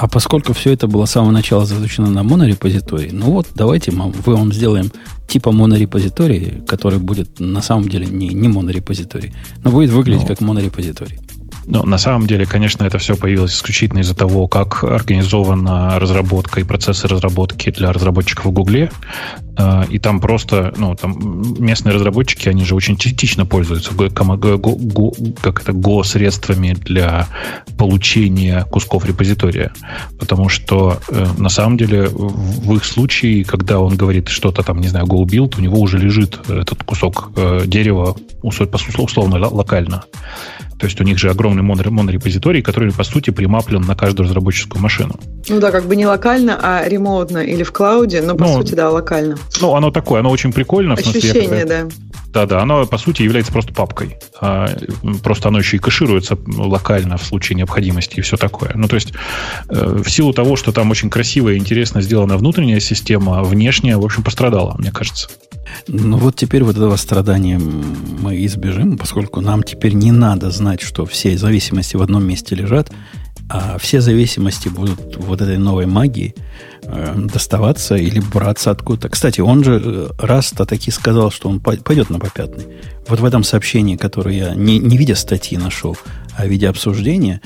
[0.00, 4.10] А поскольку все это было с самого начала заточено на монорепозиторий, ну вот, давайте мы
[4.24, 4.90] вам сделаем
[5.28, 10.40] типа монорепозиторий, который будет на самом деле не, не монорепозиторий, но будет выглядеть ну, как
[10.40, 11.18] монорепозиторий.
[11.66, 16.64] Ну, на самом деле, конечно, это все появилось исключительно из-за того, как организована разработка и
[16.64, 18.90] процессы разработки для разработчиков в Гугле.
[19.56, 25.72] А, и там просто, ну, там местные разработчики, они же очень частично пользуются как это,
[25.72, 27.28] го-средствами для
[27.76, 29.72] получения кусков репозитория.
[30.18, 34.88] Потому что э, на самом деле в их случае, когда он говорит что-то там, не
[34.88, 40.04] знаю, go build, у него уже лежит этот кусок э, дерева условно локально.
[40.80, 45.14] То есть у них же огромный монорепозиторий, который, по сути, примаплен на каждую разработческую машину.
[45.48, 48.72] Ну да, как бы не локально, а ремоутно или в клауде, но по ну, сути,
[48.74, 49.36] да, локально.
[49.60, 50.94] Ну, оно такое, оно очень прикольно.
[50.94, 51.88] Ощущение, смысле, да.
[52.32, 54.16] Да-да, оно, по сути, является просто папкой.
[54.40, 54.68] А,
[55.22, 58.72] просто оно еще и кэшируется локально в случае необходимости и все такое.
[58.74, 59.12] Ну, то есть,
[59.68, 64.04] э, в силу того, что там очень красивая и интересно сделана внутренняя система, внешняя, в
[64.04, 65.28] общем, пострадала, мне кажется.
[65.88, 71.06] Ну, вот теперь вот этого страдания мы избежим, поскольку нам теперь не надо знать, что
[71.06, 72.90] все зависимости в одном месте лежат,
[73.52, 76.36] а все зависимости будут вот этой новой магии
[76.84, 79.08] э, доставаться или браться откуда-то.
[79.08, 82.66] Кстати, он же э, раз-то таки сказал, что он пойдет на попятный.
[83.08, 85.98] Вот в этом сообщении, которое я не, не видя статьи нашел,
[86.36, 87.40] а видя обсуждения,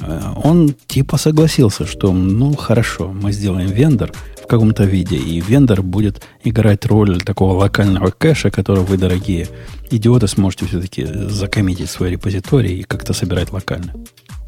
[0.00, 5.82] э, он типа согласился, что ну хорошо, мы сделаем вендор в каком-то виде, и вендор
[5.82, 9.48] будет играть роль такого локального кэша, который вы, дорогие
[9.90, 13.92] идиоты, сможете все-таки закоммитить свой репозиторий и как-то собирать локально.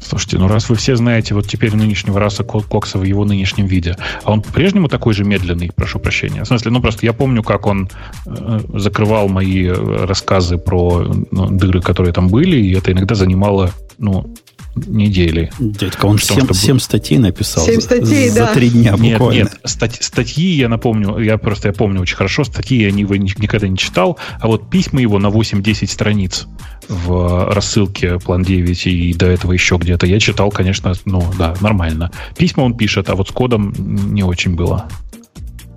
[0.01, 3.95] Слушайте, ну раз вы все знаете вот теперь нынешнего раса Кокса в его нынешнем виде,
[4.23, 6.43] а он по-прежнему такой же медленный, прошу прощения.
[6.43, 7.89] В смысле, ну просто я помню, как он
[8.25, 13.71] э, закрывал мои э, рассказы про ну, дыры, которые там были, и это иногда занимало,
[13.99, 14.33] ну,
[14.75, 15.51] недели.
[15.59, 18.47] Дядька, он семь 7, 7 статей написал 7 статей, за, да.
[18.47, 19.33] за 3 дня буквально.
[19.33, 23.03] Нет, нет, стать, статьи я напомню, я просто я помню очень хорошо, статьи я не,
[23.03, 26.47] никогда не читал, а вот письма его на 8-10 страниц
[26.87, 32.11] в рассылке План 9 и до этого еще где-то я читал, конечно, ну да, нормально.
[32.37, 33.73] Письма он пишет, а вот с кодом
[34.13, 34.87] не очень было.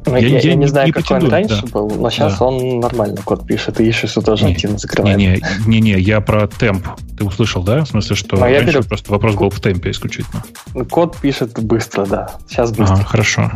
[0.07, 1.69] Ну, я, я, я не знаю, не как он раньше да.
[1.73, 2.45] был, но сейчас да.
[2.45, 5.19] он нормально код пишет, и еще тоже не, активно закрывает.
[5.67, 6.87] Не-не, я про темп.
[7.17, 7.85] Ты услышал, да?
[7.85, 10.45] В смысле, что но раньше говорю, просто вопрос был в темпе исключительно.
[10.91, 12.31] Код пишет быстро, да.
[12.49, 12.97] Сейчас быстро.
[12.97, 13.53] Ага, хорошо.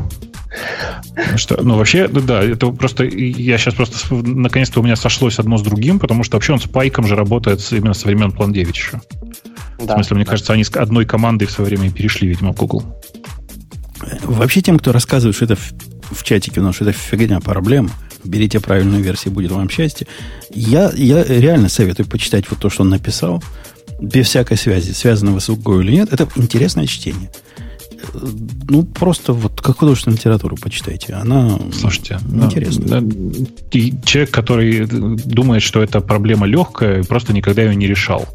[1.36, 5.58] Что, ну, вообще, да, да, это просто, я сейчас просто, наконец-то у меня сошлось одно
[5.58, 8.74] с другим, потому что вообще он с пайком же работает именно со времен Plan 9
[8.74, 9.00] еще.
[9.78, 9.92] Да.
[9.92, 12.82] В смысле, мне кажется, они с одной командой в свое время перешли, видимо, в Google.
[14.22, 15.56] Вообще тем, кто рассказывает, что это
[16.10, 17.90] в, чатике у нас, что это фигня проблема,
[18.24, 20.06] берите правильную версию, будет вам счастье.
[20.50, 23.42] Я, я реально советую почитать вот то, что он написал,
[24.00, 26.12] без всякой связи, связанного с Уго или нет.
[26.12, 27.30] Это интересное чтение
[28.68, 31.14] ну, просто вот как художественную литературу почитайте.
[31.14, 33.02] Она Слушайте, интересная.
[33.72, 38.26] И человек, который думает, что это проблема легкая, просто никогда ее не решал.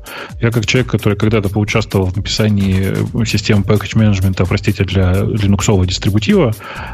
[0.41, 2.93] Я как человек, который когда-то поучаствовал в написании
[3.25, 6.53] системы package менеджмента, простите, для линуксового дистрибутива,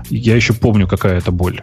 [0.10, 1.62] я еще помню, какая это боль.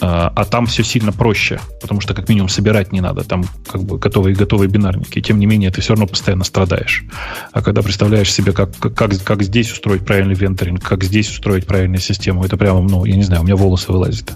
[0.00, 3.82] А, а там все сильно проще, потому что как минимум собирать не надо, там как
[3.82, 5.18] бы готовые готовые бинарники.
[5.18, 7.04] И тем не менее, ты все равно постоянно страдаешь.
[7.52, 12.00] А когда представляешь себе, как, как, как здесь устроить правильный венторинг, как здесь устроить правильную
[12.00, 14.32] систему, это прямо, ну, я не знаю, у меня волосы вылазят.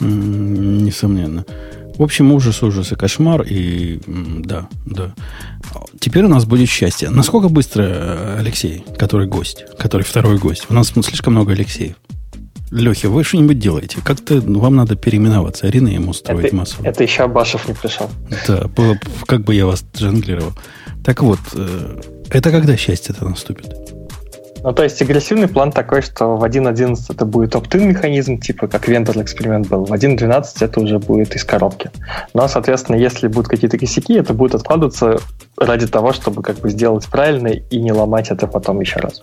[0.00, 1.46] Несомненно.
[1.96, 3.42] В общем, ужас, ужас и кошмар.
[3.42, 5.14] И да, да.
[6.00, 7.08] Теперь у нас будет счастье.
[7.08, 10.66] Насколько быстро Алексей, который гость, который второй гость?
[10.68, 11.94] У нас слишком много Алексеев.
[12.74, 13.98] Лехи, вы что-нибудь делаете?
[14.04, 16.84] Как-то вам надо переименоваться, Арина ему строить это, массово.
[16.84, 18.10] Это еще Абашев не пришел.
[18.48, 18.68] Да,
[19.26, 20.52] как бы я вас жонглировал.
[21.04, 23.72] Так вот, э, это когда счастье-то наступит?
[24.64, 28.88] Ну, то есть агрессивный план такой, что в 1.11 это будет opt-in механизм, типа как
[28.88, 29.84] вендор эксперимент был.
[29.84, 31.92] В 1.12 это уже будет из коробки.
[32.32, 35.18] Но, соответственно, если будут какие-то косяки, это будет откладываться
[35.56, 39.22] ради того, чтобы как бы сделать правильно и не ломать это потом еще раз.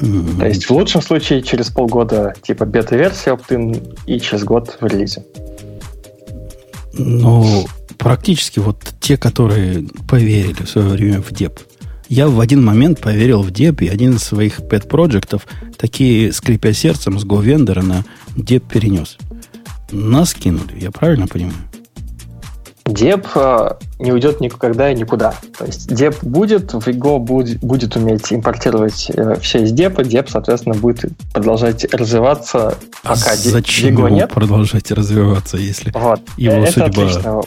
[0.00, 0.38] Mm-hmm.
[0.38, 5.24] То есть в лучшем случае через полгода типа бета-версия opt и через год в релизе.
[6.94, 7.66] Ну,
[7.98, 11.60] практически вот те, которые поверили в свое время в деп.
[12.08, 15.46] Я в один момент поверил в деп, и один из своих pet-проектов,
[15.76, 18.04] такие, скрипя сердцем, с GoVendor на
[18.36, 19.16] деп перенес.
[19.92, 21.69] Нас кинули, я правильно понимаю?
[22.90, 25.34] Деп э, не уйдет никогда и никуда.
[25.56, 30.28] То есть деп будет, в Go будет, будет уметь импортировать э, все из депа, деп,
[30.28, 34.30] соответственно, будет продолжать развиваться, а пока зачем Vigo нет.
[34.30, 36.20] продолжать развиваться, если вот.
[36.36, 36.86] его это судьба...
[36.86, 37.40] Отлично.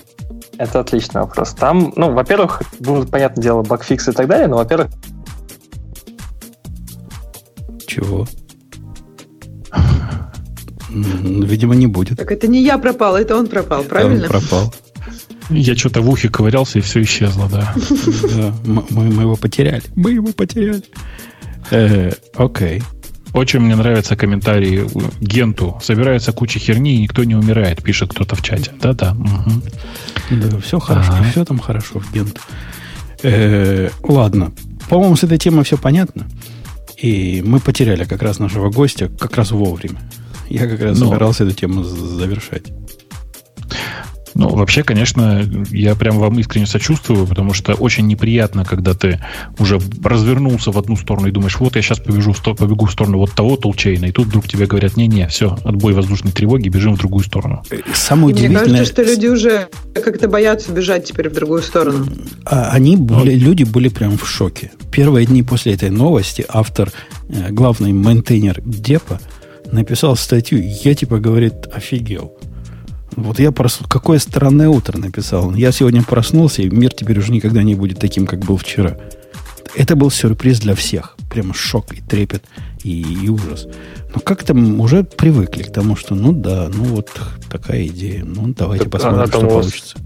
[0.57, 1.53] Это отличный вопрос.
[1.53, 4.88] Там, ну, во-первых, будут, понятное дело, багфиксы и так далее, но, во-первых...
[7.86, 8.26] Чего?
[10.90, 12.20] Видимо, не будет.
[12.20, 14.24] Так это не я пропал, это он пропал, правильно?
[14.24, 14.74] Он пропал.
[15.49, 17.74] Я что-то в ухе ковырялся, и все исчезло, да.
[18.36, 19.84] Да, мы его потеряли.
[19.95, 20.84] Мы его потеряли.
[21.72, 22.82] Э, окей.
[23.34, 24.88] Очень мне нравится комментарий
[25.20, 25.80] Генту.
[25.82, 28.72] Собирается куча херни, и никто не умирает, пишет кто-то в чате.
[28.80, 29.18] Да-да.
[30.30, 32.40] Да, все хорошо, все там хорошо в Генту.
[33.24, 34.52] Э, ладно.
[34.90, 36.28] По-моему, с этой темой все понятно.
[36.98, 39.99] И мы потеряли как раз нашего гостя как раз вовремя.
[40.49, 42.72] Я как раз собирался эту тему завершать.
[44.35, 49.19] Ну, вообще, конечно, я прям вам искренне сочувствую, потому что очень неприятно, когда ты
[49.60, 53.31] уже развернулся в одну сторону и думаешь, вот я сейчас побежу, побегу в сторону вот
[53.34, 57.23] того толчейна, и тут вдруг тебе говорят, не-не, все, отбой воздушной тревоги, бежим в другую
[57.23, 57.64] сторону.
[57.69, 58.64] Э, самое удивительное...
[58.64, 62.07] Мне кажется, что люди уже как-то боятся бежать теперь в другую сторону.
[62.45, 64.72] А они были, люди были прям в шоке.
[64.91, 66.91] Первые дни после этой новости автор,
[67.30, 69.19] э, главный мейнтейнер Депа,
[69.72, 72.38] написал статью, я типа, говорит, офигел.
[73.15, 73.80] Вот я прос...
[73.88, 75.53] какое странное утро написал.
[75.53, 78.98] Я сегодня проснулся, и мир теперь уже никогда не будет таким, как был вчера.
[79.76, 81.15] Это был сюрприз для всех.
[81.30, 82.44] Прямо шок и трепет
[82.84, 83.68] и, и ужас.
[84.14, 87.10] Но как-то уже привыкли к тому, что ну да, ну вот
[87.49, 88.23] такая идея.
[88.23, 89.98] Ну давайте так, посмотрим, что получится.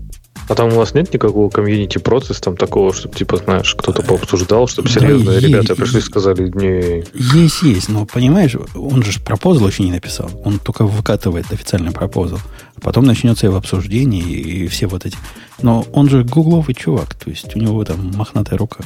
[0.47, 4.67] А там у вас нет никакого community process'а там такого, чтобы, типа, знаешь, кто-то пообсуждал,
[4.67, 7.03] чтобы серьезные да, ребята пришли и сказали, не...
[7.13, 10.29] Есть, есть, но, понимаешь, он же proposal еще не написал.
[10.45, 12.39] Он только выкатывает официальный proposal.
[12.75, 15.17] А потом начнется его обсуждение и, и все вот эти...
[15.61, 18.83] Но он же гугловый чувак, то есть у него там мохнатая рука.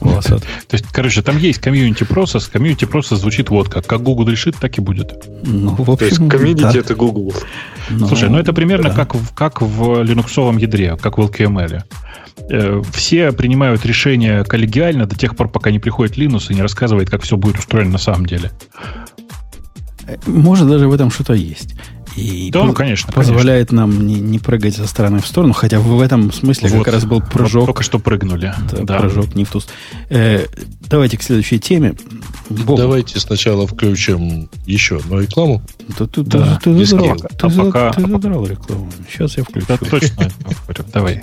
[0.00, 0.48] Волосатый.
[0.68, 2.48] То есть, короче, там есть community process.
[2.48, 3.86] Community process звучит вот как.
[3.86, 5.24] Как Google решит, так и будет.
[5.42, 6.78] Ну, в общем, То есть, community да.
[6.78, 7.34] это Google.
[7.90, 8.94] Ну, Слушай, ну это примерно да.
[8.94, 11.82] как, как в линуксовом ядре, как в LKML.
[12.50, 17.10] Э, все принимают решения коллегиально до тех пор, пока не приходит Linux и не рассказывает,
[17.10, 18.50] как все будет устроено на самом деле.
[20.26, 21.74] Может, даже в этом что-то есть.
[22.16, 23.12] И да, ну, конечно.
[23.12, 23.86] Позволяет конечно.
[23.86, 27.04] нам не, не прыгать со стороны в сторону, хотя в этом смысле вот, как раз
[27.04, 27.62] был прыжок.
[27.62, 28.54] Вот только что прыгнули.
[28.70, 28.98] Да, да.
[28.98, 29.60] Прыжок не в ту
[30.10, 30.46] э,
[30.88, 31.94] Давайте к следующей теме.
[32.50, 32.78] Бог.
[32.78, 35.62] Давайте сначала включим еще одну рекламу.
[35.98, 38.88] Да, ты, да, ты, ты, задрал, ты, а пока, ты задрал рекламу.
[39.10, 39.66] Сейчас я включу.
[39.68, 40.28] Да, точно.
[40.92, 41.22] Давай.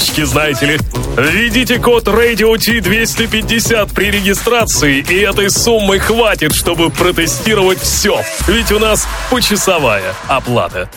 [0.00, 0.78] карточки, знаете ли.
[1.16, 8.20] Введите код Radio T250 при регистрации, и этой суммы хватит, чтобы протестировать все.
[8.46, 10.88] Ведь у нас почасовая оплата.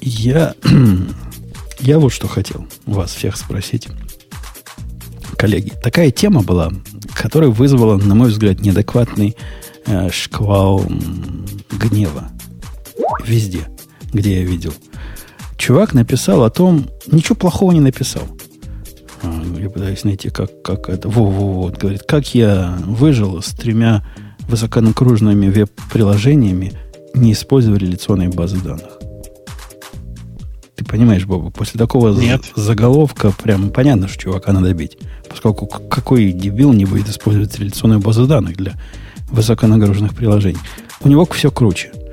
[0.00, 0.54] Я,
[1.80, 3.88] я вот что хотел вас всех спросить.
[5.38, 6.70] Коллеги, такая тема была,
[7.14, 9.36] которая вызвала, на мой взгляд, неадекватный
[9.86, 10.84] э, шквал
[11.70, 12.30] гнева.
[13.24, 13.66] Везде,
[14.12, 14.72] где я видел–
[15.66, 18.22] чувак написал о том, ничего плохого не написал.
[19.24, 21.08] А, я пытаюсь найти, как, как это.
[21.08, 24.04] Во-во-во, вот, говорит, как я выжил с тремя
[24.48, 26.72] высоконагруженными веб-приложениями,
[27.14, 29.00] не используя реляционные базы данных.
[30.76, 32.42] Ты понимаешь, Боба, после такого Нет.
[32.54, 34.96] заголовка прям понятно, что чувака надо бить.
[35.28, 38.74] Поскольку какой дебил не будет использовать реляционную базу данных для
[39.30, 40.60] высоконагруженных приложений.
[41.00, 41.90] У него все круче–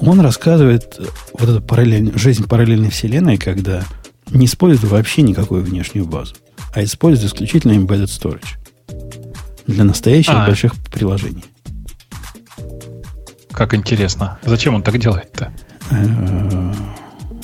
[0.00, 0.98] он рассказывает
[1.32, 3.82] вот эту параллель, жизнь параллельной вселенной, когда
[4.30, 6.34] не использует вообще никакую внешнюю базу,
[6.74, 8.58] а использует исключительно embedded storage
[9.66, 10.46] для настоящих а.
[10.46, 11.44] больших приложений.
[13.50, 14.38] Как интересно.
[14.44, 15.50] Зачем он так делает-то?
[15.90, 16.72] Э,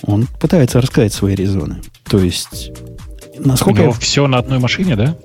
[0.03, 1.81] он пытается рассказать свои резоны.
[2.05, 2.71] То есть,
[3.39, 3.81] насколько...
[3.81, 5.17] У него все на одной машине, да?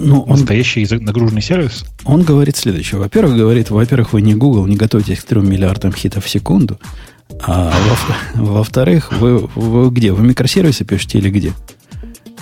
[0.00, 1.84] Ну, он, Настоящий нагруженный сервис?
[2.04, 3.00] Он говорит следующее.
[3.00, 6.78] Во-первых, говорит, во-первых, вы не Google, не готовитесь к 3 миллиардам хитов в секунду.
[7.46, 7.72] А
[8.34, 10.12] во- во-вторых, вы, вы где?
[10.12, 11.52] Вы микросервисы пишете или где?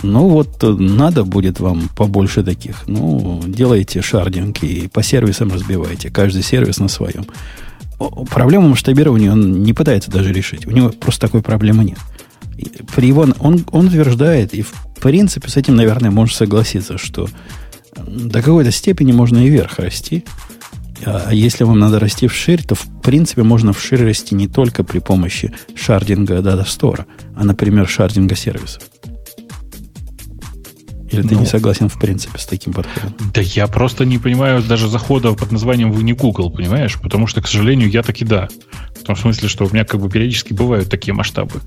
[0.03, 2.85] Ну вот надо будет вам побольше таких.
[2.87, 6.11] Ну, делайте шардинг и по сервисам разбивайте.
[6.11, 7.27] Каждый сервис на своем.
[8.31, 10.67] Проблему масштабирования он не пытается даже решить.
[10.67, 11.99] У него просто такой проблемы нет.
[12.95, 17.29] При его, он, он утверждает, и в принципе, с этим, наверное, можно согласиться, что
[18.07, 20.25] до какой-то степени можно и вверх расти.
[21.05, 24.99] А если вам надо расти вширь, то, в принципе, можно вширь расти не только при
[24.99, 28.83] помощи шардинга Data Store, а, например, шардинга сервисов.
[31.11, 33.15] Или ты ну, не согласен, в принципе, с таким подходом?
[33.35, 36.99] Да я просто не понимаю даже захода под названием «Вы не Google», понимаешь?
[37.01, 38.49] Потому что, к сожалению, я таки да.
[38.95, 41.61] В том смысле, что у меня как бы периодически бывают такие масштабы.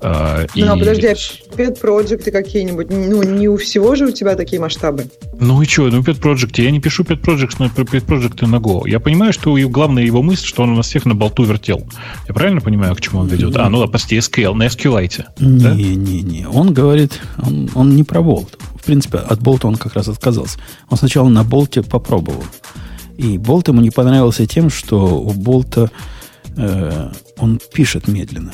[0.00, 0.78] А, ну, и...
[0.78, 2.90] подожди, а Pet Project какие-нибудь?
[2.90, 5.06] Ну, не у всего же у тебя такие масштабы.
[5.38, 5.88] Ну и что?
[5.88, 6.60] Ну, Pet Project.
[6.60, 8.88] Я не пишу Pet Project, но Pet Project на Go.
[8.88, 11.86] Я понимаю, что главная его мысль, что он у нас всех на болту вертел.
[12.26, 13.56] Я правильно понимаю, к чему он ведет?
[13.56, 15.24] А, ну да, почти SQL, на SQLite.
[15.38, 16.42] Не-не-не.
[16.44, 16.50] Да?
[16.50, 20.58] Он говорит, он, он не про болт в принципе, от болта он как раз отказался.
[20.90, 22.42] Он сначала на болте попробовал.
[23.16, 25.88] И болт ему не понравился тем, что у болта
[26.56, 28.52] э, он пишет медленно.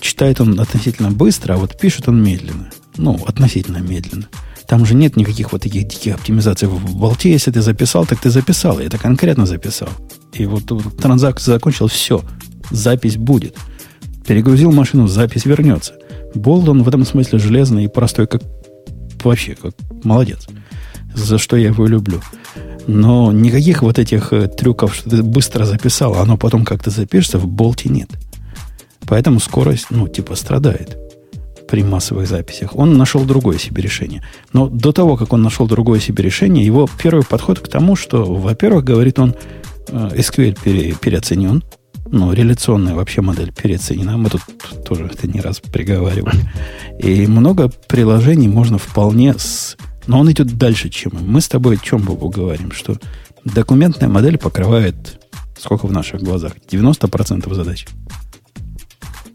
[0.00, 2.70] Читает он относительно быстро, а вот пишет он медленно.
[2.96, 4.26] Ну, относительно медленно.
[4.66, 6.66] Там же нет никаких вот таких диких оптимизаций.
[6.66, 8.80] В болте, если ты записал, так ты записал.
[8.80, 9.90] И это конкретно записал.
[10.32, 10.64] И вот
[11.00, 12.24] транзакция закончил, все.
[12.72, 13.54] Запись будет.
[14.26, 15.94] Перегрузил машину, запись вернется.
[16.34, 18.42] Болт, он в этом смысле железный и простой, как
[19.24, 19.74] вообще как
[20.04, 20.46] молодец.
[21.14, 22.20] За что я его люблю.
[22.86, 27.38] Но никаких вот этих э, трюков, что ты быстро записал, а оно потом как-то запишется,
[27.38, 28.08] в болте нет.
[29.06, 30.96] Поэтому скорость, ну, типа, страдает
[31.68, 32.74] при массовых записях.
[32.74, 34.24] Он нашел другое себе решение.
[34.52, 38.24] Но до того, как он нашел другое себе решение, его первый подход к тому, что,
[38.24, 39.34] во-первых, говорит он,
[39.88, 41.62] э, SQL пере, переоценен,
[42.10, 44.16] ну, реляционная вообще модель переоценена.
[44.16, 44.42] Мы тут
[44.84, 46.50] тоже это не раз приговаривали.
[46.98, 49.76] И много приложений можно вполне с...
[50.06, 51.20] Но он идет дальше, чем мы.
[51.20, 52.72] Мы с тобой о чем Бобу говорим?
[52.72, 52.96] Что
[53.44, 55.20] документная модель покрывает
[55.58, 56.54] сколько в наших глазах?
[56.70, 57.86] 90% задач.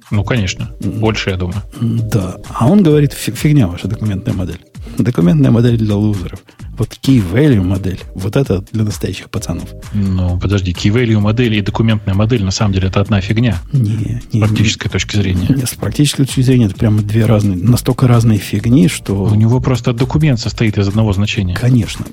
[0.10, 0.72] Ну, конечно.
[0.80, 1.62] Больше, я думаю.
[1.80, 2.38] Да.
[2.50, 4.60] А он говорит, фигня ваша документная модель.
[4.98, 6.40] Документная модель для лузеров.
[6.78, 9.70] Вот key value модель, вот это для настоящих пацанов.
[9.94, 13.60] Ну, подожди, key value модель и документная модель на самом деле это одна фигня.
[13.72, 15.48] Не, не, с практической не, точки зрения.
[15.50, 19.26] Не, с практической точки зрения это прямо две разные, настолько разные фигни, что...
[19.26, 21.56] У него просто документ состоит из одного значения.
[21.56, 22.06] Конечно.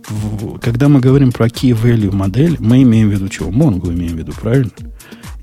[0.61, 3.51] Когда мы говорим про key value модель, мы имеем в виду чего?
[3.51, 4.71] Монгу имеем в виду, правильно?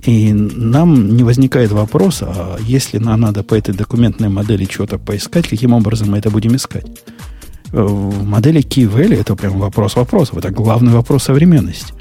[0.07, 5.47] И нам не возникает вопроса, а если нам надо по этой документной модели что-то поискать,
[5.47, 6.85] каким образом мы это будем искать?
[7.71, 10.38] в модели Key Value это прям вопрос вопросов.
[10.38, 11.93] Это главный вопрос современности.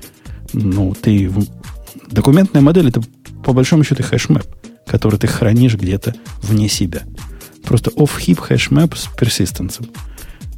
[0.52, 1.30] Ну, ты...
[2.10, 3.02] Документная модель это
[3.44, 4.46] по большому счету hashmap,
[4.86, 7.02] который ты хранишь где-то вне себя.
[7.64, 9.86] Просто off-heap hashmap с персистенсом.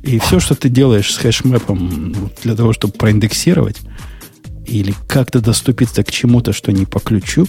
[0.02, 3.80] И все, что ты делаешь с hashmap'ом ну, для того, чтобы проиндексировать
[4.68, 7.46] или как-то доступиться к чему-то, что не по ключу,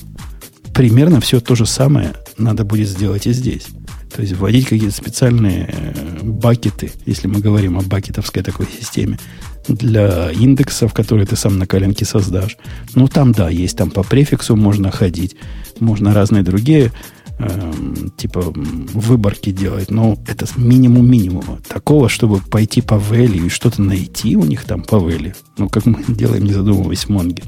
[0.74, 3.68] примерно все то же самое надо будет сделать и здесь.
[4.16, 9.20] То есть вводить какие-то специальные э, бакеты, если мы говорим о бакетовской такой системе,
[9.68, 12.58] для индексов, которые ты сам на коленке создашь.
[12.96, 15.36] Ну, там, да, есть там по префиксу можно ходить,
[15.80, 16.92] можно разные другие
[17.40, 17.74] э,
[18.18, 21.60] типа выборки делать, но это минимум минимума.
[21.68, 25.86] Такого, чтобы пойти по value и что-то найти у них там по value, ну, как
[25.86, 27.44] мы делаем, не задумываясь в Монге,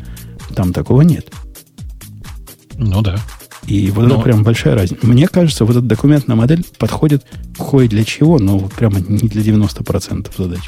[0.56, 1.32] там такого нет.
[2.76, 3.20] Ну да.
[3.68, 4.16] И вот но...
[4.16, 5.06] это прям большая разница.
[5.06, 7.26] Мне кажется, вот эта документная модель подходит
[7.58, 10.62] кое для чего, но прямо не для 90% задач.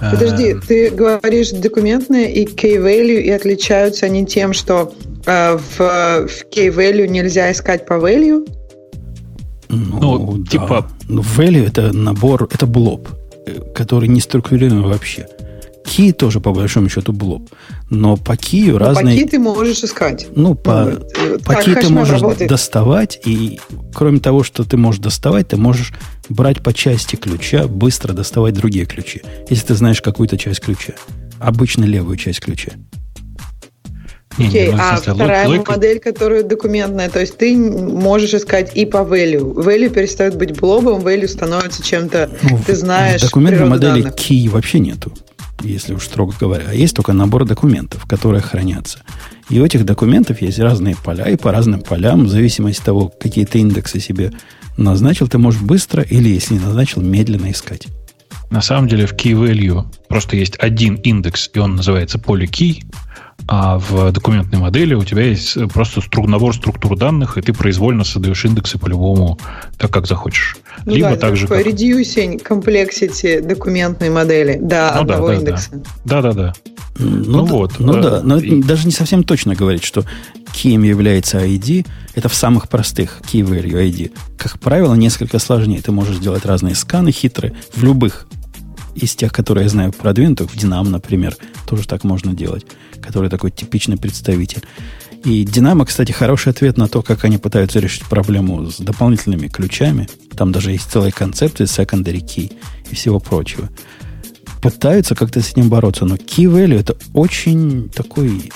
[0.00, 0.60] Подожди, а...
[0.60, 4.92] ты говоришь документные и key-value, и отличаются они тем, что
[5.26, 8.46] э, в, в key-value нельзя искать по value?
[9.68, 10.50] Ну, ну да.
[10.50, 10.88] типа...
[11.08, 13.08] Ну, value это набор, это блоб,
[13.46, 15.26] э, который не структурирован вообще.
[15.84, 17.50] Key тоже, по большому счету, блоб.
[17.90, 19.16] Но по key ну, разные...
[19.16, 20.26] По key ты можешь искать.
[20.34, 22.48] Ну, по, ну, по key ты можешь работает.
[22.48, 23.60] доставать, и
[23.94, 25.92] кроме того, что ты можешь доставать, ты можешь
[26.28, 29.22] брать по части ключа, быстро доставать другие ключи.
[29.50, 30.94] Если ты знаешь какую-то часть ключа.
[31.38, 32.72] Обычно левую часть ключа.
[34.36, 35.72] Окей, okay, ну, а вторая логика...
[35.72, 39.54] модель, которая документная, то есть ты можешь искать и по value.
[39.54, 43.20] Value перестает быть блобом, value становится чем-то, ну, ты знаешь.
[43.20, 44.16] В документной модели данных.
[44.16, 45.12] key вообще нету
[45.68, 49.00] если уж строго говоря, а есть только набор документов, которые хранятся.
[49.50, 53.12] И у этих документов есть разные поля, и по разным полям, в зависимости от того,
[53.20, 54.32] какие ты индексы себе
[54.76, 57.86] назначил, ты можешь быстро или, если не назначил, медленно искать.
[58.50, 62.84] На самом деле в key value просто есть один индекс, и он называется поле key,
[63.46, 68.44] а в документной модели у тебя есть просто набор структур данных, и ты произвольно создаешь
[68.44, 69.38] индексы по-любому
[69.76, 70.56] так, как захочешь.
[70.86, 71.64] Ну Либо да, так же, как...
[71.66, 75.70] reducing complexity документной модели до ну, одного да, да, индекса.
[76.04, 76.54] Да, да, да.
[76.98, 77.78] Ну, ну вот.
[77.78, 78.62] Ну да, но и...
[78.62, 80.04] даже не совсем точно говорить, что
[80.52, 84.12] кем является ID, это в самых простых key value ID.
[84.38, 85.82] Как правило, несколько сложнее.
[85.82, 88.26] Ты можешь сделать разные сканы хитрые в любых
[88.94, 92.66] из тех, которые я знаю продвинутых, Dynamo, например, тоже так можно делать,
[93.00, 94.62] который такой типичный представитель.
[95.24, 100.08] И Dynamo, кстати, хороший ответ на то, как они пытаются решить проблему с дополнительными ключами.
[100.36, 102.52] Там даже есть целая концепция secondary key
[102.90, 103.70] и всего прочего.
[104.60, 108.50] Пытаются как-то с этим бороться, но key value это очень такой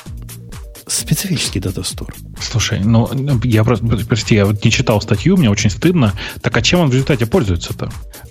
[0.87, 2.15] специфический дата-стор.
[2.41, 3.09] Слушай, ну,
[3.45, 6.13] я просто, прости, я вот не читал статью, мне очень стыдно.
[6.41, 7.91] Так а чем он в результате пользуется-то?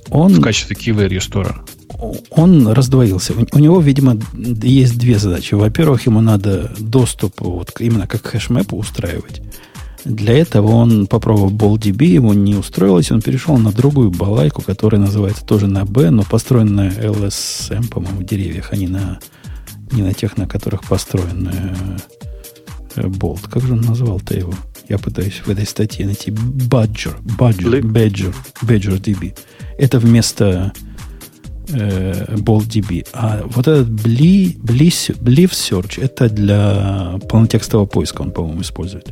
[0.09, 1.63] Он, в качестве key value стора?
[2.29, 3.33] Он раздвоился.
[3.51, 5.55] У, него, видимо, есть две задачи.
[5.55, 9.41] Во-первых, ему надо доступ вот именно как хэшмэпу устраивать.
[10.05, 15.43] Для этого он попробовал BallDB, ему не устроилось, он перешел на другую балайку, которая называется
[15.43, 19.19] тоже на B, но построена на LSM, по-моему, деревьях, а не на,
[19.91, 21.49] не на тех, на которых построен
[22.95, 23.41] Болт.
[23.47, 24.53] Как же он назвал-то его?
[24.89, 26.31] Я пытаюсь в этой статье найти.
[26.31, 27.15] Badger.
[27.37, 27.81] Badger.
[27.81, 28.33] Badger.
[28.61, 29.37] Badger DB.
[29.77, 30.73] Это вместо
[31.69, 33.07] э, BoltDB.
[33.13, 34.89] А вот этот Bli, Bli,
[35.19, 39.09] Believe Search это для полнотекстового поиска он, по-моему, использует.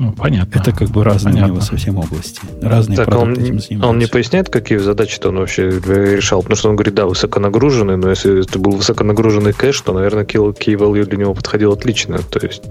[0.00, 0.58] Ну, понятно.
[0.58, 1.52] Это как бы разные понятно.
[1.52, 2.40] у него совсем области.
[2.62, 3.88] Разные так, продукты он, этим занимаются.
[3.88, 6.40] Он не поясняет, какие задачи-то он вообще решал?
[6.40, 10.56] Потому что он говорит, да, высоконагруженный, но если это был высоконагруженный кэш, то, наверное, key,
[10.56, 12.18] key value для него подходил отлично.
[12.18, 12.62] То есть...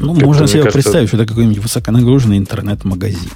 [0.00, 0.78] Ну, можно себе кажется...
[0.78, 3.30] представить, что это какой-нибудь высоконагруженный интернет-магазин.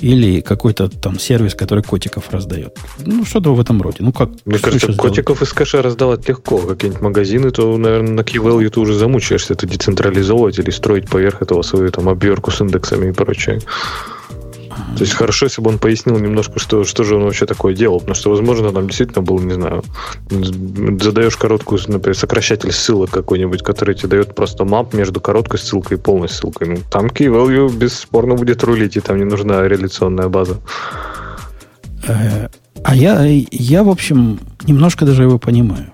[0.00, 2.78] Или какой-то там сервис, который котиков раздает.
[3.04, 3.96] Ну, что-то в этом роде.
[4.00, 6.58] Ну, как Мне кажется, котиков из кэша раздавать легко.
[6.58, 11.62] Какие-нибудь магазины, то, наверное, на key ты уже замучаешься это децентрализовывать или строить поверх этого
[11.62, 13.60] свою там обверку с индексами и прочее.
[14.96, 18.00] То есть хорошо, если бы он пояснил немножко, что, что же он вообще такое делал.
[18.00, 19.84] Потому что, возможно, там действительно был, не знаю,
[20.30, 26.00] задаешь короткую, например, сокращатель ссылок какой-нибудь, который тебе дает просто мап между короткой ссылкой и
[26.00, 26.68] полной ссылкой.
[26.68, 30.58] Ну, там key value бесспорно будет рулить, и там не нужна реляционная база.
[32.06, 32.48] Э,
[32.84, 35.92] а я, я, в общем, немножко даже его понимаю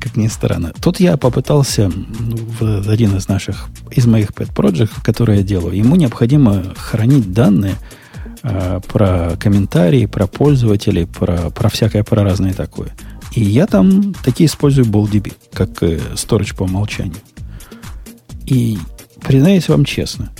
[0.00, 0.72] как ни странно.
[0.80, 5.96] Тут я попытался в один из наших, из моих pet project, которые я делаю, ему
[5.96, 7.74] необходимо хранить данные
[8.48, 12.94] Э, про комментарии, про пользователей, про, про всякое, про разное такое.
[13.34, 17.16] И я там такие использую BallDB, как э, storage по умолчанию.
[18.46, 18.78] И
[19.20, 20.30] признаюсь вам честно,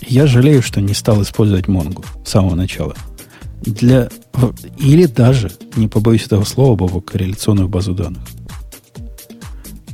[0.00, 2.94] я жалею, что не стал использовать Mongo с самого начала.
[3.60, 4.08] Для,
[4.78, 8.22] или даже, не побоюсь этого слова, Бобок, корреляционную базу данных.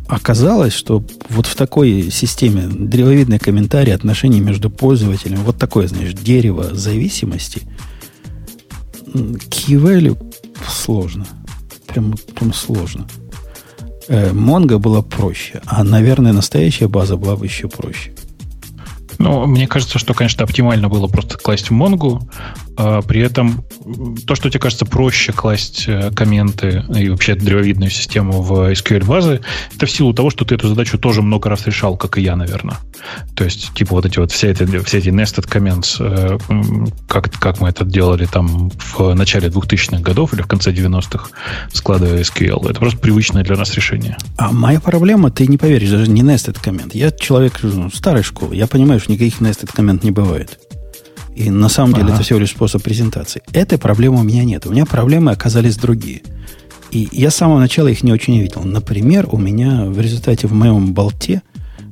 [0.09, 6.75] Оказалось, что вот в такой системе древовидные комментарии, отношения между пользователями, вот такое, знаешь, дерево
[6.75, 7.63] зависимости,
[9.15, 10.19] key
[10.67, 11.27] сложно.
[11.87, 13.07] Прям, прям сложно.
[14.09, 18.13] Э, Монго было проще, а, наверное, настоящая база была бы еще проще.
[19.19, 22.21] Ну, мне кажется, что, конечно, оптимально было просто класть в Монгу,
[22.79, 23.65] при этом
[24.27, 29.41] то, что тебе кажется проще класть э, комменты и вообще древовидную систему в SQL базы,
[29.75, 32.37] это в силу того, что ты эту задачу тоже много раз решал, как и я,
[32.37, 32.77] наверное.
[33.35, 36.39] То есть, типа, вот эти вот все эти, все эти nested comments, э,
[37.09, 41.31] как, как мы это делали там в начале 2000-х годов или в конце 90-х,
[41.73, 42.71] складывая SQL.
[42.71, 44.17] Это просто привычное для нас решение.
[44.37, 46.95] А моя проблема, ты не поверишь, даже не nested коммент.
[46.95, 48.55] Я человек ну, старой школы.
[48.55, 50.59] Я понимаю, что никаких nested коммент не бывает.
[51.39, 52.15] И на самом деле ага.
[52.15, 53.43] это всего лишь способ презентации.
[53.53, 54.67] Этой проблемы у меня нет.
[54.67, 56.23] У меня проблемы оказались другие.
[56.91, 58.63] И я с самого начала их не очень видел.
[58.65, 61.43] Например, у меня в результате в моем болте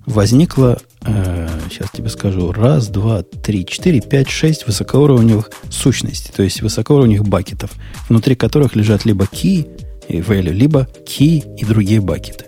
[0.04, 6.60] возникло, э, сейчас тебе скажу, раз, два, три, четыре, пять, шесть высокоуровневых сущностей, то есть
[6.60, 7.70] высокоуровневых бакетов,
[8.08, 9.68] внутри которых лежат либо key
[10.08, 12.46] и value, либо key и другие бакеты.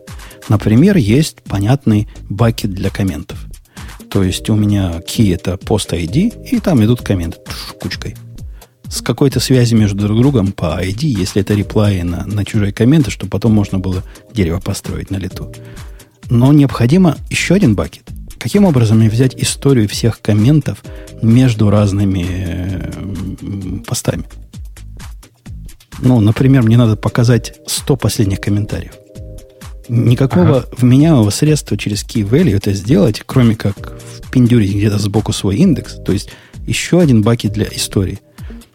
[0.49, 3.48] Например, есть понятный бакет для комментов.
[4.11, 7.39] То есть у меня key это post ID, и там идут комменты
[7.81, 8.17] кучкой.
[8.89, 13.11] С какой-то связи между друг другом по ID, если это реплаи на, на чужие комменты,
[13.11, 14.03] чтобы потом можно было
[14.33, 15.53] дерево построить на лету.
[16.31, 18.05] Но необходимо еще один бакет.
[18.39, 20.83] Каким образом мне взять историю всех комментов
[21.21, 22.83] между разными
[23.85, 24.25] постами?
[26.01, 28.93] Ну, например, мне надо показать 100 последних комментариев.
[29.89, 30.69] Никакого ага.
[30.77, 36.13] вменяемого средства через key value это сделать, кроме как впендюрить где-то сбоку свой индекс, то
[36.13, 36.31] есть
[36.67, 38.19] еще один бакет для истории.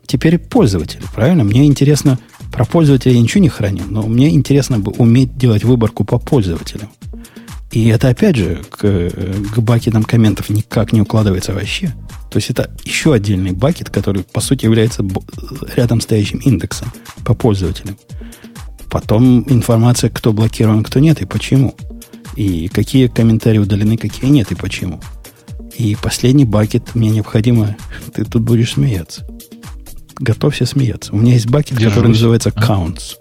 [0.06, 1.44] Теперь пользователи, правильно?
[1.44, 2.20] Мне интересно,
[2.52, 6.90] про пользователя я ничего не храню, но мне интересно бы уметь делать выборку по пользователям.
[7.72, 11.92] И это, опять же, к, к бакетам комментов никак не укладывается вообще.
[12.30, 15.04] То есть это еще отдельный бакет, который, по сути, является
[15.76, 16.92] рядом стоящим индексом
[17.26, 17.98] по пользователям.
[18.94, 21.74] Потом информация, кто блокирован, кто нет и почему.
[22.36, 25.02] И какие комментарии удалены, какие нет и почему.
[25.76, 27.76] И последний бакет мне необходимо...
[28.14, 29.26] Ты тут будешь смеяться.
[30.20, 31.12] Готовься смеяться.
[31.12, 31.94] У меня есть бакет, Держусь.
[31.94, 32.62] который называется а?
[32.62, 33.16] counts.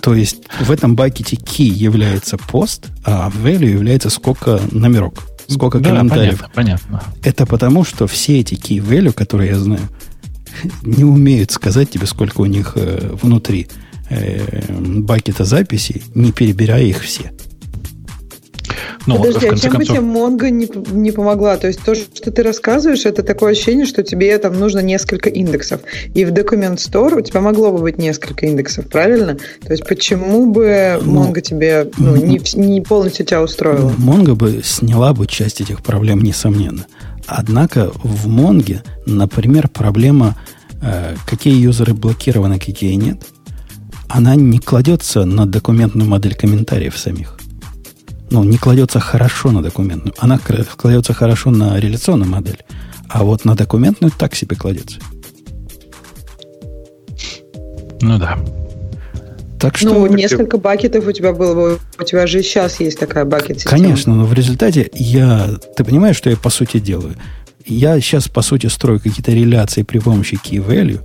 [0.00, 5.90] То есть в этом бакете key является пост, а value является сколько номерок, сколько да,
[5.90, 6.44] комментариев.
[6.54, 7.14] Понятно, понятно.
[7.24, 9.88] Это потому, что все эти key value, которые я знаю,
[10.82, 13.66] не умеют сказать тебе, сколько у них э, внутри
[14.10, 17.32] бакета записей, не перебирая их все.
[19.06, 19.78] Ну, Подожди, а чем концов...
[19.78, 21.56] бы тебе Монго не, не помогла?
[21.56, 25.80] То есть то, что ты рассказываешь, это такое ощущение, что тебе там нужно несколько индексов.
[26.14, 29.38] И в Document Store у тебя могло бы быть несколько индексов, правильно?
[29.62, 33.92] То есть почему бы ну, Монго тебе ну, не, не полностью тебя устроила?
[33.96, 36.86] Монго бы сняла бы часть этих проблем, несомненно.
[37.26, 40.36] Однако в Монге, например, проблема,
[40.82, 43.22] э, какие юзеры блокированы, какие нет,
[44.10, 47.40] она не кладется на документную модель комментариев самих
[48.30, 50.14] ну, не кладется хорошо на документную.
[50.18, 52.58] Она кладется хорошо на реляционную модель.
[53.08, 54.98] А вот на документную так себе кладется.
[58.00, 58.38] Ну да.
[59.58, 59.92] Так что...
[59.92, 61.78] Ну, несколько бакетов у тебя было.
[61.98, 63.82] У тебя же сейчас есть такая бакет система.
[63.82, 65.50] Конечно, но в результате я...
[65.76, 67.16] Ты понимаешь, что я по сути делаю?
[67.66, 71.00] Я сейчас, по сути, строю какие-то реляции при помощи key value,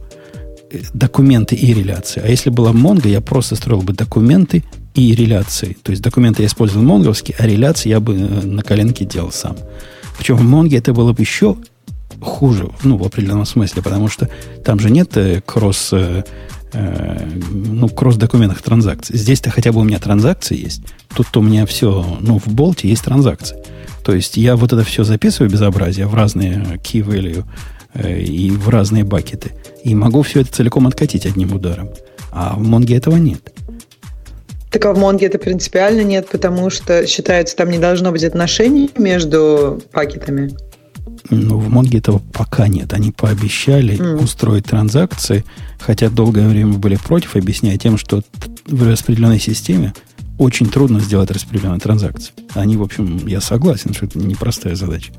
[0.93, 2.21] документы и реляции.
[2.23, 4.63] А если была Mongo, я просто строил бы документы
[4.93, 5.77] и реляции.
[5.83, 9.57] То есть документы я использовал монговские, а реляции я бы э, на коленке делал сам.
[10.17, 11.57] Причем в Монге это было бы еще
[12.21, 14.29] хуже, ну, в определенном смысле, потому что
[14.63, 16.23] там же нет э, кросс, э,
[16.73, 19.17] э, ну, кросс-документных транзакций.
[19.17, 20.81] Здесь-то хотя бы у меня транзакции есть.
[21.13, 23.57] Тут-то у меня все, ну, в болте есть транзакции.
[24.03, 28.69] То есть я вот это все записываю безобразие в разные key value э, и в
[28.69, 29.51] разные бакеты.
[29.83, 31.89] И могу все это целиком откатить одним ударом.
[32.31, 33.53] А в Монге этого нет.
[34.71, 38.89] Так а в Монге это принципиально нет, потому что считается, там не должно быть отношений
[38.97, 40.51] между пакетами.
[41.29, 42.93] Ну, в Монге этого пока нет.
[42.93, 44.23] Они пообещали mm.
[44.23, 45.43] устроить транзакции,
[45.79, 48.21] хотя долгое время были против, объясняя тем, что
[48.67, 49.93] в распределенной системе
[50.37, 52.33] очень трудно сделать распределенные транзакции.
[52.53, 55.13] Они, в общем, я согласен, что это непростая задача.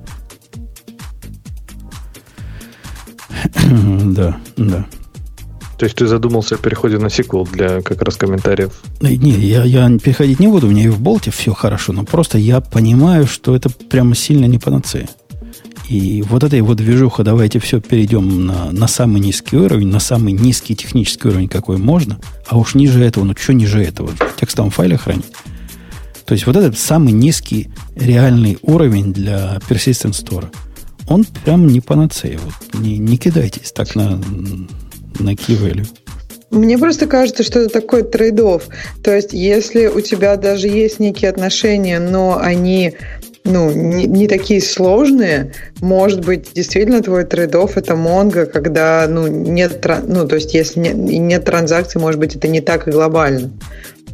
[4.05, 4.87] Да, да.
[5.79, 8.73] То есть ты задумался о переходе на сиквел для как раз комментариев?
[9.03, 12.05] Э, не, я, я переходить не буду, у меня и в болте все хорошо, но
[12.05, 15.09] просто я понимаю, что это прямо сильно не панацея.
[15.89, 20.33] И вот этой вот движуха, давайте все перейдем на, на самый низкий уровень, на самый
[20.33, 22.19] низкий технический уровень, какой можно,
[22.49, 25.27] а уж ниже этого, ну что ниже этого, в текстовом файле хранить.
[26.25, 30.47] То есть вот этот самый низкий реальный уровень для Persistent Store,
[31.09, 32.39] он прям не панацея.
[32.39, 34.21] Вот не, не кидайтесь так на,
[35.19, 35.87] на value.
[36.51, 38.69] Мне просто кажется, что это такой трейдов.
[39.03, 42.95] То есть, если у тебя даже есть некие отношения, но они
[43.47, 49.85] ну, не, не такие сложные, может быть, действительно твой трейдов это Монго, когда ну, нет,
[50.07, 53.51] ну, то есть, если нет, нет транзакций, может быть, это не так и глобально.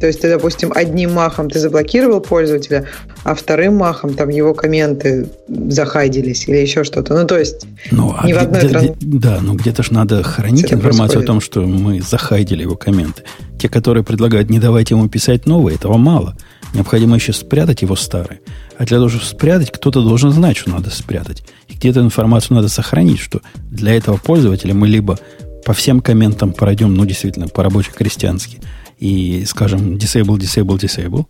[0.02, 2.86] То есть ты, допустим, одним махом ты заблокировал пользователя,
[3.22, 7.14] а вторым махом там его комменты захайдились или еще что-то.
[7.14, 8.94] Ну, то есть ну, а не а в одной где, тран...
[9.00, 11.24] Да, но где-то же надо хранить Это информацию происходит.
[11.24, 13.22] о том, что мы захайдили его комменты.
[13.60, 16.36] Те, которые предлагают не давать ему писать новые, этого мало.
[16.74, 18.40] Необходимо еще спрятать его старые.
[18.78, 21.44] А для того, чтобы спрятать, кто-то должен знать, что надо спрятать.
[21.68, 23.40] И где-то информацию надо сохранить, что
[23.70, 25.18] для этого пользователя мы либо
[25.64, 28.60] по всем комментам пройдем, ну, действительно, по рабоче-крестьянски–
[29.02, 31.26] и, скажем, disable, disable, disable,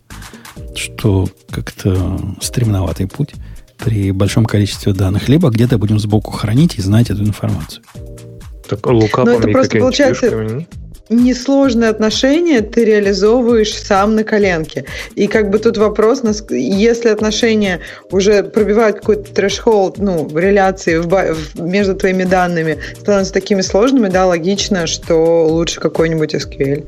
[0.75, 3.33] что как-то стремноватый путь
[3.79, 7.83] при большом количестве данных, либо где-то будем сбоку хранить и знать эту информацию.
[8.69, 10.67] Так лукапами Но это просто получается
[11.09, 14.85] несложные отношения ты реализовываешь сам на коленке.
[15.15, 17.81] И как бы тут вопрос, если отношения
[18.11, 24.07] уже пробивают какой-то трэш-холд, ну, в реляции в, в, между твоими данными становятся такими сложными,
[24.07, 26.87] да, логично, что лучше какой-нибудь SQL.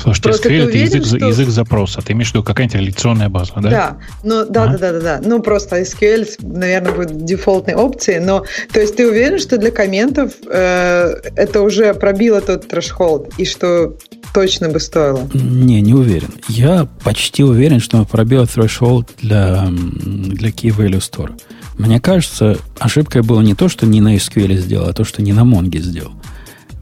[0.00, 1.16] Слушайте, Просто SQL это язык, что...
[1.16, 2.02] язык запроса.
[2.02, 3.70] Ты имеешь в виду какая-нибудь реляционная база, да?
[3.70, 4.66] Да, ну, да, а?
[4.68, 5.20] да, да, да, да.
[5.24, 10.32] Ну, просто SQL, наверное, будет дефолтной опцией, но то есть ты уверен, что для комментов
[10.50, 13.96] э, это уже пробило тот трэш-холд, и что
[14.32, 15.28] точно бы стоило?
[15.34, 16.30] Не, не уверен.
[16.48, 21.32] Я почти уверен, что пробило threshold для, для Key Value Store.
[21.78, 25.32] Мне кажется, ошибкой было не то, что не на SQL сделал, а то, что не
[25.32, 26.12] на Mongo сделал.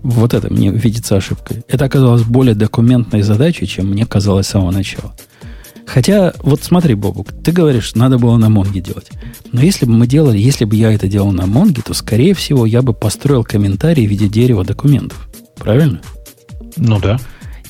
[0.03, 1.65] Вот это мне видится ошибкой.
[1.69, 5.15] Это оказалось более документной задачей, чем мне казалось с самого начала.
[5.87, 9.11] Хотя, вот смотри, Бобук, ты говоришь, надо было на Монге делать.
[9.53, 12.67] Но если бы мы делали, если бы я это делал на Монге, то, скорее всего,
[12.67, 15.29] я бы построил комментарий в виде дерева документов.
[15.57, 16.01] Правильно?
[16.77, 17.19] Ну да.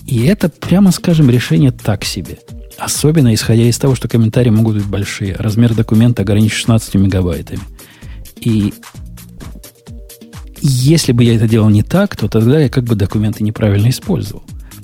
[0.05, 2.39] И это, прямо скажем, решение так себе.
[2.77, 5.37] Особенно исходя из того, что комментарии могут быть большие.
[5.37, 7.61] Размер документа ограничен 16 мегабайтами.
[8.41, 8.75] И
[10.61, 14.43] если бы я это делал не так, то тогда я как бы документы неправильно использовал.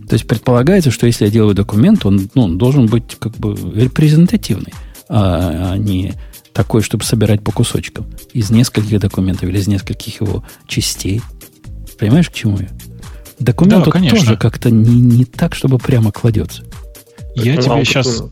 [0.09, 3.57] То есть предполагается, что если я делаю документ, он, ну, он должен быть как бы
[3.75, 4.75] репрезентативный,
[5.09, 6.15] а, а не
[6.53, 11.21] такой, чтобы собирать по кусочкам из нескольких документов или из нескольких его частей.
[11.99, 12.69] Понимаешь, к чему я?
[13.39, 16.65] Документ да, тоже как-то не, не так, чтобы прямо кладется.
[17.35, 18.23] Я тебе сейчас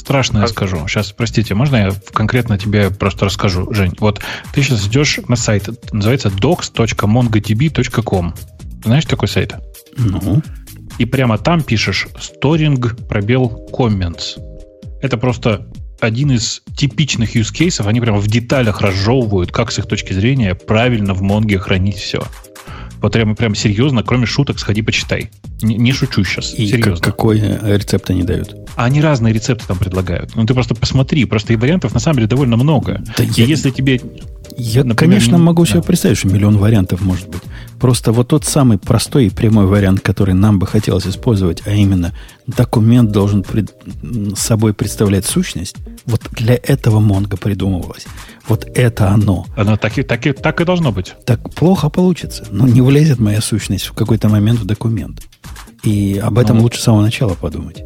[0.00, 0.86] страшное скажу.
[0.88, 3.92] Сейчас, простите, можно я конкретно тебе просто расскажу, Жень?
[4.00, 4.20] Вот
[4.52, 8.34] ты сейчас идешь на сайт, называется docs.mongodb.com.
[8.84, 9.54] Знаешь такой сайт?
[9.96, 10.42] Ну.
[10.98, 14.40] И прямо там пишешь storing пробел comments.
[15.02, 15.68] Это просто
[16.00, 17.86] один из типичных use cases.
[17.86, 22.26] Они прямо в деталях разжевывают, как с их точки зрения правильно в Монге хранить все.
[23.00, 25.30] Вот прямо, прямо серьезно, кроме шуток, сходи почитай.
[25.62, 26.54] Не, не шучу сейчас.
[26.54, 26.98] И серьезно.
[26.98, 28.54] какой рецепт они дают?
[28.76, 30.34] А они разные рецепты там предлагают.
[30.36, 31.24] Ну, ты просто посмотри.
[31.24, 33.02] Просто и вариантов на самом деле довольно много.
[33.16, 34.00] Да и я, если тебе...
[34.56, 35.42] Я, например, конечно, не...
[35.42, 35.70] могу да.
[35.70, 37.42] себе представить, что миллион вариантов может быть.
[37.78, 42.12] Просто вот тот самый простой и прямой вариант, который нам бы хотелось использовать, а именно
[42.46, 43.74] документ должен пред,
[44.36, 48.06] собой представлять сущность, вот для этого Монго придумывалось.
[48.50, 49.46] Вот это оно.
[49.54, 51.14] Оно так и, так, и, так и должно быть.
[51.24, 52.44] Так плохо получится.
[52.50, 55.22] Ну, не влезет моя сущность в какой-то момент в документ.
[55.84, 57.84] И об этом ну, лучше с самого начала подумать.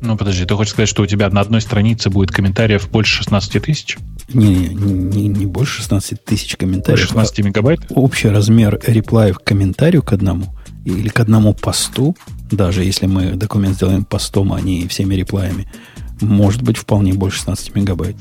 [0.00, 3.62] Ну, подожди, ты хочешь сказать, что у тебя на одной странице будет комментариев больше 16
[3.62, 3.98] тысяч?
[4.34, 7.06] Не, не, не, не больше 16 тысяч комментариев.
[7.06, 7.80] 16 а мегабайт?
[7.90, 10.46] Общий размер реплаев к комментарию к одному
[10.84, 12.16] или к одному посту,
[12.50, 15.70] даже если мы документ сделаем постом, а не всеми реплаями,
[16.20, 18.16] может быть вполне больше 16 мегабайт.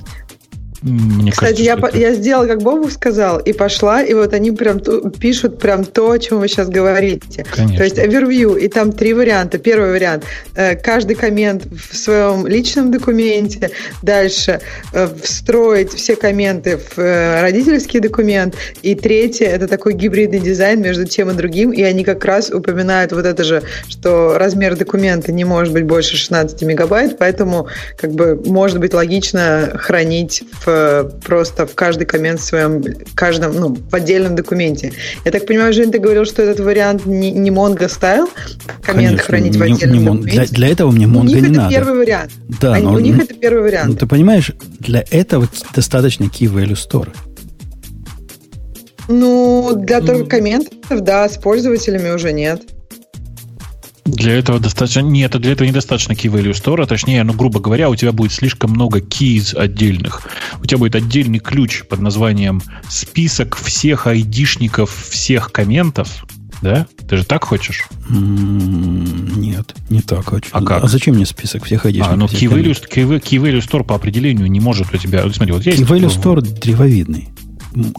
[0.82, 1.98] Мне Кстати, кажется, я, это...
[1.98, 4.80] я сделала, как Бобу сказал, и пошла, и вот они прям
[5.12, 7.46] пишут прям то, о чем вы сейчас говорите.
[7.52, 7.78] Конечно.
[7.78, 9.58] То есть овервью, и там три варианта.
[9.58, 10.24] Первый вариант
[10.56, 13.72] э,– каждый коммент в своем личном документе.
[14.02, 14.62] Дальше
[14.94, 18.56] э,– встроить все комменты в э, родительский документ.
[18.82, 23.12] И третье– это такой гибридный дизайн между тем и другим, и они как раз упоминают
[23.12, 28.42] вот это же, что размер документа не может быть больше 16 мегабайт, поэтому как бы
[28.46, 30.69] может быть логично хранить в
[31.26, 32.84] просто в каждый коммент в своем,
[33.16, 34.94] каждом, ну, в отдельном документе.
[35.26, 38.28] Я так понимаю, Жень, ты говорил, что этот вариант не, не Mongo стайл,
[38.82, 40.32] коммент Конечно, хранить не, в отдельном не, документе.
[40.32, 41.70] Для, для этого мне Mongo не это надо.
[41.70, 42.32] первый вариант.
[42.62, 43.90] Да, Они, но, у них это первый вариант.
[43.90, 47.10] Ну, ты понимаешь, для этого достаточно Key Value Store.
[49.08, 52.62] Ну, для только комментов, да, с пользователями уже нет.
[54.20, 55.00] Для этого достаточно...
[55.00, 58.34] Нет, для этого недостаточно key value store, а точнее, ну, грубо говоря, у тебя будет
[58.34, 60.22] слишком много keys отдельных.
[60.62, 66.26] У тебя будет отдельный ключ под названием список всех айдишников всех комментов,
[66.62, 66.88] да?
[67.08, 67.88] Ты же так хочешь?
[68.10, 70.50] Нет, не так хочу.
[70.52, 70.84] А как?
[70.84, 72.14] А зачем мне список всех айдишников?
[72.14, 75.22] А, ну key value, key, key value store по определению не может у тебя...
[75.32, 75.80] Смотри, вот есть...
[75.80, 77.30] Key value store древовидный.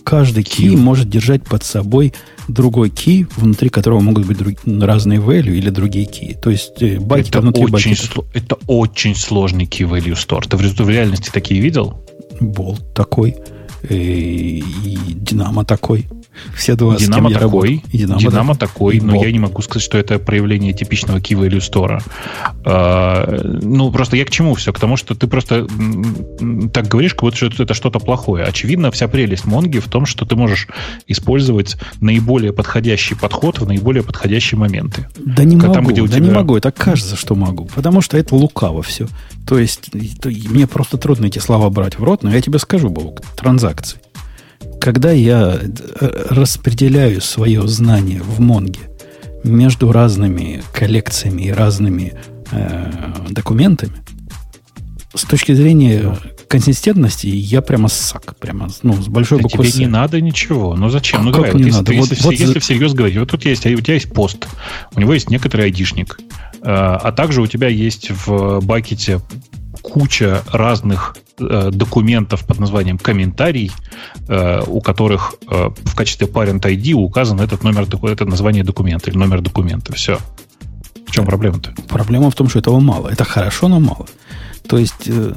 [0.04, 2.12] Каждый key может держать под собой
[2.52, 6.34] другой key, внутри которого могут быть друг, разные value или другие key.
[6.40, 10.46] То есть э, бакеты это внутри очень, сло- это очень сложный key value store.
[10.48, 12.04] Ты в, в реальности такие видел?
[12.40, 13.36] Болт такой.
[13.82, 14.62] э, И
[15.14, 16.06] Динамо такой.
[16.54, 20.18] Все два, Динамо такой, Динамо, Динамо, такой, И но я не могу сказать, что это
[20.18, 22.02] проявление типичного key value store.
[22.64, 24.72] А, ну, просто я к чему все?
[24.72, 25.66] К тому, что ты просто
[26.72, 28.44] так говоришь, как будто что это что-то плохое.
[28.44, 30.68] Очевидно, вся прелесть Монги в том, что ты можешь
[31.06, 35.08] использовать наиболее подходящий подход в наиболее подходящие моменты.
[35.18, 36.56] Да не Там, могу, да тебя- не могу.
[36.56, 37.66] Это кажется, что могу.
[37.74, 39.06] Потому что это лукаво все.
[39.46, 39.90] То есть,
[40.20, 43.98] то- мне просто трудно эти слова брать в рот, но я тебе скажу, Бог, транзакции.
[44.80, 45.58] Когда я
[46.30, 48.80] распределяю свое знание в Монге
[49.44, 52.14] между разными коллекциями и разными
[52.50, 53.92] э, документами,
[55.14, 56.16] с точки зрения
[56.48, 58.36] консистентности, я прямо ссак.
[58.38, 59.78] Прямо, ну, с большой А буквы тебе «С».
[59.78, 60.74] не надо ничего.
[60.74, 61.20] Ну зачем?
[61.20, 61.92] А ну как давай, вот не если, надо?
[61.92, 64.46] ты- Вот- если, вот если всерьез говорить, вот тут есть, у тебя есть пост,
[64.94, 69.20] у него есть некоторый айдишник, э, а также у тебя есть в бакете
[69.82, 73.72] куча разных э, документов под названием комментарий,
[74.28, 79.18] э, у которых э, в качестве parent ID указан этот номер, это название документа или
[79.18, 79.92] номер документа.
[79.94, 80.18] Все.
[81.06, 81.74] В чем проблема-то?
[81.88, 83.08] Проблема в том, что этого мало.
[83.08, 84.06] Это хорошо, но мало.
[84.68, 85.32] То есть, э,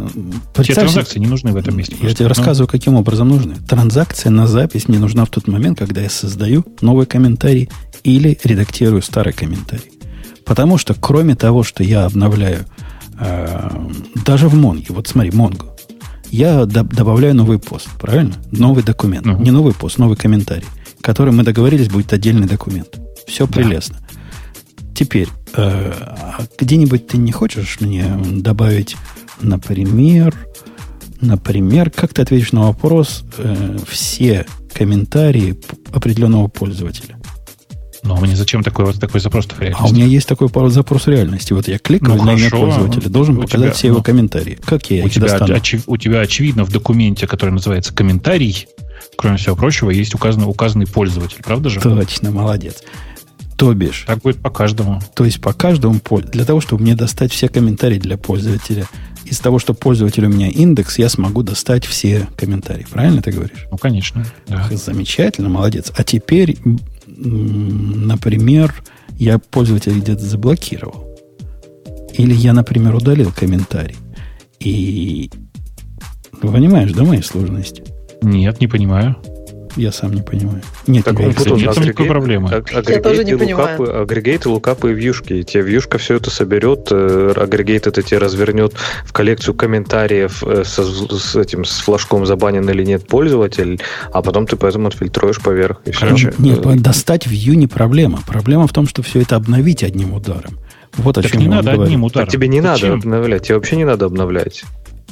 [0.58, 1.94] себе- транзакции не нужны в этом месте.
[1.96, 2.18] Я просто.
[2.18, 3.56] тебе Ну, рассказываю, каким образом нужны.
[3.68, 7.70] Транзакция на запись мне нужна в тот момент, когда я создаю новый комментарий
[8.04, 9.92] или редактирую старый комментарий.
[10.46, 12.66] Потому что, кроме того, что я обновляю
[14.26, 15.68] даже в Монге, вот смотри, Монгу,
[16.30, 18.34] я до- добавляю новый пост, правильно?
[18.52, 19.26] Новый документ.
[19.40, 20.66] Не новый пост, новый комментарий,
[21.02, 23.00] который мы договорились будет отдельный документ.
[23.28, 23.54] Все Да.
[23.54, 23.98] прелестно.
[24.96, 25.94] Теперь, э,
[26.60, 28.96] где-нибудь ты не хочешь мне добавить,
[29.42, 30.34] например,
[31.22, 35.60] например, как ты ответишь на вопрос э, все комментарии
[35.92, 37.18] определенного пользователя?
[38.04, 39.82] Но мне зачем такой, вот такой запрос в реальности?
[39.84, 41.54] А у меня есть такой запрос реальности.
[41.54, 44.58] Вот я кликаю Ну, на имя пользователя, должен У показать тебя, все его ну, комментарии.
[44.66, 45.56] Как я у их тебя, достану?
[45.56, 48.68] очи- у тебя очевидно в документе, который называется комментарий,
[49.18, 51.80] кроме всего прочего, есть указанный, указанный пользователь, правда же?
[51.80, 52.84] Точно, молодец.
[53.56, 55.00] То бишь, Так будет по каждому.
[55.16, 56.02] то есть по каждому
[56.32, 58.86] для того, чтобы мне достать все комментарии для пользователя,
[59.26, 62.86] из того, что пользователь у меня индекс, я смогу достать все комментарии.
[62.92, 63.68] Правильно ты говоришь?
[63.72, 64.26] Ну, конечно.
[64.48, 64.68] Да.
[64.72, 65.94] Замечательно, молодец.
[65.96, 66.58] А теперь,
[67.18, 68.74] например,
[69.18, 71.10] я пользователя где-то заблокировал.
[72.14, 73.98] Или я, например, удалил комментарий.
[74.60, 75.32] И
[76.42, 77.84] понимаешь, да, мои сложности?
[78.22, 79.16] Нет, не понимаю.
[79.76, 80.62] Я сам не понимаю.
[80.88, 82.50] Нет, Так он тут нет там никакой агрегейт- проблемы.
[82.50, 83.80] аг- Я тоже не агрегейты, понимаю.
[83.80, 85.34] лукапы, агрегейты, лукапы и вьюшки.
[85.34, 88.74] И тебе вьюшка все это соберет, э, агрегейт это тебе развернет
[89.06, 93.82] в коллекцию комментариев э, со- с, этим с флажком забанен или нет пользователь,
[94.12, 95.82] а потом ты поэтому отфильтруешь поверх.
[95.86, 95.92] И.
[95.92, 98.20] Короче, Нет, Э, достать view не проблема.
[98.28, 100.60] Проблема в том, что все это обновить одним ударом.
[100.98, 101.82] Вот о Так чем не надо говорю.
[101.84, 102.28] одним ударом.
[102.28, 102.90] Так тебе не Зачем?
[102.90, 104.64] надо обновлять, тебе вообще не надо обновлять.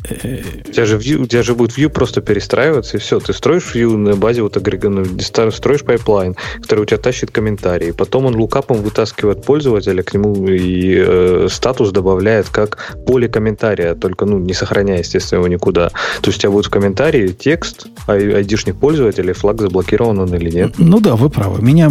[0.09, 3.19] У тебя же, view, у тебя же будет view просто перестраиваться, и все.
[3.19, 7.31] Ты строишь view на базе вот агрега- ну, ста- строишь пайплайн, который у тебя тащит
[7.31, 7.91] комментарии.
[7.91, 14.25] Потом он lookup'ом вытаскивает пользователя, к нему и э, статус добавляет как поле комментария, только
[14.25, 15.89] ну, не сохраняя, естественно, его никуда.
[16.21, 20.49] То есть у тебя будет в комментарии текст, ай- айдишник пользователя, флаг заблокирован он или
[20.49, 20.73] нет.
[20.77, 21.61] Ну да, вы правы.
[21.61, 21.89] Меня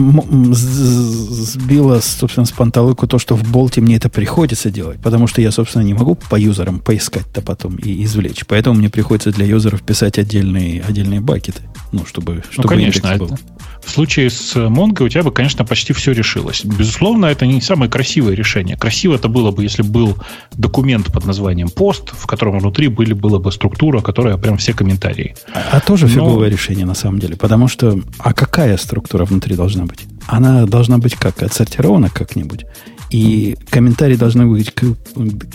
[0.52, 5.50] сбило, собственно, с панталыку то, что в болте мне это приходится делать, потому что я,
[5.50, 8.44] собственно, не могу по юзерам поискать-то потом и извлечь.
[8.46, 11.62] Поэтому мне приходится для юзеров писать отдельные, отдельные бакеты,
[11.92, 13.06] ну, чтобы, Ну, чтобы конечно.
[13.06, 13.26] индекс был.
[13.34, 13.38] это-
[13.84, 16.64] В случае с Mongo у тебя бы, конечно, почти все решилось.
[16.64, 18.76] Безусловно, это не самое красивое решение.
[18.76, 20.16] Красиво это было бы, если был
[20.52, 25.34] документ под названием пост, в котором внутри были, была бы структура, которая прям все комментарии.
[25.54, 27.36] А, а тоже Но- фиговое решение, на самом деле.
[27.36, 30.00] Потому что, а какая структура внутри должна быть?
[30.26, 31.42] Она должна быть как?
[31.42, 32.66] Отсортирована как-нибудь?
[33.10, 34.84] И комментарии должны быть к,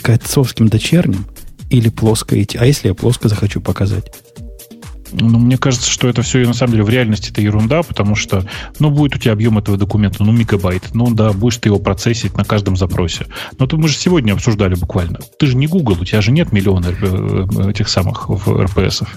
[0.02, 1.24] к отцовским дочерним
[1.70, 2.58] или плоско идти?
[2.58, 4.12] А если я плоско захочу показать?
[5.12, 8.44] Ну, мне кажется, что это все на самом деле в реальности это ерунда, потому что,
[8.78, 10.94] ну, будет у тебя объем этого документа, ну, мегабайт.
[10.94, 13.26] Ну, да, будешь ты его процессить на каждом запросе.
[13.58, 15.20] Но то мы же сегодня обсуждали буквально.
[15.38, 19.16] Ты же не Google, у тебя же нет миллиона э, этих самых РПСов.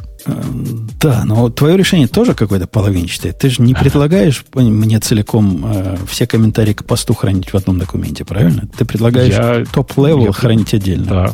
[1.00, 3.34] Да, но твое решение тоже какое-то половинчатое.
[3.34, 8.26] Ты же не предлагаешь мне целиком э, все комментарии к посту хранить в одном документе,
[8.26, 8.68] правильно?
[8.78, 11.06] Ты предлагаешь я, top-level я, хранить отдельно.
[11.06, 11.34] Да,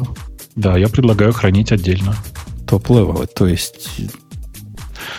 [0.56, 2.15] да, я предлагаю хранить отдельно.
[2.67, 3.90] Top-level, то есть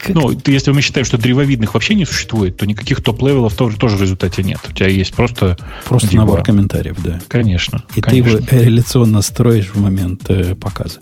[0.02, 0.14] как...
[0.14, 4.02] Ну, если мы считаем, что древовидных вообще не существует, то никаких top-level'ов тоже, тоже в
[4.02, 4.60] результате нет.
[4.68, 5.56] У тебя есть просто...
[5.84, 6.22] Просто типа...
[6.22, 7.20] набор комментариев, да.
[7.28, 7.84] Конечно.
[7.94, 8.38] И конечно.
[8.38, 11.00] ты его реляционно строишь в момент э, показа.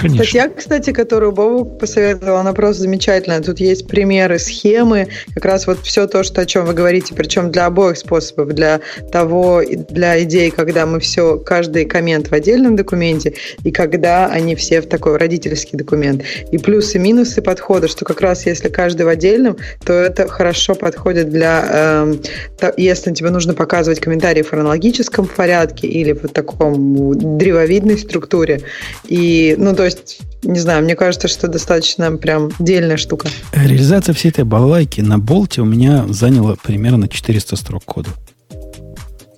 [0.00, 0.24] Конечно.
[0.24, 3.40] Статья, кстати, которую Бобу посоветовал, она просто замечательная.
[3.40, 7.50] Тут есть примеры, схемы, как раз вот все то, что, о чем вы говорите, причем
[7.50, 8.80] для обоих способов, для
[9.12, 14.80] того, для идей, когда мы все, каждый коммент в отдельном документе, и когда они все
[14.80, 16.22] в такой родительский документ.
[16.50, 21.30] И плюсы, минусы подхода, что как раз если каждый в отдельном, то это хорошо подходит
[21.30, 22.16] для,
[22.60, 28.62] э, если тебе нужно показывать комментарии в хронологическом порядке или в таком древовидной структуре.
[29.08, 33.28] И, ну, то то есть, не знаю, мне кажется, что достаточно прям дельная штука.
[33.52, 38.08] Реализация всей этой балайки на болте у меня заняла примерно 400 строк кода.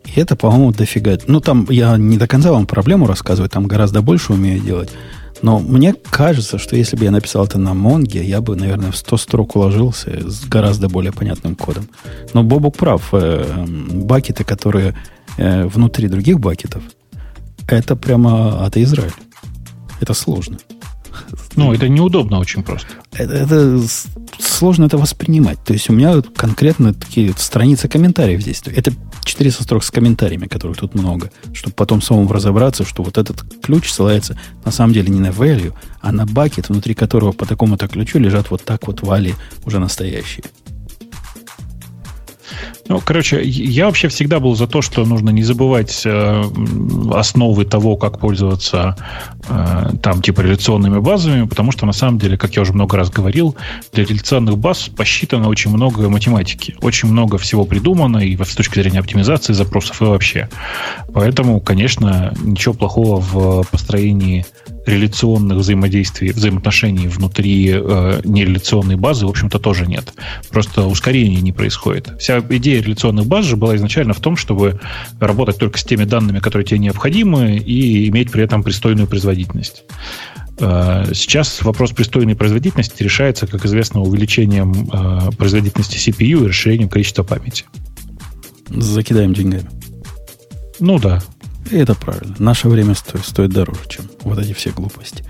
[0.04, 1.18] И это, по-моему, дофига.
[1.26, 4.90] Ну, там я не до конца вам проблему рассказываю, там гораздо больше умею делать.
[5.42, 8.96] Но мне кажется, что если бы я написал это на Монге, я бы, наверное, в
[8.96, 11.88] 100 строк уложился с гораздо более понятным кодом.
[12.34, 13.08] Но Бобук прав.
[13.10, 14.94] Э, бакеты, которые
[15.38, 16.84] э, внутри других бакетов,
[17.66, 19.10] это прямо от Израиля.
[20.00, 20.58] Это сложно.
[21.56, 22.88] Ну, это неудобно очень просто.
[23.12, 23.82] Это, это
[24.38, 25.58] сложно это воспринимать.
[25.64, 28.62] То есть у меня конкретно такие страницы комментариев здесь.
[28.66, 28.92] Это
[29.24, 33.90] 400 строк с комментариями, которых тут много, чтобы потом самому разобраться, что вот этот ключ
[33.90, 38.18] ссылается на самом деле не на value, а на бакет, внутри которого по такому-то ключу
[38.18, 40.44] лежат вот так вот вали уже настоящие.
[42.88, 46.44] Ну, короче, я вообще всегда был за то, что нужно не забывать э,
[47.12, 48.96] основы того, как пользоваться
[49.48, 53.10] э, там типа реляционными базами, потому что на самом деле, как я уже много раз
[53.10, 53.56] говорил,
[53.92, 59.00] для реляционных баз посчитано очень много математики, очень много всего придумано и с точки зрения
[59.00, 60.48] оптимизации запросов и вообще.
[61.12, 64.46] Поэтому, конечно, ничего плохого в построении
[64.86, 70.14] реляционных взаимодействий, взаимоотношений внутри э, нереляционной базы, в общем-то, тоже нет.
[70.50, 72.12] Просто ускорение не происходит.
[72.20, 74.80] Вся идея реляционных баз же была изначально в том, чтобы
[75.20, 79.84] работать только с теми данными, которые тебе необходимы, и иметь при этом пристойную производительность.
[80.58, 87.22] Э, сейчас вопрос пристойной производительности решается, как известно, увеличением э, производительности CPU и расширением количества
[87.22, 87.64] памяти.
[88.68, 89.68] Закидаем деньгами.
[90.80, 91.22] Ну да,
[91.70, 92.34] и это правильно.
[92.38, 95.24] Наше время стоит, стоит дороже, чем вот эти все глупости.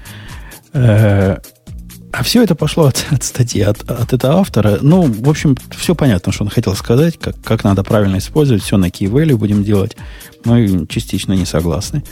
[2.19, 4.79] А все это пошло от, от статьи, от, от этого автора.
[4.81, 8.63] Ну, в общем, все понятно, что он хотел сказать, как, как надо правильно использовать.
[8.63, 9.97] Все на key value будем делать.
[10.45, 12.03] Мы частично не согласны.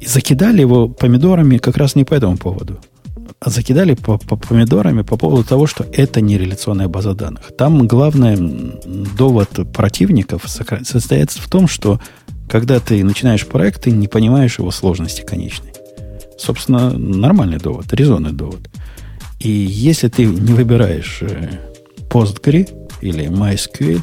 [0.00, 2.78] И закидали его помидорами как раз не по этому поводу.
[3.40, 7.50] А закидали по, по помидорами по поводу того, что это не реляционная база данных.
[7.58, 8.36] Там главный
[9.18, 12.00] довод противников состоит в том, что
[12.48, 15.72] когда ты начинаешь проект, ты не понимаешь его сложности конечной.
[16.38, 18.68] Собственно, нормальный довод, резонный довод.
[19.40, 21.60] И если ты не выбираешь э,
[22.08, 22.68] PostgRe
[23.00, 24.02] или MySQL,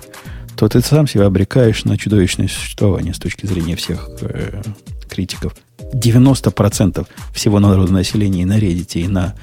[0.55, 4.61] то ты сам себя обрекаешь на чудовищное существование с точки зрения всех э,
[5.09, 5.55] критиков.
[5.93, 9.33] 90% всего народа населения и на Reddit, и на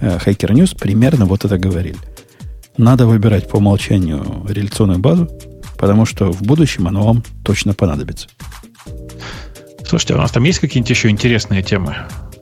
[0.00, 1.96] э, Hacker News примерно вот это говорили.
[2.76, 5.30] Надо выбирать по умолчанию реляционную базу,
[5.78, 8.28] потому что в будущем оно вам точно понадобится.
[9.86, 11.96] Слушайте, а у нас там есть какие-нибудь еще интересные темы?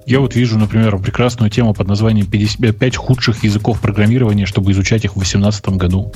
[0.07, 5.13] Я вот вижу, например, прекрасную тему под названием «5 худших языков программирования, чтобы изучать их
[5.13, 6.13] в 2018 году».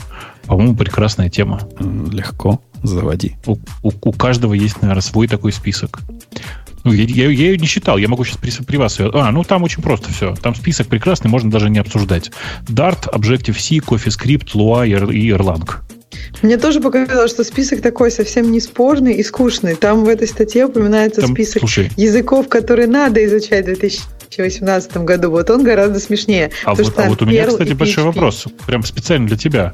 [0.46, 1.60] По-моему, прекрасная тема.
[1.80, 2.60] Легко.
[2.82, 3.36] Заводи.
[3.46, 6.00] У, у, у каждого есть, наверное, свой такой список.
[6.84, 9.10] Ну, я, я, я ее не считал, я могу сейчас при, при вас ее...
[9.12, 10.34] А, ну там очень просто все.
[10.36, 12.30] Там список прекрасный, можно даже не обсуждать.
[12.66, 15.68] Dart, Objective-C, CoffeeScript, Lua и Erlang.
[16.42, 19.74] Мне тоже показалось, что список такой совсем не спорный и скучный.
[19.74, 25.30] Там в этой статье упоминается Там, список слушай, языков, которые надо изучать в 2018 году.
[25.30, 26.50] Вот он гораздо смешнее.
[26.64, 28.46] А вот, а вот у меня, кстати, большой вопрос.
[28.66, 29.72] Прям специально для тебя.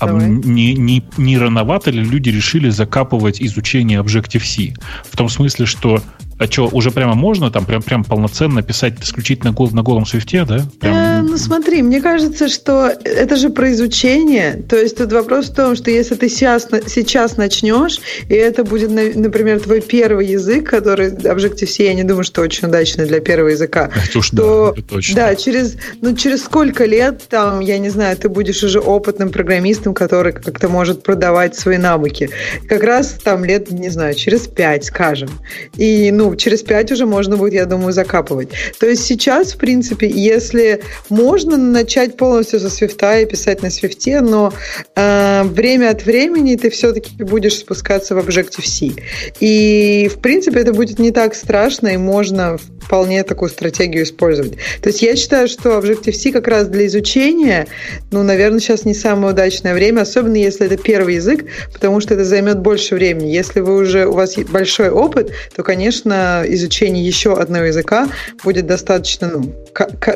[0.00, 4.74] А не, не, не рановато ли люди решили закапывать изучение Objective-C?
[5.10, 6.02] В том смысле, что
[6.38, 10.44] А что, уже прямо можно там прям, прям полноценно писать исключительно гол, на голом свифте,
[10.44, 10.66] да?
[10.80, 10.94] Прям...
[10.94, 14.62] Э, ну смотри, мне кажется, что это же про изучение.
[14.68, 18.90] То есть тут вопрос в том, что если ты сейчас, сейчас начнешь, и это будет,
[19.16, 23.90] например, твой первый язык, который Objective-C, я не думаю, что очень удачный для первого языка,
[24.08, 25.14] это уж то да, это точно.
[25.16, 29.94] да, через, ну, через сколько лет, там, я не знаю, ты будешь уже опытным программистом,
[29.94, 32.30] который как-то может продавать свои навыки.
[32.68, 35.30] Как раз там лет, не знаю, через пять, скажем.
[35.76, 38.48] И, ну, ну, через 5 уже можно будет, я думаю, закапывать.
[38.80, 40.80] То есть сейчас, в принципе, если
[41.10, 44.52] можно начать полностью со свифта и писать на свифте, но
[44.96, 49.02] э, время от времени ты все-таки будешь спускаться в Objective-C.
[49.40, 54.56] И, в принципе, это будет не так страшно, и можно вполне такую стратегию использовать.
[54.80, 57.66] То есть я считаю, что Objective-C как раз для изучения,
[58.10, 62.24] ну, наверное, сейчас не самое удачное время, особенно если это первый язык, потому что это
[62.24, 63.28] займет больше времени.
[63.28, 66.13] Если вы уже, у вас большой опыт, то, конечно,
[66.46, 68.08] изучение еще одного языка
[68.42, 69.54] будет достаточно, ну,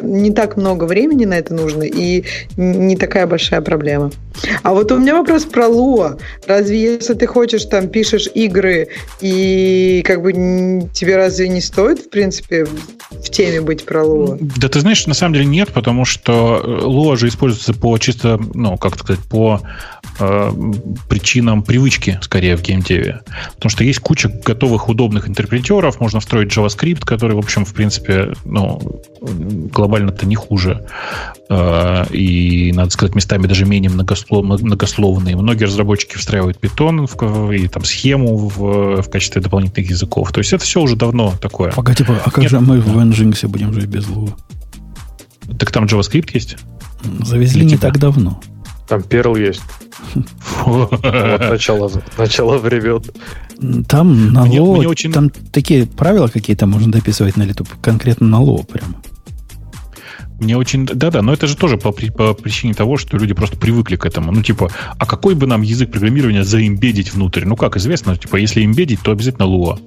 [0.03, 2.25] не так много времени на это нужно и
[2.57, 4.11] не такая большая проблема.
[4.63, 6.21] А вот у меня вопрос про Lua.
[6.47, 8.89] Разве если ты хочешь, там, пишешь игры
[9.21, 10.33] и как бы
[10.93, 14.39] тебе разве не стоит, в принципе, в теме быть про Lua?
[14.41, 18.77] Да ты знаешь, на самом деле нет, потому что Lua же используется по чисто, ну,
[18.77, 19.61] как сказать, по
[20.19, 20.53] э,
[21.09, 23.21] причинам привычки, скорее, в геймдеве.
[23.55, 28.35] Потому что есть куча готовых удобных интерпретеров, можно встроить JavaScript, который, в общем, в принципе,
[28.45, 30.87] ну, глобально-то не хуже.
[31.49, 35.37] Э, и, надо сказать, местами даже менее многослов, многословные.
[35.37, 40.33] Многие разработчики встраивают Python в, и там схему в, в качестве дополнительных языков.
[40.33, 41.73] То есть это все уже давно такое.
[41.73, 44.35] Погоди, а как Нет, же мы в Nginx будем жить без Lua?
[45.59, 46.57] Так там JavaScript есть?
[47.21, 48.41] Завезли не так давно.
[48.89, 49.63] Там Perl есть.
[50.65, 53.03] Вот начало, начало времен.
[53.87, 55.13] Там на мне, мне очень...
[55.13, 58.95] там такие правила какие-то можно дописывать на лету, конкретно на ло прямо.
[60.41, 60.87] Мне очень...
[60.87, 64.31] Да-да, но это же тоже по, по причине того, что люди просто привыкли к этому.
[64.31, 67.45] Ну, типа, а какой бы нам язык программирования заимбедить внутрь?
[67.45, 69.81] Ну, как известно, типа, если имбедить, то обязательно Lua.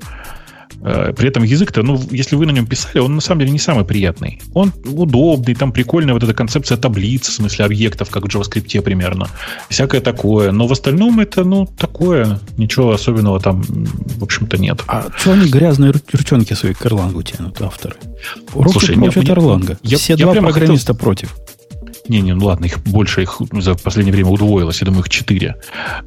[0.82, 3.60] Э, при этом язык-то, ну, если вы на нем писали, он на самом деле не
[3.60, 4.42] самый приятный.
[4.54, 9.28] Он удобный, там прикольная вот эта концепция таблиц, в смысле объектов, как в JavaScript примерно.
[9.70, 10.52] Всякое такое.
[10.52, 12.40] Но в остальном это, ну, такое.
[12.58, 14.82] Ничего особенного там, в общем-то, нет.
[14.88, 17.96] А что они грязные ручонки свои к Erlang тянут, авторы?
[18.54, 19.78] Руки Слушай, против Erlang.
[19.84, 21.06] Все я два программиста хотел...
[21.06, 21.36] против.
[22.08, 25.56] Не, не, ну ладно, их больше, их за последнее время удвоилось, я думаю, их четыре.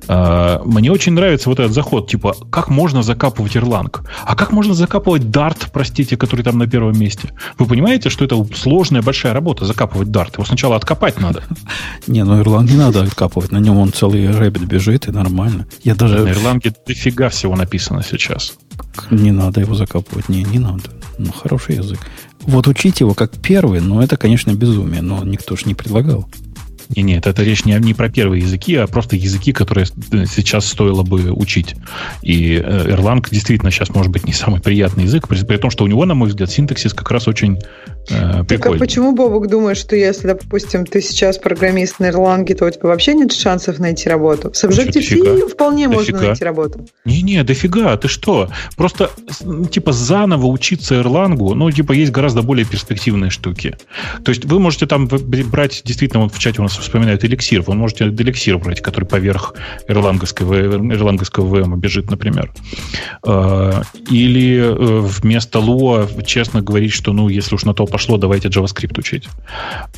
[0.08, 4.00] А, мне очень нравится вот этот заход, типа, как можно закапывать Erlang?
[4.24, 7.32] А как можно закапывать Dart, простите, который там на первом месте?
[7.58, 10.34] Вы понимаете, что это сложная большая работа, закапывать Dart?
[10.34, 11.42] Его сначала откопать надо.
[12.06, 15.66] Не, ну Erlang не надо откапывать, на нем он целый Rabbit бежит, и нормально.
[15.82, 16.18] Я даже...
[16.18, 18.54] На Erlang дофига всего написано сейчас.
[19.10, 20.82] Не надо его закапывать, не, не надо.
[21.18, 21.98] Ну, хороший язык.
[22.46, 26.28] Вот учить его как первый, ну, это, конечно, безумие, но никто же не предлагал.
[26.90, 31.02] Не, нет, это речь не, не про первые языки, а просто языки, которые сейчас стоило
[31.02, 31.74] бы учить.
[32.22, 35.84] И э, Erlang действительно сейчас может быть не самый приятный язык, при, при том, что
[35.84, 37.58] у него, на мой взгляд, синтаксис как раз очень
[38.10, 38.46] э, прикольный.
[38.46, 42.70] Так а почему, Бобок, думаешь, что если, допустим, ты сейчас программист на Erlang, то у
[42.70, 44.52] тебя вообще нет шансов найти работу?
[44.52, 46.18] С Objective-C вполне дофига.
[46.18, 46.86] можно найти работу.
[47.04, 48.50] Не-не, дофига, ты что?
[48.76, 49.10] Просто,
[49.70, 53.76] типа, заново учиться Erlang, ну, типа, есть гораздо более перспективные штуки.
[54.24, 57.62] То есть вы можете там брать, действительно, вот в чате у нас вспоминают эликсир.
[57.62, 59.54] Вы можете эликсир брать, который поверх
[59.88, 62.50] ирландского, ирландского ВМ бежит, например.
[63.26, 68.48] А, или э, вместо Lua честно говорить, что, ну, если уж на то пошло, давайте
[68.48, 69.28] JavaScript учить.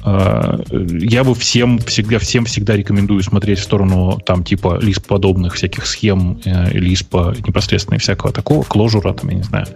[0.04, 5.54] А, я бы всем всегда, всем всегда рекомендую смотреть в сторону там типа Lisp подобных
[5.54, 9.66] всяких схем, э, непосредственно и всякого такого, кложура, там, я не знаю.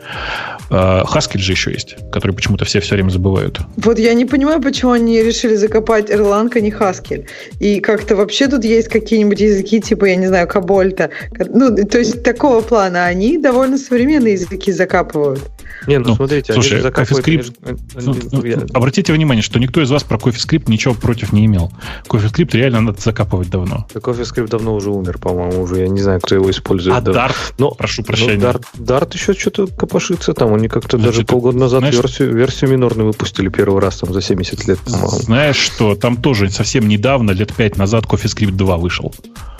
[0.70, 3.60] А, Haskell же еще есть, который почему-то все все время забывают.
[3.76, 6.89] Вот я не понимаю, почему они решили закопать Erlang, а не Haskell.
[6.90, 7.26] Haskell.
[7.58, 11.10] И как-то вообще тут есть какие-нибудь языки, типа, я не знаю, Кабольта.
[11.38, 13.06] Ну, то есть такого плана.
[13.06, 15.40] Они довольно современные языки закапывают.
[15.86, 17.26] Не, ну, ну смотрите, слушай, они закапывают...
[17.26, 18.58] CoffeeScript, ну, ну, я...
[18.74, 21.72] Обратите внимание, что никто из вас про CoffeeScript ничего против не имел.
[22.06, 23.86] CoffeeScript реально надо закапывать давно.
[23.94, 25.80] Да, CoffeeScript давно уже умер, по-моему, уже.
[25.80, 26.96] Я не знаю, кто его использует.
[26.96, 27.12] А да.
[27.12, 27.54] Dart?
[27.58, 28.36] Но, Прошу прощения.
[28.36, 30.54] Ну, Dart, Dart еще что-то копошится там.
[30.54, 34.20] Они как-то Значит, даже полгода назад знаешь, версию, версию минорную выпустили первый раз там за
[34.20, 35.08] 70 лет, по-моему.
[35.08, 39.12] Знаешь что, там тоже совсем недавно, лет 5 назад, CoffeeScript 2 вышел.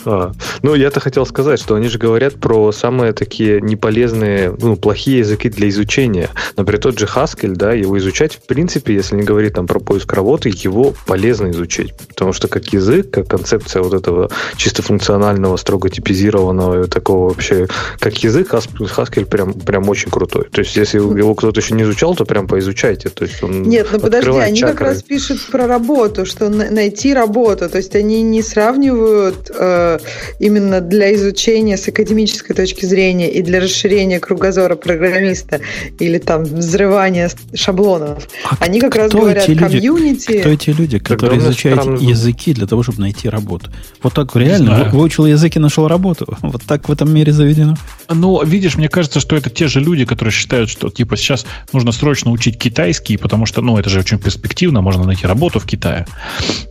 [0.04, 0.32] А,
[0.62, 5.48] ну, я-то хотел сказать, что они же говорят про самые такие неполезные, ну, плохие языки
[5.48, 6.30] для изучения.
[6.56, 10.12] Например, тот же Haskell, да, его изучать, в принципе, если не говорить там про поиск
[10.12, 11.94] работы, его полезно изучить.
[12.08, 17.68] Потому что как язык, как концепция вот этого чисто функционального, строго типизированного, такого вообще,
[17.98, 20.48] как язык, Haskell прям, прям очень крутой.
[20.50, 23.08] То есть, если его кто-то еще не изучал, то прям поизучайте.
[23.08, 24.76] То есть он Нет, ну подожди, они чакры.
[24.76, 27.68] как раз пишут про работу, что найти работу.
[27.68, 29.89] То есть они не сравнивают э,
[30.38, 35.60] именно для изучения с академической точки зрения и для расширения кругозора программиста
[35.98, 38.28] или там взрывания шаблонов.
[38.50, 40.40] А они как раз говорят комьюнити.
[40.40, 41.98] Кто эти люди, которые изучают странно.
[41.98, 43.70] языки для того, чтобы найти работу?
[44.02, 46.26] Вот так реально выучил язык и нашел работу.
[46.42, 47.76] Вот так в этом мире заведено.
[48.08, 51.92] Ну, видишь, мне кажется, что это те же люди, которые считают, что типа сейчас нужно
[51.92, 56.06] срочно учить китайский, потому что, ну, это же очень перспективно, можно найти работу в Китае.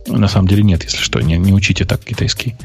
[0.06, 2.56] На самом деле нет, если что, не, не учите так китайский.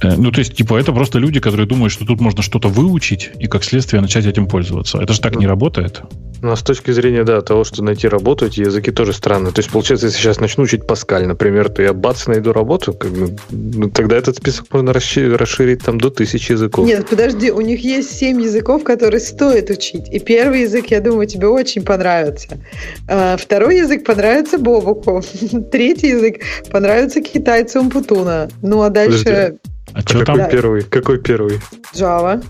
[0.00, 3.30] Э, ну, то есть, типа, это просто люди, которые думают, что тут можно что-то выучить
[3.38, 4.98] и, как следствие, начать этим пользоваться.
[4.98, 6.02] Это же так не работает.
[6.42, 9.52] Ну, а с точки зрения, да, того, что найти работу, эти языки тоже странно.
[9.52, 13.12] То есть, получается, если сейчас начну учить Паскаль, например, то я бац, найду работу, как
[13.12, 16.84] бы, ну, тогда этот список можно расширить там до тысячи языков.
[16.84, 20.08] Нет, подожди, у них есть семь языков, которые стоит учить.
[20.08, 22.58] И первый язык, я думаю, тебе очень понравится.
[23.06, 25.22] А, второй язык понравится Бобуку.
[25.70, 26.40] Третий язык
[26.72, 28.48] понравится китайцу Умпутуна.
[28.62, 29.22] Ну, а дальше...
[29.24, 29.71] Подожди.
[29.94, 30.48] А, а что там?
[30.48, 30.82] Первый?
[30.82, 31.60] Какой первый?
[31.94, 32.42] Java.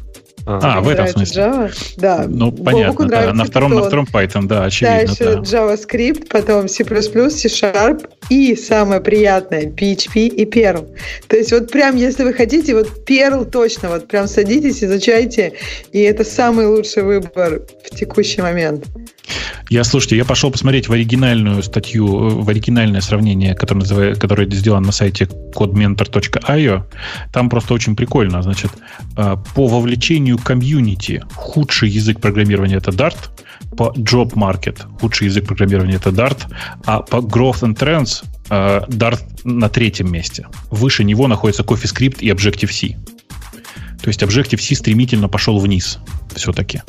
[0.45, 1.43] А, а в этом смысле.
[1.43, 1.73] Java?
[1.99, 2.25] Да.
[2.29, 3.33] Ну, понятно, да.
[3.33, 5.07] На втором, на втором Python, да, очевидно.
[5.07, 5.41] Дальше да.
[5.41, 10.97] JavaScript, потом C++, C-Sharp и самое приятное PHP и Perl.
[11.29, 15.53] То есть вот прям, если вы хотите, вот Perl точно, вот прям садитесь, изучайте,
[15.93, 18.85] и это самый лучший выбор в текущий момент.
[19.71, 22.07] Я, слушайте, я пошел посмотреть в оригинальную статью,
[22.43, 25.25] в оригинальное сравнение, которое, называется, которое сделано на сайте
[25.55, 26.85] codementor.io.
[27.33, 28.43] Там просто очень прикольно.
[28.43, 28.71] Значит,
[29.17, 33.17] э, по вовлечению комьюнити худший язык программирования это Dart,
[33.77, 36.53] по Job Market худший язык программирования это Dart,
[36.85, 40.47] а по Growth and Trends э, Dart на третьем месте.
[40.71, 42.97] Выше него находится CoffeeScript и Objective-C.
[44.03, 45.99] То есть Objective-C стремительно пошел вниз
[46.35, 46.83] все-таки.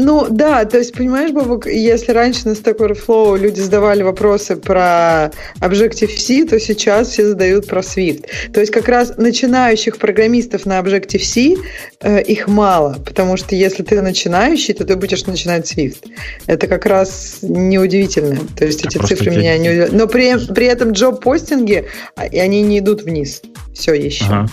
[0.00, 5.32] Ну да, то есть, понимаешь, Бабук, если раньше на Stack Overflow люди задавали вопросы про
[5.60, 8.26] Objective-C, то сейчас все задают про Swift.
[8.52, 11.56] То есть как раз начинающих программистов на Objective-C
[12.00, 16.06] э, их мало, потому что если ты начинающий, то ты будешь начинать Swift.
[16.46, 18.38] Это как раз неудивительно.
[18.56, 19.94] То есть эти цифры меня не удивляют.
[19.94, 23.42] Но при, при этом джоб-постинги, а, они не идут вниз.
[23.74, 24.26] Все еще.
[24.26, 24.48] Ага.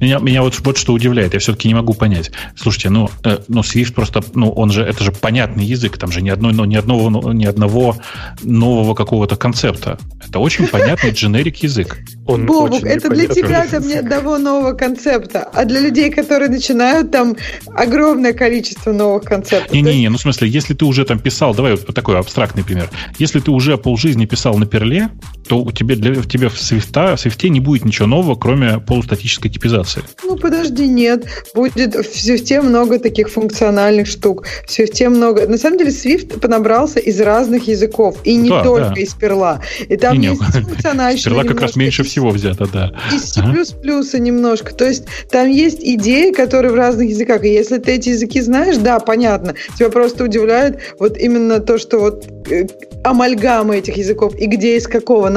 [0.00, 2.30] Меня, меня вот, вот что удивляет, я все-таки не могу понять.
[2.56, 6.22] Слушайте, ну, э, ну Swift просто, ну, он же, это же понятный язык, там же
[6.22, 7.96] ни, одной, ну, ни, одного, ну, ни одного
[8.42, 9.98] нового какого-то концепта.
[10.26, 11.98] Это очень понятный дженерик язык.
[12.26, 17.10] Он Бобук, это для тебя там нет одного нового концепта, а для людей, которые начинают,
[17.10, 17.36] там
[17.74, 19.72] огромное количество новых концептов.
[19.72, 22.90] Не-не-не, ну, в смысле, если ты уже там писал, давай вот такой абстрактный пример.
[23.18, 25.10] Если ты уже полжизни писал на перле,
[25.48, 28.78] то у тебя, для, в тебе в Swift, в Swift не будет ничего нового, кроме
[28.78, 30.02] полустатической типизации.
[30.22, 31.24] Ну, подожди, нет.
[31.54, 34.46] Будет в Swift много таких функциональных штук.
[34.66, 35.48] В Swift много...
[35.48, 38.18] На самом деле, Swift понабрался из разных языков.
[38.24, 39.00] И не да, только да.
[39.00, 39.62] из перла.
[39.88, 41.22] И там не, есть не, функциональные...
[41.22, 42.92] Перла как раз меньше всего взято, да.
[43.12, 44.18] Из C++ ага.
[44.18, 44.74] немножко.
[44.74, 47.44] То есть там есть идеи, которые в разных языках.
[47.44, 49.54] И если ты эти языки знаешь, да, понятно.
[49.78, 52.66] Тебя просто удивляет вот именно то, что вот э,
[53.02, 55.28] амальгама этих языков и где из какого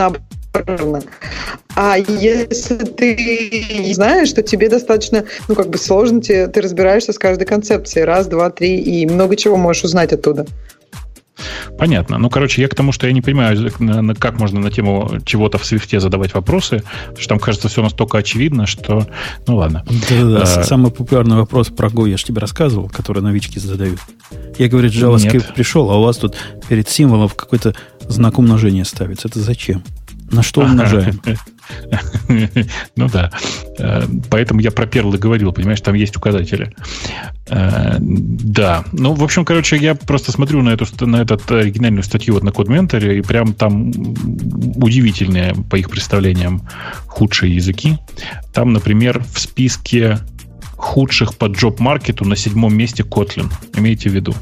[0.54, 1.02] набрано.
[1.76, 7.18] А если ты знаешь, что тебе достаточно, ну, как бы сложно, ты, ты разбираешься с
[7.18, 8.04] каждой концепцией.
[8.06, 10.46] Раз, два, три, и много чего можешь узнать оттуда.
[11.78, 12.18] Понятно.
[12.18, 13.72] Ну, короче, я к тому, что я не понимаю,
[14.20, 18.18] как можно на тему чего-то в свифте задавать вопросы, потому что там, кажется, все настолько
[18.18, 19.08] очевидно, что...
[19.48, 19.84] Ну, ладно.
[20.10, 20.42] Да-да-да.
[20.44, 20.64] А...
[20.64, 24.00] Самый популярный вопрос про Go я же тебе рассказывал, который новички задают.
[24.58, 25.54] Я говорю, JavaScript Нет.
[25.56, 26.36] пришел, а у вас тут
[26.68, 27.74] перед символом какой-то
[28.12, 29.28] знак умножения ставится.
[29.28, 29.84] Это зачем?
[30.32, 31.22] На что умножаем?
[32.98, 33.32] Ну да.
[33.78, 36.74] Э, поэтому я про перлы говорил, понимаешь, там есть указатели.
[37.48, 38.84] Э, да.
[38.92, 42.50] Ну, в общем, короче, я просто смотрю на эту, на эту оригинальную статью вот на
[42.50, 43.92] CodeMentor, и прям там
[44.76, 46.68] удивительные, по их представлениям,
[47.08, 47.98] худшие языки.
[48.54, 50.20] Там, например, в списке
[50.76, 53.52] худших по джоб-маркету на седьмом месте Kotlin.
[53.76, 54.34] Имейте в виду.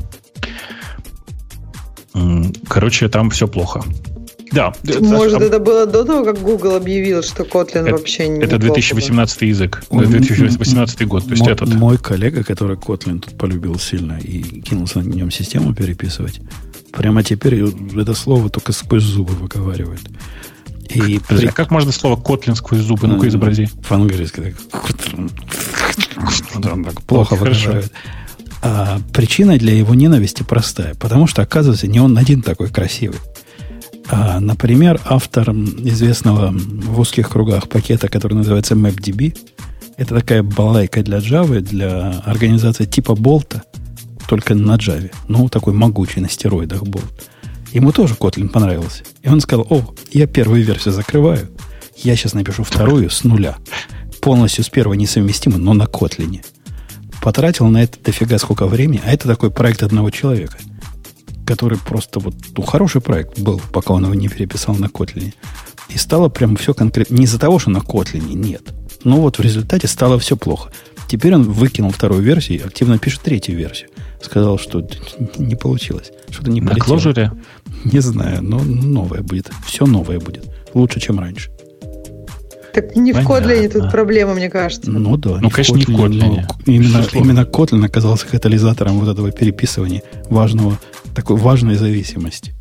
[2.67, 3.83] Короче, там все плохо.
[4.51, 4.73] Да.
[5.01, 9.41] Может, это было до того, как Google объявил, что Kotlin это, вообще не Это 2018
[9.43, 9.83] язык.
[9.91, 11.23] 2018 год.
[11.25, 11.73] То есть мой, этот.
[11.73, 16.41] Мой коллега, который Kotlin тут полюбил сильно и кинулся на нем систему переписывать,
[16.91, 20.01] прямо теперь это слово только сквозь зубы выговаривает.
[20.89, 21.47] И Подожди, при...
[21.47, 23.07] а как можно слово Kotlin сквозь зубы?
[23.07, 23.69] Ну-ка, изобрази.
[23.87, 24.55] По-английски так.
[27.05, 27.91] Плохо выражает.
[28.61, 30.95] А причина для его ненависти простая.
[30.95, 33.19] Потому что, оказывается, не он один такой красивый.
[34.09, 39.37] А, например, автор известного в узких кругах пакета, который называется MapDB,
[39.97, 43.63] это такая балайка для Java, для организации типа болта,
[44.27, 45.11] только на Java.
[45.27, 47.29] Ну, такой могучий на стероидах болт.
[47.71, 49.03] Ему тоже Kotlin понравился.
[49.21, 51.49] И он сказал, о, я первую версию закрываю,
[51.97, 53.57] я сейчас напишу вторую с нуля.
[54.21, 56.43] Полностью с первой несовместимо, но на Kotlin.
[57.21, 60.57] Потратил на это дофига сколько времени, а это такой проект одного человека–
[61.49, 65.33] который просто вот, ну, хороший проект был, пока он его не переписал на Kotlin.
[65.89, 67.15] И стало прям все конкретно.
[67.15, 68.61] Не из-за того, что на Kotlin, нет.
[69.03, 70.71] Но вот в результате стало все плохо.
[71.07, 73.89] Теперь он выкинул вторую версию и активно пишет третью версию.
[74.21, 74.87] Сказал, что
[75.39, 76.11] не получилось.
[76.29, 76.97] Что-то не полетело.
[76.97, 77.41] На Clojure?
[77.83, 79.49] Не знаю, но новое будет.
[79.65, 80.45] Все новое будет.
[80.75, 81.49] Лучше, чем раньше.
[82.73, 83.35] Так не Понятно.
[83.35, 84.91] в Kotlin тут проблема, мне кажется.
[84.91, 85.39] Ну да.
[85.41, 86.45] Ну, конечно, Kotlin, не в Kotlin.
[86.65, 90.77] Именно, именно Kotlin оказался катализатором вот этого переписывания важного
[91.15, 92.53] такой важной зависимости.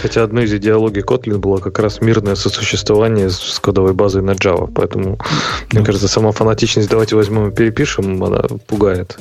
[0.00, 4.70] Хотя одной из идеологий Kotlin было как раз мирное сосуществование с кодовой базой на Java.
[4.72, 5.18] Поэтому, ну,
[5.72, 9.18] мне кажется, сама фанатичность «давайте возьмем и перепишем» она пугает.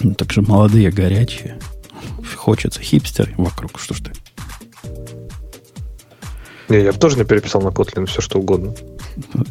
[0.00, 1.58] Ну, так же молодые, горячие.
[2.36, 3.78] Хочется хипстер вокруг.
[3.78, 4.12] Что ж ты?
[6.72, 8.72] Не, я бы тоже не переписал на Kotlin все, что угодно.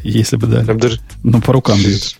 [0.01, 0.73] Если бы дали.
[0.73, 0.99] Даже...
[1.21, 2.15] Ну, по рукам бьют.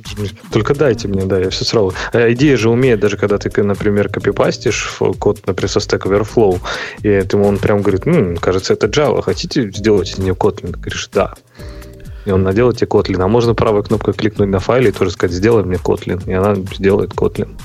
[0.52, 1.96] Только дайте мне, да, я все сразу.
[2.14, 6.62] А идея же умеет, даже когда ты, например, копипастишь код, например, со Stack Overflow,
[7.02, 10.74] и ты, он прям говорит, ну, кажется, это Java, хотите сделать из нее Kotlin?
[10.74, 11.34] Ты говоришь, да.
[12.26, 13.24] И он наделает тебе Kotlin.
[13.24, 16.22] А можно правой кнопкой кликнуть на файле и тоже сказать, сделай мне Kotlin.
[16.30, 17.58] И она сделает Kotlin.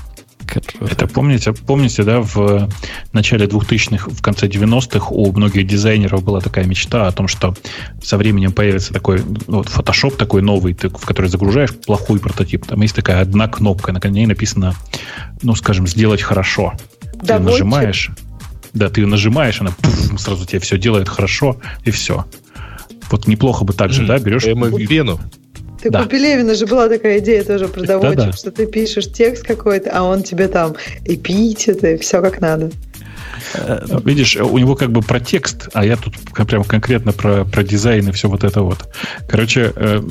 [0.81, 2.68] Это помните, помните, да, в
[3.12, 7.55] начале 2000-х, в конце 90-х у многих дизайнеров была такая мечта о том, что
[8.02, 12.66] со временем появится такой ну, вот Photoshop такой новый, ты, в который загружаешь плохой прототип.
[12.66, 14.74] Там есть такая одна кнопка, на ней написано,
[15.43, 16.74] ну, скажем, сделать хорошо.
[17.14, 18.10] Да, ты нажимаешь,
[18.73, 22.27] да, ты нажимаешь, она пуф, сразу тебе все делает хорошо, и все.
[23.10, 24.43] Вот неплохо бы так же, mm, да, берешь...
[24.43, 25.20] Прямо в вену.
[25.90, 26.06] Так да.
[26.06, 28.32] у Пелевина же была такая идея тоже про доводчик, да, да.
[28.32, 32.70] что ты пишешь текст какой-то, а он тебе там эпитеты, все как надо.
[33.54, 36.14] Э, видишь, у него как бы про текст, а я тут
[36.46, 38.88] прям конкретно про, про дизайн и все вот это вот.
[39.28, 40.02] Короче, э,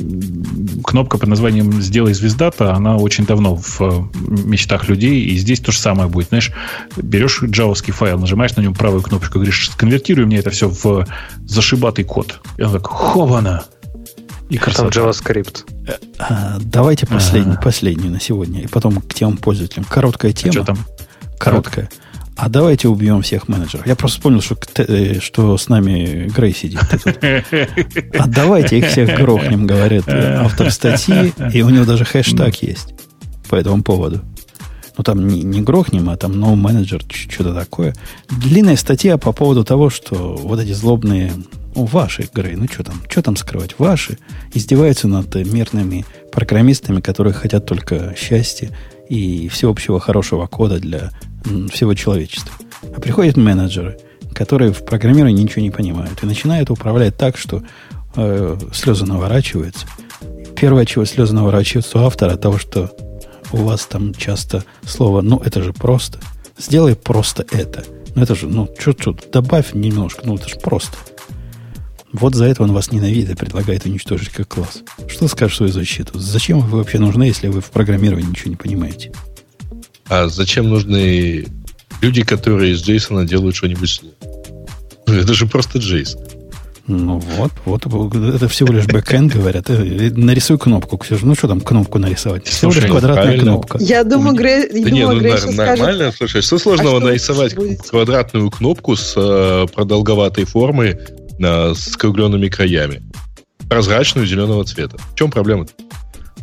[0.84, 3.92] кнопка под названием «Сделай звездата», она очень давно в э,
[4.46, 6.30] мечтах людей, и здесь то же самое будет.
[6.30, 6.52] Знаешь,
[6.96, 11.06] берешь джавовский файл, нажимаешь на нем правую кнопочку, говоришь, сконвертируй мне это все в
[11.46, 12.40] зашибатый код.
[12.58, 13.66] И он так, хована!
[14.50, 14.90] И красота.
[14.90, 15.66] Там JavaScript.
[16.20, 17.62] А, давайте последний, ага.
[17.62, 18.62] последний на сегодня.
[18.62, 19.86] И потом к темам пользователям.
[19.86, 20.50] Короткая тема.
[20.50, 20.78] А что там?
[21.40, 21.90] Короткая.
[22.38, 23.88] А давайте убьем всех менеджеров.
[23.88, 26.82] Я просто вспомнил, что, э, что с нами Грей сидит.
[28.20, 31.34] А давайте их всех грохнем, говорит автор статьи.
[31.54, 32.94] И у него даже хэштаг есть
[33.50, 34.22] по этому поводу.
[34.98, 37.96] Ну, там не, не грохнем, а там no менеджер, что-то такое.
[38.30, 41.32] Длинная статья по поводу того, что вот эти злобные
[41.76, 44.18] ну, ваши игры, ну что там, что там скрывать, ваши,
[44.54, 48.70] издеваются над мирными программистами, которые хотят только счастья
[49.10, 51.12] и всеобщего хорошего кода для
[51.72, 52.54] всего человечества.
[52.96, 54.00] А приходят менеджеры,
[54.34, 57.62] которые в программировании ничего не понимают, и начинают управлять так, что
[58.16, 59.86] э, слезы наворачиваются.
[60.56, 62.90] Первое, чего слезы наворачиваются у автора, того, что
[63.56, 66.20] у вас там часто слово «ну, это же просто».
[66.58, 67.84] Сделай просто это.
[68.16, 70.98] Ну, это же, ну, что-что, добавь немножко, ну, это же просто.
[72.14, 74.84] Вот за это он вас ненавидит и предлагает уничтожить как класс.
[75.08, 76.18] Что скажешь в свою защиту?
[76.18, 79.12] Зачем вы вообще нужны, если вы в программировании ничего не понимаете?
[80.08, 81.48] А зачем нужны
[82.02, 84.02] люди, которые из Джейсона делают что-нибудь
[85.08, 86.22] Это же просто Джейсон.
[86.88, 89.70] Ну вот, вот, это всего лишь бэкэнд, говорят.
[89.72, 91.26] Э, нарисуй кнопку, Ксюша.
[91.26, 92.46] Ну что там кнопку нарисовать?
[92.46, 93.44] Всего лишь квадратная правильно.
[93.44, 93.78] кнопка.
[93.82, 97.56] Я думаю, Грей, да не, ну, Грей нормально, скажет, слушай, что сложного а что нарисовать
[97.90, 101.00] квадратную кнопку с э, продолговатой формой
[101.40, 103.02] э, с кругленными краями?
[103.68, 104.98] Прозрачную зеленого цвета.
[104.98, 105.66] В чем проблема?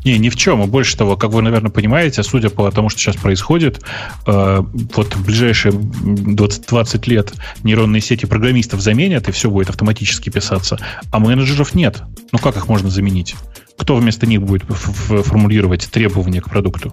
[0.04, 0.62] Не, ни в чем.
[0.62, 3.80] И больше того, как вы, наверное, понимаете, судя по тому, что сейчас происходит,
[4.26, 4.62] э,
[4.94, 10.78] вот в ближайшие 20, 20 лет нейронные сети программистов заменят, и все будет автоматически писаться,
[11.10, 12.02] а менеджеров нет.
[12.32, 13.36] Ну как их можно заменить?
[13.78, 16.92] Кто вместо них будет формулировать требования к продукту?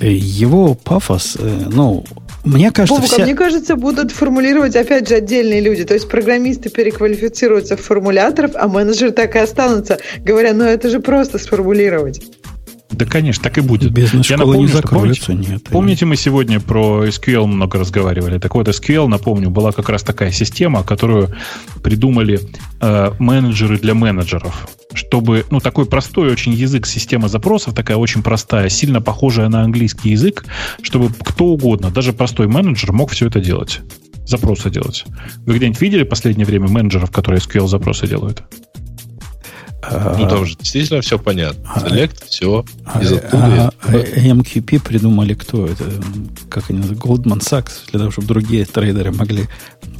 [0.00, 2.06] Его пафос, э, ну,
[2.44, 3.24] мне кажется, Бобука, вся...
[3.24, 5.84] мне кажется, будут формулировать, опять же, отдельные люди.
[5.84, 11.00] То есть программисты переквалифицируются в формуляторов, а менеджеры так и останутся, говоря, ну это же
[11.00, 12.22] просто сформулировать.
[12.90, 13.92] Да, конечно, так и будет.
[13.92, 15.64] Бизнес-школы не закроются, помните, нет.
[15.70, 18.38] Помните, мы сегодня про SQL много разговаривали?
[18.38, 21.34] Так вот, SQL, напомню, была как раз такая система, которую
[21.82, 22.40] придумали
[22.80, 24.68] э, менеджеры для менеджеров.
[24.92, 30.10] Чтобы, ну, такой простой очень язык системы запросов, такая очень простая, сильно похожая на английский
[30.10, 30.44] язык,
[30.82, 33.80] чтобы кто угодно, даже простой менеджер мог все это делать
[34.30, 35.04] запросы делать.
[35.44, 38.44] Вы где-нибудь видели в последнее время менеджеров, которые SQL запросы делают?
[39.82, 41.62] А, ну, там же действительно все понятно.
[41.74, 42.64] А, Select, все,
[43.00, 43.72] из оттуда.
[43.82, 45.66] А, MQP придумали кто?
[45.66, 45.84] Это,
[46.48, 49.48] как они называют, Goldman Sachs, для того, чтобы другие трейдеры могли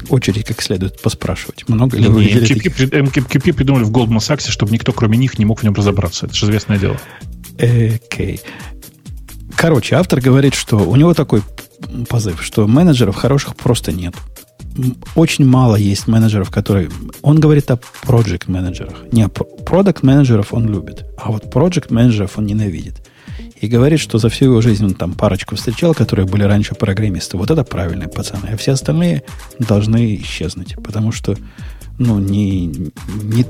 [0.09, 1.69] очередь как следует поспрашивать.
[1.69, 5.61] Много ли вы MQP, MQP придумали в Goldman Sachs, чтобы никто, кроме них, не мог
[5.61, 6.27] в нем разобраться.
[6.27, 6.99] Это же известное дело.
[7.59, 8.41] Окей.
[9.57, 11.43] Короче, автор говорит, что у него такой
[12.09, 14.15] позыв, что менеджеров хороших просто нет.
[15.15, 16.91] Очень мало есть менеджеров, которые...
[17.23, 18.95] Он говорит о project менеджерах.
[19.13, 23.03] Не, продукт менеджеров он любит, а вот project менеджеров он ненавидит.
[23.61, 27.37] И говорит, что за всю его жизнь он там парочку встречал, которые были раньше программисты.
[27.37, 28.49] Вот это правильные пацаны.
[28.53, 29.23] А все остальные
[29.59, 30.77] должны исчезнуть.
[30.83, 31.37] Потому что,
[31.99, 33.45] ну, не, не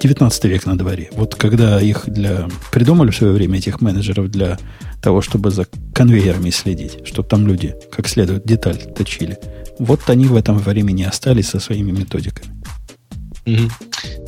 [0.00, 1.10] 19 век на дворе.
[1.12, 2.48] Вот когда их для...
[2.72, 4.58] Придумали в свое время этих менеджеров для
[5.02, 9.38] того, чтобы за конвейерами следить, чтобы там люди как следует деталь точили.
[9.78, 12.54] Вот они в этом времени остались со своими методиками.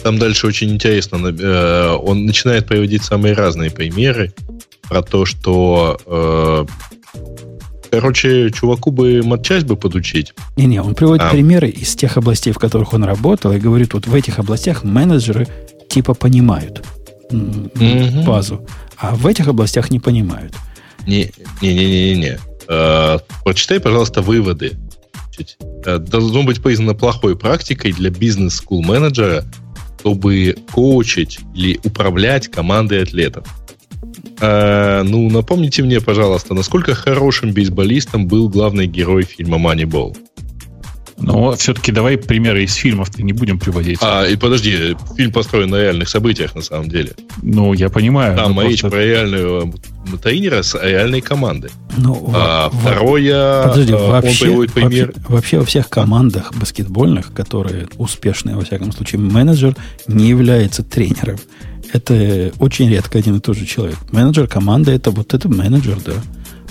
[0.02, 1.16] Там дальше очень интересно.
[1.28, 4.35] Э, он начинает приводить самые разные примеры
[4.82, 6.66] про то, что э,
[7.90, 10.35] Короче, чуваку бы матчасть бы подучить.
[10.56, 11.31] Не-не, он приводит а.
[11.31, 15.47] примеры из тех областей, в которых он работал, и говорит, вот в этих областях менеджеры
[15.89, 16.85] типа понимают
[17.31, 18.24] mm-hmm.
[18.24, 18.66] базу,
[18.97, 20.55] а в этих областях не понимают.
[21.06, 22.39] Не-не-не-не-не.
[22.68, 24.73] Э, прочитай, пожалуйста, выводы.
[25.85, 29.45] Э, должно быть признано плохой практикой для бизнес-скул менеджера,
[30.01, 33.47] чтобы коучить или управлять командой атлетов.
[34.41, 40.17] А, ну, напомните мне, пожалуйста, насколько хорошим бейсболистом был главный герой фильма Moneyball?
[41.19, 43.99] Но все-таки давай примеры из фильмов-то не будем приводить.
[44.03, 47.13] А, и подожди, фильм построен на реальных событиях, на самом деле.
[47.43, 48.37] Ну, я понимаю.
[48.37, 48.97] Там речь просто...
[48.97, 49.75] про реальную
[50.13, 51.71] э, тренера с реальной командой.
[51.97, 55.07] Ну, а, в, второе, подожди, э, вообще, он пример...
[55.07, 59.75] Вообще, вообще во всех командах баскетбольных, которые успешные, во всяком случае, менеджер
[60.07, 61.39] не является тренером.
[61.93, 63.97] Это очень редко один и тот же человек.
[64.13, 66.13] Менеджер команды это вот это менеджер, да.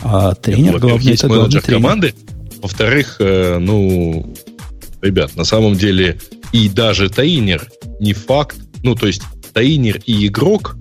[0.04, 1.82] А тренер, Нет, главный, это менеджер тренер.
[1.82, 2.14] команды,
[2.62, 4.34] во-вторых, э, ну,
[5.02, 6.20] ребят, на самом деле
[6.52, 7.70] и даже таинер
[8.00, 8.58] не факт.
[8.84, 9.22] Ну, то есть
[9.54, 10.76] таинер и игрок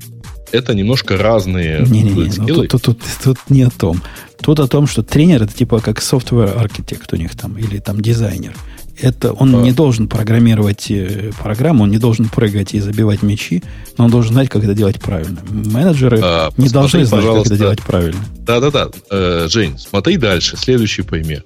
[0.53, 4.01] это немножко разные Не-не-не, ну, тут, тут, тут, тут не о том.
[4.41, 8.01] Тут о том, что тренер это типа как software архитект у них там, или там
[8.01, 8.55] дизайнер.
[9.01, 9.63] Это он а.
[9.63, 13.65] не должен программировать э, программу, он не должен прыгать и забивать мячи,
[13.99, 15.41] но он должен знать, как это делать правильно.
[15.51, 18.21] Менеджеры а, не должны знать, как это делать правильно.
[18.39, 18.91] Да-да-да.
[19.11, 20.57] Э, Жень, смотри дальше.
[20.57, 21.43] Следующий пример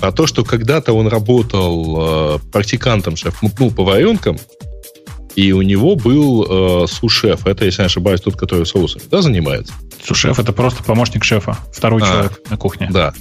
[0.00, 4.38] а то, что когда-то он работал э, практикантом, шеф, ну, поваренком,
[5.36, 6.46] и у него был
[6.84, 7.46] э, сушеф.
[7.46, 9.72] Это, если не ошибаюсь, тот, который соусами да, занимается.
[10.04, 12.88] Сушеф это просто помощник шефа, второй а, человек на кухне.
[12.90, 13.12] Да.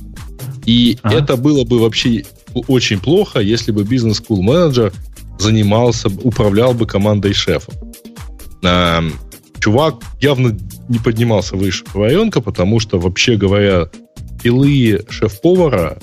[0.66, 1.16] И ага.
[1.16, 2.24] это было бы вообще
[2.68, 4.94] очень плохо, если бы бизнес-скул менеджер
[5.38, 7.72] занимался, управлял бы командой шефа.
[8.64, 9.04] А,
[9.60, 10.58] чувак явно
[10.88, 13.90] не поднимался выше поваренка, потому что, вообще говоря,
[14.42, 16.00] пилы шеф-повара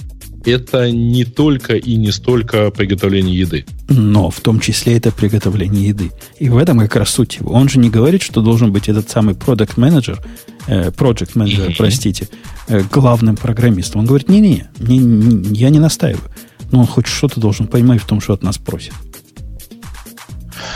[0.47, 3.67] это не только и не столько приготовление еды.
[3.89, 6.13] Но в том числе это приготовление еды.
[6.39, 7.53] И в этом как раз суть его.
[7.53, 10.21] Он же не говорит, что должен быть этот самый продукт менеджер
[10.67, 12.29] project менеджер, простите,
[12.69, 14.01] э, главным программистом.
[14.01, 16.25] Он говорит, не-не, не, не, я не настаиваю.
[16.73, 18.93] Но он хоть что-то должен понимать в том, что от нас просит.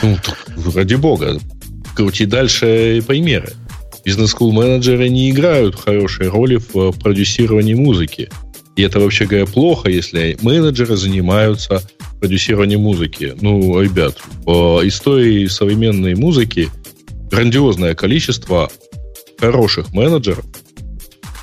[0.01, 0.17] Ну,
[0.73, 1.39] ради бога.
[1.95, 3.53] Крути дальше примеры.
[4.05, 8.29] Бизнес-скул менеджеры не играют хорошей роли в э, продюсировании музыки.
[8.75, 11.81] И это, вообще говоря, плохо, если менеджеры занимаются
[12.19, 13.35] продюсированием музыки.
[13.41, 16.69] Ну, ребят, в истории современной музыки
[17.29, 18.71] грандиозное количество
[19.39, 20.45] хороших менеджеров,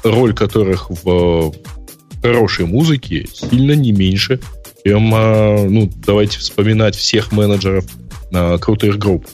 [0.04, 1.52] роль которых в
[2.22, 4.40] хорошей музыке сильно не меньше,
[4.84, 7.84] чем, а, ну, давайте вспоминать всех менеджеров
[8.60, 9.26] крутых групп,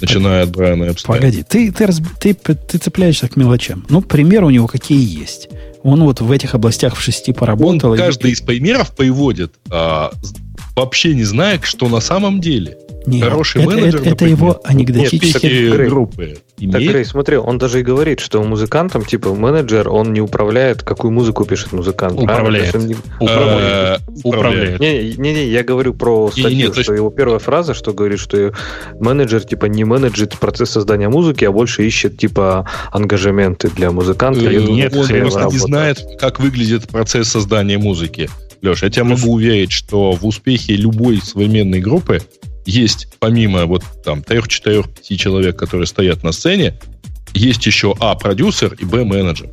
[0.00, 1.20] начиная от Брайана Эпстайна.
[1.20, 3.84] Погоди, ты, ты, ты, ты цепляешься к мелочам.
[3.88, 5.48] Ну, примеры у него какие есть.
[5.82, 7.92] Он вот в этих областях в шести поработал.
[7.92, 8.34] Он каждый и...
[8.34, 10.12] из примеров приводит, а,
[10.76, 12.78] вообще не зная, что на самом деле.
[13.06, 15.64] Нет, Хороший это, менеджер, это, это его анекдотический...
[15.64, 16.80] Нет, Грей, группы Так.
[16.82, 21.44] Грей, смотри, он даже и говорит, что музыкантам, типа, менеджер, он не управляет, какую музыку
[21.44, 22.14] пишет музыкант.
[22.14, 22.32] правильно?
[22.34, 22.64] Управляет.
[22.64, 24.80] Есть он не- Э, Управляет.
[24.80, 28.52] Не-не, я говорю про статью, то есть- что его первая фраза, что говорит, что
[29.00, 34.40] менеджер, типа, не менеджит процесс создания музыки, а больше ищет, типа, ангажементы для музыканта.
[34.40, 38.30] Э, нет, он просто не знает, как выглядит процесс создания музыки.
[38.62, 42.20] Леш, я тебя могу уверить, что в успехе любой современной группы
[42.64, 46.78] есть, помимо вот там трех, четырех, пяти человек, которые стоят на сцене,
[47.34, 49.48] есть еще А, продюсер и Б, менеджер.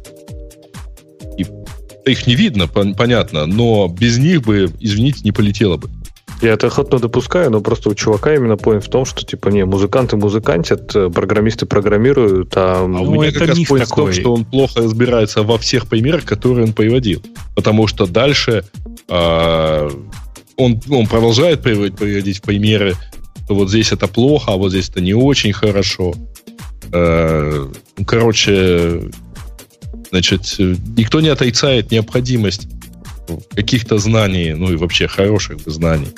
[1.38, 1.46] И
[2.06, 5.90] их не видно, пон- понятно, но без них бы, извините, не полетело бы.
[6.42, 9.66] Я это охотно допускаю, но просто у чувака именно поинт в том, что, типа, не,
[9.66, 12.86] музыканты музыкантят, э, программисты программируют, а...
[12.86, 14.14] А Ну, у меня это как раз миф point в том, такой.
[14.14, 17.22] что он плохо разбирается во всех примерах, которые он приводил.
[17.56, 18.64] Потому что дальше
[19.10, 19.90] а,
[20.60, 22.96] он, он продолжает приводить, примеры,
[23.46, 26.14] что вот здесь это плохо, а вот здесь это не очень хорошо.
[26.92, 27.68] Э,
[28.06, 29.10] короче,
[30.12, 30.56] значит,
[30.98, 32.68] никто не отрицает необходимость
[33.56, 36.10] каких-то знаний, ну и вообще хороших знаний,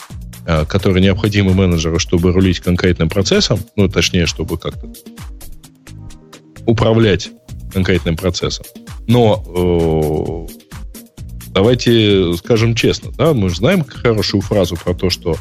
[0.47, 4.91] э, которые необходимы менеджеру, чтобы рулить конкретным процессом, ну, точнее, чтобы как-то
[6.65, 7.29] управлять
[7.71, 8.65] конкретным процессом.
[9.07, 10.50] Но э,
[11.53, 15.37] давайте скажем честно, да, мы же знаем хорошую фразу про то, что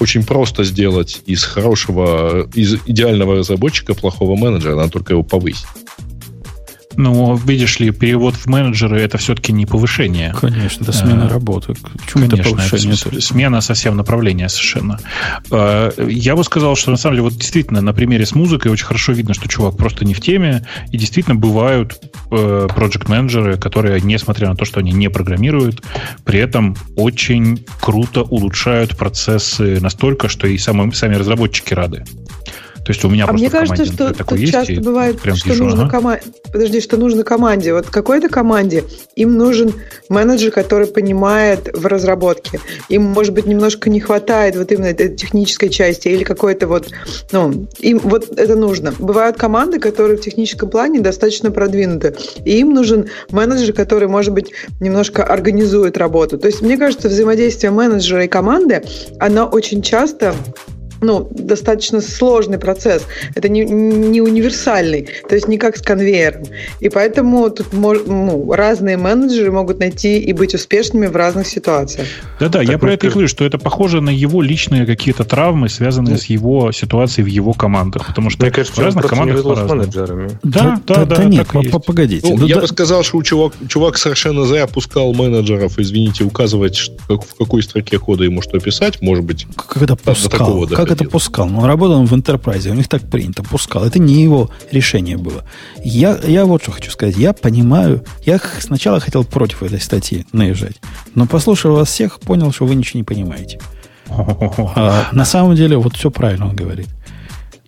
[0.00, 5.66] очень просто сделать из хорошего, из идеального разработчика плохого менеджера, надо только его повысить.
[6.96, 10.34] Но, видишь ли, перевод в менеджеры это все-таки не повышение.
[10.40, 11.74] Конечно, это смена А, работы.
[11.98, 12.94] Почему это повышение?
[12.94, 14.98] это смена совсем направления совершенно.
[15.50, 18.86] Э, Я бы сказал, что на самом деле вот действительно на примере с музыкой очень
[18.86, 22.00] хорошо видно, что чувак просто не в теме, и действительно бывают
[22.30, 25.82] проект менеджеры которые, несмотря на то, что они не программируют,
[26.24, 32.04] при этом очень круто улучшают процессы настолько, что и сами, сами разработчики рады.
[32.84, 35.20] То есть у меня А просто мне кажется, что например, такой тут есть, часто бывает,
[35.20, 35.90] прям что вижу, нужно ага.
[35.90, 36.22] команде.
[36.52, 37.72] Подожди, что нужно команде.
[37.72, 38.84] Вот какой-то команде
[39.16, 39.72] им нужен
[40.10, 42.60] менеджер, который понимает в разработке.
[42.90, 46.90] Им, может быть, немножко не хватает вот именно этой технической части или какой-то вот,
[47.32, 48.92] ну, им вот это нужно.
[48.98, 54.52] Бывают команды, которые в техническом плане достаточно продвинуты, и им нужен менеджер, который, может быть,
[54.80, 56.36] немножко организует работу.
[56.36, 58.82] То есть, мне кажется, взаимодействие менеджера и команды,
[59.18, 60.34] оно очень часто
[61.04, 63.06] ну, достаточно сложный процесс.
[63.34, 66.42] Это не, не универсальный, то есть не как с конвейером.
[66.80, 72.08] И поэтому тут мож- ну, разные менеджеры могут найти и быть успешными в разных ситуациях.
[72.40, 75.68] Да-да, я Так про это и говорю, что это похоже на его личные какие-то травмы,
[75.68, 76.18] связанные Ну.
[76.20, 78.06] с его ситуацией в его командах.
[78.06, 79.74] Потому что Мне кажется, в разных командах по-разному.
[79.82, 80.30] менеджерами.
[80.42, 81.70] Да, да, да, да, нет, и есть.
[81.70, 82.26] по- погодите.
[82.28, 86.24] Ну, Ну, я да- бы сказал, что у чувак, чувак совершенно зря пускал менеджеров, извините,
[86.24, 89.46] указывать, в какой строке кода ему что писать, может быть.
[89.56, 90.30] Как это до пускал?
[90.30, 91.46] такого Как это пускал?
[91.46, 93.84] Он работал в Enterprise, у них так принято, пускал.
[93.84, 95.44] Это не его решение было.
[95.84, 97.16] Я, я вот что хочу сказать.
[97.16, 100.76] Я понимаю, я сначала хотел против этой статьи наезжать,
[101.14, 103.60] но послушав вас всех, понял, что вы ничего не понимаете.
[104.76, 106.88] А на самом деле, вот все правильно он говорит.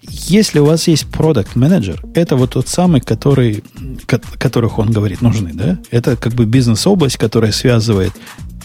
[0.09, 3.65] Если у вас есть продукт менеджер это вот тот самый, который,
[4.07, 5.79] ко- которых он говорит, нужны, да?
[5.91, 8.13] Это как бы бизнес-область, которая связывает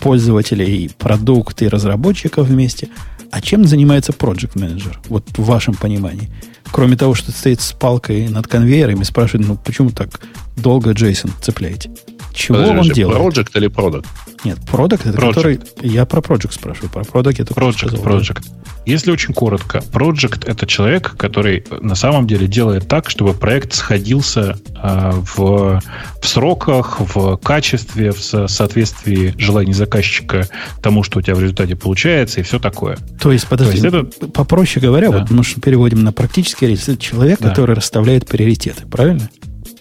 [0.01, 2.89] пользователей, продукты и разработчиков вместе.
[3.31, 6.29] А чем занимается project менеджер Вот в вашем понимании.
[6.71, 10.21] Кроме того, что стоит с палкой над конвейером и спрашивает, ну почему так
[10.57, 11.91] долго Джейсон цепляете?
[12.33, 13.17] Чего он Подожди, делает?
[13.19, 14.07] Project или продукт?
[14.43, 15.33] Нет, продукт это Project.
[15.33, 15.59] который...
[15.81, 16.89] Я про project спрашиваю.
[16.89, 18.05] Про только что Project, сказал.
[18.19, 18.45] project.
[18.87, 24.57] Если очень коротко, project это человек, который на самом деле делает так, чтобы проект сходился
[24.75, 25.79] а, в,
[26.21, 30.47] в сроках, в качестве, в со- соответствии желаний заказчика
[30.81, 32.97] тому, что у тебя в результате получается, и все такое.
[33.21, 35.19] То есть, подожди, То есть попроще говоря, Да.
[35.19, 37.49] вот мы переводим на практический рельс, это человек, Да.
[37.49, 39.29] который расставляет приоритеты, правильно?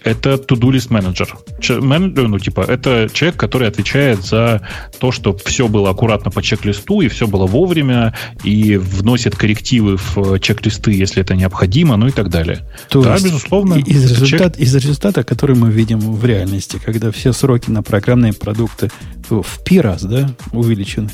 [0.03, 1.37] Это to-do list менеджер.
[1.69, 4.67] Менеджер, ну, типа, это человек, который отвечает за
[4.99, 10.39] то, что все было аккуратно по чек-листу, и все было вовремя, и вносит коррективы в
[10.39, 12.67] чек-листы, если это необходимо, ну и так далее.
[12.89, 13.75] То да, есть безусловно.
[13.75, 18.89] Из, результат, из результата, который мы видим в реальности, когда все сроки на программные продукты
[19.29, 21.09] в пи раз, да, увеличены.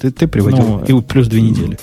[0.00, 1.78] Ты, ты приводил Ну, и плюс две недели.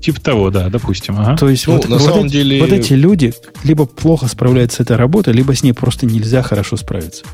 [0.00, 1.18] Типа того, да, допустим.
[1.18, 1.36] Ага.
[1.36, 3.34] То есть Ну, вот, на вот самом эти, деле- вот эти люди
[3.64, 7.24] либо плохо справляются с этой работой, либо с ней просто нельзя хорошо справиться.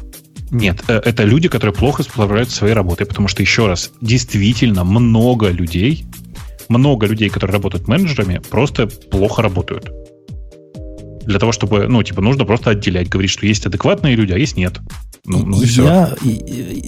[0.50, 4.84] Нет, э, это люди, которые плохо справляются со своей работой, потому что, еще раз, действительно
[4.84, 6.06] много людей,
[6.68, 9.90] много людей, которые работают менеджерами, просто плохо работают.
[11.26, 14.56] Для того, чтобы, ну, типа, нужно просто отделять, говорить, что есть адекватные люди, а есть
[14.56, 14.74] нет.
[15.26, 15.84] Ну, ну и все.
[15.84, 16.14] Я,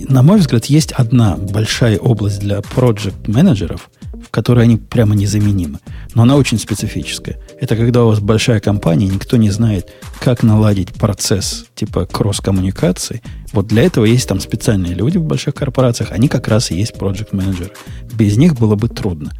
[0.08, 3.90] на мой взгляд, есть одна большая область для project менеджеров
[4.26, 5.78] в которые они прямо незаменимы.
[6.14, 7.38] Но она очень специфическая.
[7.60, 13.22] Это когда у вас большая компания, никто не знает, как наладить процесс типа кросс-коммуникации.
[13.52, 16.94] Вот для этого есть там специальные люди в больших корпорациях, они как раз и есть
[16.94, 17.72] проект менеджеры
[18.14, 19.32] Без них было бы трудно.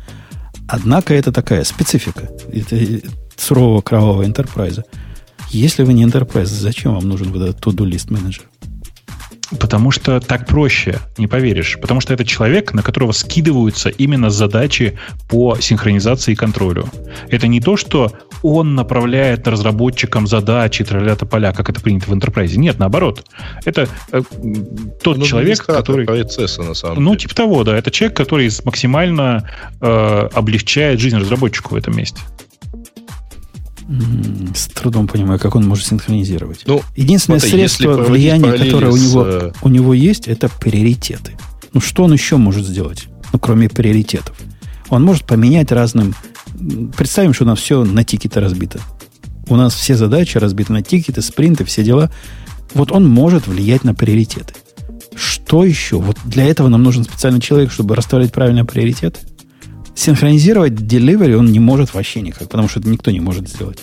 [0.69, 2.77] Однако это такая специфика это
[3.37, 4.85] сурового кровавого enterprise.
[5.51, 8.45] Если вы не enterprise, зачем вам нужен вот этот to-do list менеджер?
[9.59, 11.79] Потому что так проще, не поверишь.
[11.81, 14.99] Потому что это человек, на которого скидываются именно задачи
[15.29, 16.89] по синхронизации и контролю.
[17.29, 18.13] Это не то, что
[18.43, 22.57] он направляет разработчикам задачи, тролля поля, как это принято в enterprise.
[22.57, 23.25] Нет, наоборот.
[23.65, 24.23] Это э,
[25.03, 26.07] тот ну, человек, который...
[26.07, 27.21] процесса, на самом ну, деле.
[27.21, 27.77] типа того, да.
[27.77, 29.49] Это человек, который максимально
[29.81, 32.21] э, облегчает жизнь разработчику в этом месте.
[34.55, 36.65] С трудом понимаю, как он может синхронизировать.
[36.67, 39.53] Ну, Единственное смотри, средство влияния, которое у него, с...
[39.63, 41.33] у него есть, это приоритеты.
[41.73, 44.37] Ну, что он еще может сделать, ну, кроме приоритетов?
[44.89, 46.15] Он может поменять разным...
[46.97, 48.81] Представим, что у нас все на тикеты разбито.
[49.49, 52.11] У нас все задачи разбиты на тикеты, спринты, все дела.
[52.75, 54.55] Вот он может влиять на приоритеты.
[55.15, 55.99] Что еще?
[55.99, 59.21] Вот для этого нам нужен специальный человек, чтобы расставлять правильные приоритеты
[59.97, 63.81] синхронизировать delivery он не может вообще никак, потому что это никто не может сделать.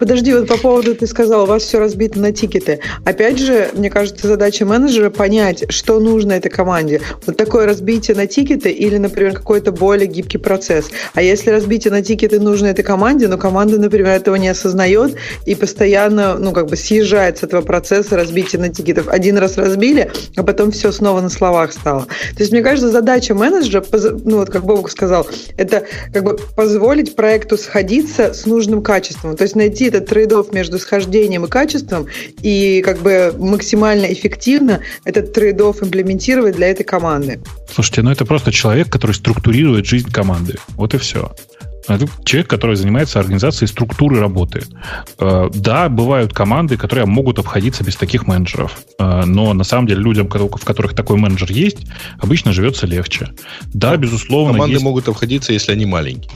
[0.00, 2.80] Подожди, вот по поводу ты сказал, у вас все разбито на тикеты.
[3.04, 7.02] Опять же, мне кажется, задача менеджера понять, что нужно этой команде.
[7.26, 10.86] Вот такое разбитие на тикеты или, например, какой-то более гибкий процесс.
[11.12, 15.54] А если разбитие на тикеты нужно этой команде, но команда, например, этого не осознает и
[15.54, 19.06] постоянно, ну, как бы съезжает с этого процесса разбития на тикетов.
[19.06, 22.06] Один раз разбили, а потом все снова на словах стало.
[22.36, 23.84] То есть, мне кажется, задача менеджера,
[24.24, 25.26] ну, вот как Бобок сказал,
[25.58, 29.36] это как бы позволить проекту сходиться с нужным качеством.
[29.36, 32.06] То есть найти этот трейдов между схождением и качеством
[32.42, 37.40] и как бы максимально эффективно этот трейдов имплементировать для этой команды.
[37.72, 40.56] Слушайте, ну это просто человек, который структурирует жизнь команды.
[40.76, 41.32] Вот и все.
[41.88, 44.62] Это человек, который занимается организацией структуры работы.
[45.18, 48.78] Э, да, бывают команды, которые могут обходиться без таких менеджеров.
[48.98, 51.78] Э, но на самом деле людям, в которых такой менеджер есть,
[52.20, 53.30] обычно живется легче.
[53.74, 54.52] Да, безусловно.
[54.52, 54.84] Команды есть...
[54.84, 56.30] могут обходиться, если они маленькие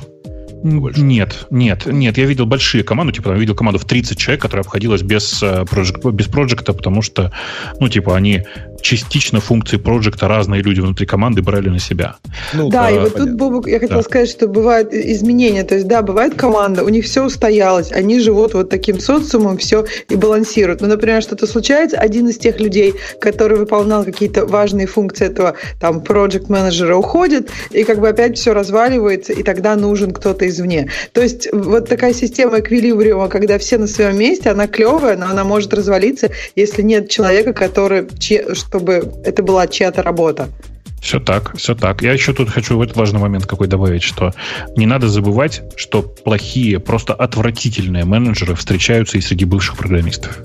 [0.64, 1.02] больше.
[1.02, 2.16] Нет, нет, нет.
[2.18, 5.64] Я видел большие команды, типа, я видел команду в 30 человек, которая обходилась без, э,
[6.12, 7.32] без проекта, потому что,
[7.80, 8.44] ну, типа, они
[8.84, 12.16] частично функции проекта разные люди внутри команды брали на себя.
[12.52, 13.26] Ну, да, да, и вот понятно.
[13.26, 14.08] тут, Бобок, я хотела да.
[14.08, 15.64] сказать, что бывают изменения.
[15.64, 19.86] То есть, да, бывает команда, у них все устоялось, они живут вот таким социумом, все
[20.10, 20.82] и балансируют.
[20.82, 26.02] Ну, например, что-то случается, один из тех людей, который выполнял какие-то важные функции этого там
[26.02, 30.90] проект менеджера уходит, и как бы опять все разваливается, и тогда нужен кто-то извне.
[31.12, 35.44] То есть, вот такая система эквилибриума, когда все на своем месте, она клевая, но она
[35.44, 38.06] может развалиться, если нет человека, который
[38.74, 40.48] чтобы это была чья-то работа.
[41.00, 42.02] Все так, все так.
[42.02, 44.32] Я еще тут хочу в этот важный момент какой добавить, что
[44.76, 50.38] не надо забывать, что плохие, просто отвратительные менеджеры встречаются и среди бывших программистов.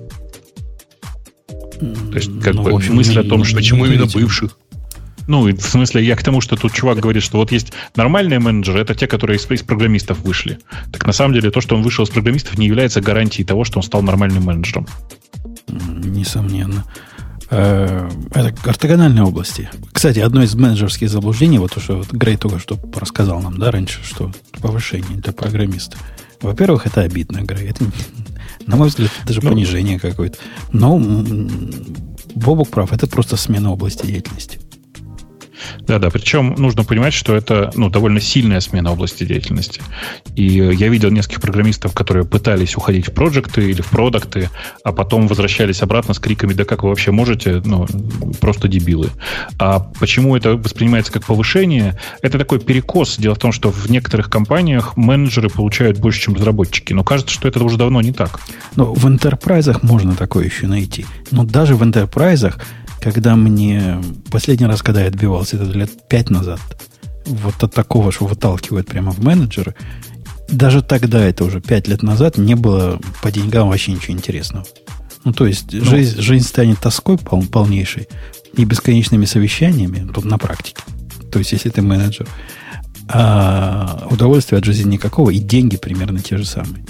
[1.79, 3.55] То есть, как ну, бы, общем, мысль о том, что...
[3.55, 4.55] Почему именно бывших?
[5.27, 8.81] Ну, в смысле, я к тому, что тут чувак говорит, что вот есть нормальные менеджеры,
[8.81, 10.59] это те, которые из, из программистов вышли.
[10.91, 13.79] Так на самом деле то, что он вышел из программистов, не является гарантией того, что
[13.79, 14.87] он стал нормальным менеджером.
[15.67, 16.83] Несомненно.
[17.51, 19.69] Э, это ортогональные области.
[19.91, 23.71] Кстати, одно из менеджерских заблуждений, вот то, что вот Грей только что рассказал нам, да,
[23.71, 24.31] раньше, что
[24.61, 25.97] повышение для программиста.
[26.41, 27.69] Во-первых, это обидно, Грей.
[27.69, 27.85] Это,
[28.65, 30.37] на мой взгляд, даже ну, понижение какое-то.
[30.71, 30.99] Но
[32.35, 34.59] Бобок прав, это просто смена области деятельности.
[35.81, 39.81] Да-да, причем нужно понимать, что это ну, довольно сильная смена области деятельности.
[40.35, 44.49] И я видел нескольких программистов, которые пытались уходить в проекты или в продукты,
[44.83, 47.87] а потом возвращались обратно с криками «Да как вы вообще можете?» Ну,
[48.39, 49.09] просто дебилы.
[49.57, 51.97] А почему это воспринимается как повышение?
[52.21, 53.17] Это такой перекос.
[53.17, 56.93] Дело в том, что в некоторых компаниях менеджеры получают больше, чем разработчики.
[56.93, 58.39] Но кажется, что это уже давно не так.
[58.75, 61.05] Но в интерпрайзах можно такое еще найти.
[61.31, 62.59] Но даже в интерпрайзах
[63.01, 64.01] когда мне...
[64.31, 66.59] Последний раз, когда я отбивался, это лет пять назад,
[67.25, 69.75] вот от такого, что выталкивают прямо в менеджеры,
[70.49, 74.65] даже тогда, это уже пять лет назад, не было по деньгам вообще ничего интересного.
[75.23, 78.07] Ну, то есть, ну, жизнь, жизнь станет тоской пол, полнейшей
[78.53, 80.81] и бесконечными совещаниями, тут на практике.
[81.31, 82.27] То есть, если ты менеджер,
[83.07, 86.85] а удовольствия от жизни никакого, и деньги примерно те же самые.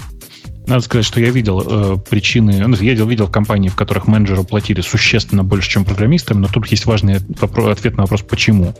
[0.70, 4.82] Надо сказать, что я видел э, причины, ну, я видел, компании, в которых менеджеру платили
[4.82, 8.72] существенно больше, чем программистам, но тут есть важный вопрос, ответ на вопрос, почему.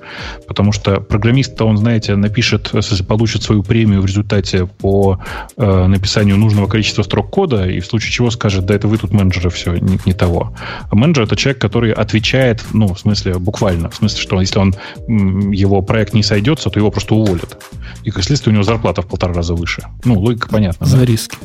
[0.47, 5.19] Потому что программист-то, он, знаете, напишет, если получит свою премию в результате по
[5.57, 9.11] э, написанию нужного количества строк кода, и в случае чего скажет, да это вы тут
[9.11, 10.55] менеджеры, все, не, не того.
[10.91, 14.77] А менеджер это человек, который отвечает, ну, в смысле, буквально, в смысле, что если он,
[15.09, 17.61] его проект не сойдется, то его просто уволят.
[18.05, 19.83] И, как следствие, у него зарплата в полтора раза выше.
[20.05, 20.87] Ну, логика понятна.
[20.87, 21.05] За да?
[21.05, 21.37] риски.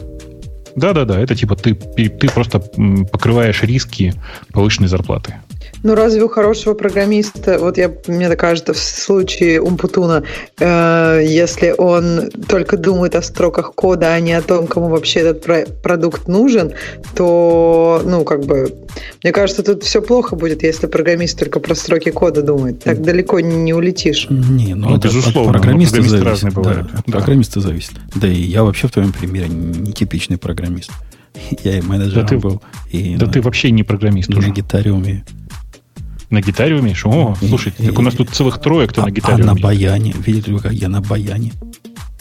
[0.75, 4.13] Да-да-да, это типа ты, ты просто покрываешь риски
[4.51, 5.35] повышенной зарплаты.
[5.85, 10.23] Ну, разве у хорошего программиста, вот я, мне так кажется, в случае Умпутуна,
[10.59, 15.43] э, если он только думает о строках кода, а не о том, кому вообще этот
[15.43, 16.73] про- продукт нужен,
[17.13, 18.73] то, ну, как бы,
[19.21, 22.79] мне кажется, тут все плохо будет, если программист только про строки кода думает.
[22.79, 24.25] Так далеко не, улетишь.
[24.31, 26.51] Не, ну, ну это безусловно, от программиста зависит.
[26.55, 27.11] Да, да.
[27.11, 27.93] программиста зависит.
[28.15, 30.89] Да и я вообще в твоем примере не типичный программист.
[31.63, 32.61] Я и менеджером да ты, был.
[32.89, 34.49] И да на, ты вообще не программист на уже.
[34.49, 35.23] гитаре умею.
[36.29, 37.05] На гитаре умеешь?
[37.05, 39.35] О, и, слушай, и, так у нас тут целых трое, кто а, на гитаре А
[39.35, 39.55] умеет.
[39.55, 40.13] на баяне?
[40.17, 41.53] Видели вы, как я на баяне?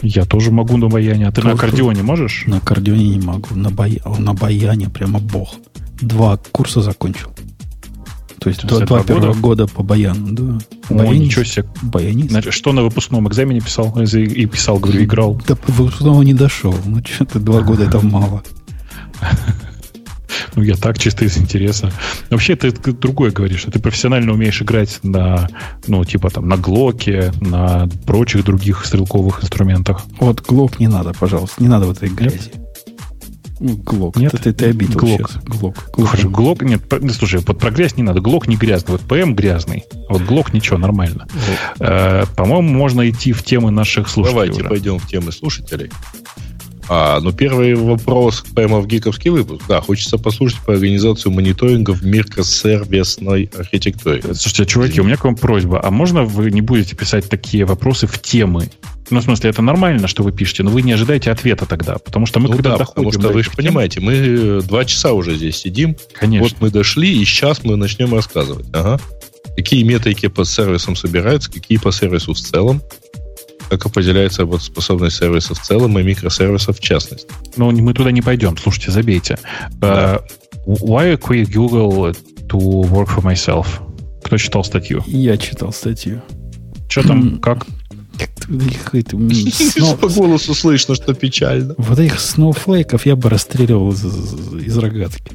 [0.02, 1.26] Я тоже могу на баяне.
[1.28, 2.44] А ты Кто, на аккордеоне можешь?
[2.47, 3.55] На аккордеоне не могу.
[3.55, 4.00] На, бая...
[4.18, 5.55] на баяне прямо бог.
[6.00, 7.31] Два курса закончил.
[8.39, 10.58] То есть два, два первых года по баяну, да.
[10.91, 11.20] О, Баянист.
[11.24, 11.66] ничего себе.
[11.81, 12.52] Баянист.
[12.52, 13.99] Что на выпускном экзамене писал?
[13.99, 15.41] И писал, говорю, играл.
[15.49, 16.74] Да по выпускному не дошел.
[16.84, 18.42] Ну, что-то два года это мало.
[20.55, 21.92] Ну, я так чисто из интереса.
[22.31, 23.65] Вообще, ты другое говоришь.
[23.65, 25.49] Ты профессионально умеешь играть на,
[25.86, 30.02] ну, типа там, на Глоке, на прочих других стрелковых инструментах.
[30.20, 31.62] Вот Глок не надо, пожалуйста.
[31.62, 32.52] Не надо в этой грязи.
[33.60, 34.16] Глок.
[34.16, 35.31] Нет, ты, ты обидел Глок.
[35.31, 35.42] сейчас.
[35.44, 35.91] Глок.
[35.92, 36.20] Глок.
[36.24, 36.83] Глок, нет,
[37.16, 38.20] слушай, под про грязь не надо.
[38.20, 38.92] Глок не грязный.
[38.92, 39.84] Вот ПМ грязный.
[40.08, 41.26] А вот Глок ничего, нормально.
[41.78, 44.34] Э, по-моему, можно идти в темы наших слушателей.
[44.34, 44.68] Давайте уже.
[44.68, 45.91] пойдем в темы слушателей.
[46.88, 49.62] А, ну, первый вопрос прямо в гиковский выпуск.
[49.68, 54.22] Да, хочется послушать по организацию мониторинга в микросервисной архитектуре.
[54.22, 55.80] Слушайте, чуваки, у меня к вам просьба.
[55.82, 58.70] А можно вы не будете писать такие вопросы в темы?
[59.10, 61.98] Ну, в смысле, это нормально, что вы пишете, но вы не ожидаете ответа тогда.
[61.98, 63.10] Потому что мы ну, когда да, доходим...
[63.10, 63.56] Потому что вы же тем...
[63.56, 65.96] понимаете, мы э, два часа уже здесь сидим.
[66.14, 66.48] Конечно.
[66.48, 68.66] Вот мы дошли, и сейчас мы начнем рассказывать.
[68.72, 69.00] Ага.
[69.56, 72.82] Какие метрики по сервисам собираются, какие по сервису в целом
[73.68, 77.26] как определяется работоспособность сервиса в целом и микросервисов в частности.
[77.57, 78.57] Но ну, мы туда не пойдем.
[78.57, 79.39] Слушайте, забейте.
[79.73, 80.23] Да.
[80.67, 82.15] Uh, why quit Google
[82.49, 83.67] to work for myself?
[84.25, 85.02] Кто читал статью?
[85.07, 86.23] Я читал статью.
[86.89, 87.67] Что там, как?
[90.01, 91.75] По голосу слышно, что печально.
[91.78, 95.33] Вот этих сноуфлейков я бы расстреливал из, из рогатки.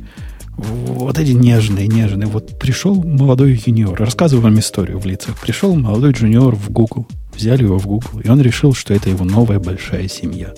[0.57, 2.27] Вот эти нежные, нежные.
[2.27, 5.37] Вот пришел молодой юниор, рассказываю вам историю в лицах.
[5.39, 7.07] Пришел молодой джуниор в Google,
[7.39, 10.53] взяли его в Google, и он решил, что это его новая большая семья.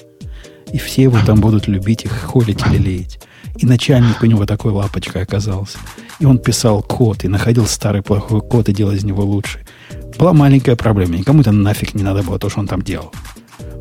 [0.73, 3.19] И все его там будут любить их, холить или леять.
[3.57, 5.77] И начальник у него такой лапочкой оказался.
[6.19, 9.61] И он писал код, и находил старый плохой код, и делал из него лучший.
[10.17, 11.17] Была маленькая проблема.
[11.17, 13.11] Никому это нафиг не надо было то, что он там делал.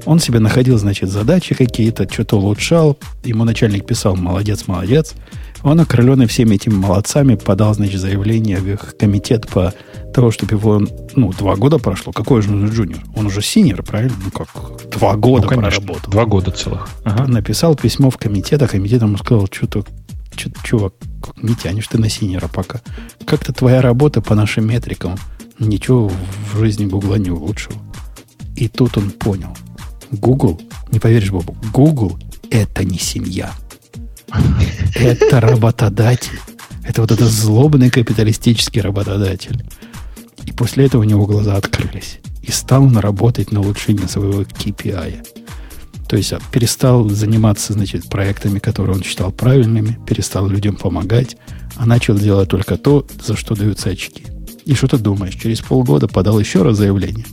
[0.05, 2.99] Он себе находил, значит, задачи какие-то, что-то улучшал.
[3.25, 5.15] Ему начальник писал, молодец, молодец.
[5.63, 9.75] Он, окрыленный всеми этими молодцами, подал, значит, заявление в их комитет по
[10.15, 10.83] того, чтобы его,
[11.15, 12.13] ну, два года прошло.
[12.13, 13.03] Какой же он джуниор?
[13.15, 14.17] Он уже senior, правильно?
[14.25, 14.49] Ну, как,
[14.91, 16.13] два года ну, конечно, проработал.
[16.13, 16.89] Два года целых.
[17.05, 17.27] Ага.
[17.27, 19.85] Написал письмо в комитет, а комитет ему сказал, что-то,
[20.35, 20.95] что чувак,
[21.43, 22.81] не тянешь ты на senior'а пока.
[23.27, 25.17] Как-то твоя работа по нашим метрикам
[25.59, 26.11] ничего
[26.53, 27.77] в жизни Гугла не улучшила.
[28.57, 29.57] И тут он понял.
[30.11, 32.19] Google, не поверишь, Бобу, Google–
[32.51, 33.53] это не семья.
[34.95, 36.39] Это работодатель.
[36.85, 39.65] Это вот этот злобный капиталистический работодатель.
[40.45, 42.19] И после этого у него глаза открылись.
[42.43, 45.27] И стал он работать на улучшение своего KPI.
[46.09, 51.37] То есть а, перестал заниматься, значит, проектами, которые он считал правильными, перестал людям помогать,
[51.77, 54.25] а начал делать только то, за что даются очки.
[54.65, 55.37] И что ты думаешь?
[55.37, 57.27] Через полгода подал еще раз заявление.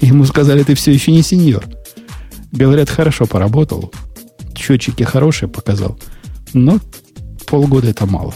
[0.00, 1.64] Ему сказали, ты все еще не сеньор.
[2.50, 3.92] Говорят, хорошо поработал,
[4.58, 5.98] счетчики хорошие показал,
[6.52, 6.80] но
[7.46, 8.34] полгода это мало.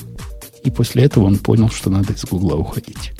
[0.64, 3.12] И после этого он понял, что надо из Гугла уходить.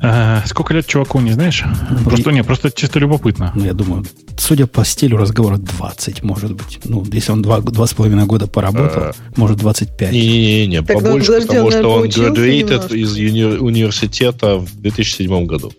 [0.00, 1.64] А, сколько лет чуваку, не знаешь?
[2.04, 3.52] Просто не, просто чисто любопытно.
[3.56, 4.04] Ну, я думаю,
[4.36, 6.78] судя по стилю разговора, 20, может быть.
[6.84, 10.12] Ну, если он два, два с половиной года поработал, а, может, 25.
[10.12, 15.72] Не-не-не, побольше, подожди, потому что он graduated из уни- университета в 2007 году.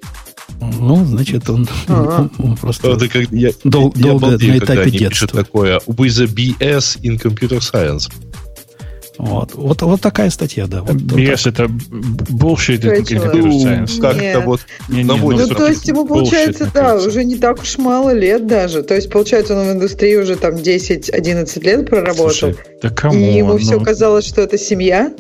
[0.62, 4.92] Ну, значит, он, он, он просто Это как, я, дол, я долго балдею, на этапе
[4.92, 5.28] детства.
[5.44, 8.10] такое with a BS in computer science.
[9.20, 10.82] Вот, вот, вот такая статья, да.
[10.82, 13.10] Вот, BS это bullshit человек?
[13.10, 14.00] computer Ну, science.
[14.00, 17.78] как-то вот Не, не, ну, Ну, то есть ему, получается, да, уже не так уж
[17.78, 18.82] мало лет даже.
[18.82, 22.30] То есть, получается, он в индустрии уже там 10-11 лет проработал.
[22.30, 23.20] Слушай, да кому?
[23.20, 25.14] и ему все казалось, что это семья.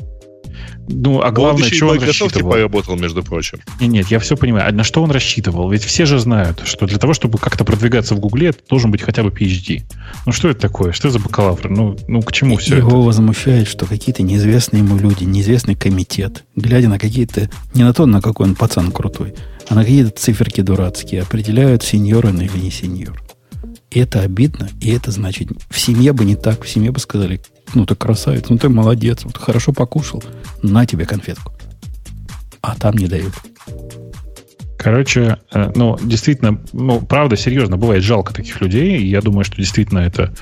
[0.91, 2.51] Ну, а он главное, что в он рассчитывал?
[2.51, 3.59] поработал, между прочим.
[3.79, 4.67] Не, нет, я все понимаю.
[4.67, 5.69] А на что он рассчитывал?
[5.69, 9.01] Ведь все же знают, что для того, чтобы как-то продвигаться в Гугле, это должен быть
[9.01, 9.83] хотя бы PhD.
[10.25, 10.91] Ну что это такое?
[10.91, 11.69] Что за бакалавр?
[11.69, 12.97] Ну, ну к чему все Его это?
[12.97, 18.19] возмущает, что какие-то неизвестные ему люди, неизвестный комитет, глядя на какие-то, не на то, на
[18.21, 19.35] какой он пацан крутой,
[19.67, 23.21] а на какие-то циферки дурацкие, определяют, сеньор он или не сеньор.
[23.91, 27.41] И это обидно, и это значит, в семье бы не так, в семье бы сказали,
[27.73, 30.23] ну ты красавец, ну ты молодец, вот хорошо покушал,
[30.61, 31.53] на тебе конфетку.
[32.61, 33.33] А там не дают.
[34.80, 39.57] Короче, э, ну, действительно, ну, правда, серьезно, бывает жалко таких людей, и я думаю, что
[39.57, 40.33] действительно это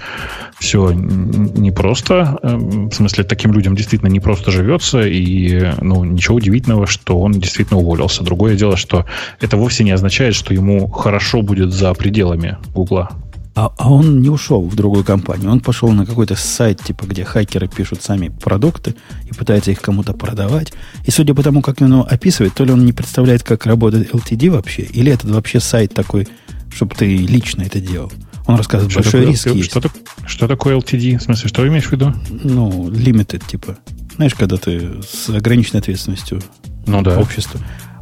[0.60, 2.38] все непросто.
[2.44, 7.80] Э, В смысле, таким людям действительно непросто живется, и, ну, ничего удивительного, что он действительно
[7.80, 8.24] уволился.
[8.24, 9.06] Другое дело, что
[9.42, 13.10] это вовсе не означает, что ему хорошо будет за пределами Гугла.
[13.58, 15.50] А, а он не ушел в другую компанию.
[15.50, 18.94] Он пошел на какой-то сайт, типа, где хакеры пишут сами продукты
[19.28, 20.74] и пытаются их кому-то продавать.
[21.06, 24.14] И судя по тому, как он его описывает, то ли он не представляет, как работает
[24.14, 26.28] LTD вообще, или это вообще сайт такой,
[26.72, 28.12] чтобы ты лично это делал.
[28.46, 29.72] Он рассказывает, Что большой такое, риск есть.
[29.72, 29.82] что,
[30.28, 31.18] что такое LTD?
[31.18, 32.14] В смысле, что имеешь в виду?
[32.30, 33.80] Ну, limited, типа.
[34.18, 36.44] Знаешь, когда ты с ограниченной ответственностью
[36.86, 37.18] Ну да.
[37.18, 37.60] общества.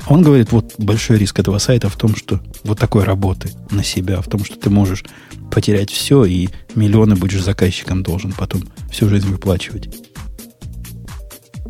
[0.08, 4.22] Он говорит, вот большой риск этого сайта в том, что вот такой работы на себя,
[4.22, 5.03] в том, что ты можешь
[5.51, 9.90] потерять все и миллионы будешь заказчикам должен потом всю жизнь выплачивать.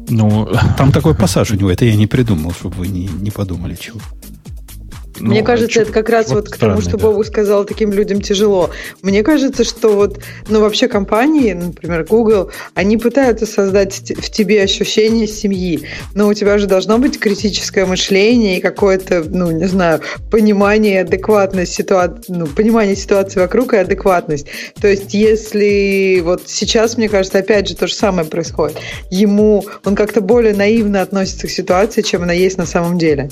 [0.09, 0.47] Ну,
[0.77, 3.99] Там такой пассаж у него, это я не придумал, чтобы вы не, не подумали чего.
[5.18, 7.08] Ну, Мне кажется, это как раз вот к тому, что да.
[7.08, 8.72] Бобу сказал, таким людям тяжело.
[9.02, 10.19] Мне кажется, что вот,
[10.50, 16.58] ну вообще компании, например, Google, они пытаются создать в тебе ощущение семьи, но у тебя
[16.58, 22.95] же должно быть критическое мышление и какое-то, ну не знаю, понимание, адекватность ситуации, ну понимание
[22.95, 24.48] ситуации вокруг и адекватность.
[24.82, 28.77] То есть если вот сейчас, мне кажется, опять же то же самое происходит,
[29.10, 33.30] ему он как-то более наивно относится к ситуации, чем она есть на самом деле.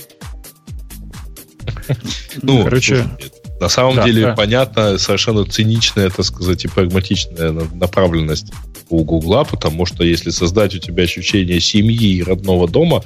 [2.42, 4.36] Ну, Короче, слушай, на самом да, деле да.
[4.36, 8.52] понятно совершенно циничная, так сказать, и прагматичная на- направленность
[8.90, 13.04] у Гугла, потому что если создать у тебя ощущение семьи и родного дома,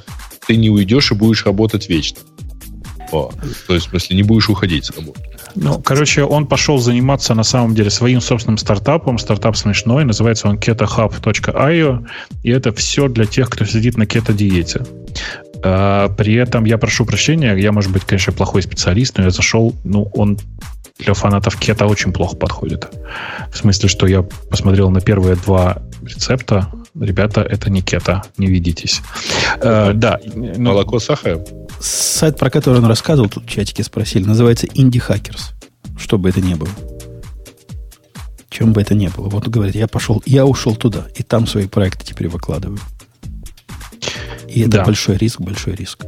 [0.47, 2.19] ты не уйдешь и будешь работать вечно.
[3.11, 3.31] О,
[3.67, 5.21] то есть, в смысле, не будешь уходить с работы.
[5.55, 9.17] Ну, короче, он пошел заниматься на самом деле своим собственным стартапом.
[9.17, 12.07] Стартап смешной, называется он ketohub.io,
[12.43, 14.85] и это все для тех, кто сидит на кето-диете.
[15.63, 19.75] А, При этом я прошу прощения, я, может быть, конечно, плохой специалист, но я зашел,
[19.83, 20.37] ну, он
[20.99, 22.87] для фанатов кето очень плохо подходит.
[23.51, 26.71] В смысле, что я посмотрел на первые два рецепта.
[26.99, 29.01] Ребята, это не кето, не ведитесь.
[29.61, 30.19] Э, Да.
[30.35, 31.39] ну, Молоко, сахар.
[31.79, 35.53] Сайт, про который он рассказывал, тут в чатике спросили, называется Indie Hackers.
[35.99, 36.69] Что бы это ни было.
[38.49, 39.29] Чем бы это ни было.
[39.29, 42.79] Вот говорит, я пошел, я ушел туда, и там свои проекты теперь выкладываю.
[44.47, 44.83] И это Да.
[44.85, 46.03] большой риск, большой риск.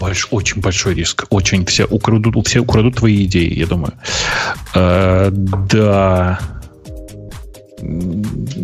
[0.00, 1.24] Больш, очень большой риск.
[1.30, 1.64] Очень.
[1.66, 3.92] Все украдут, все украдут твои идеи, я думаю.
[4.74, 6.38] Э, да.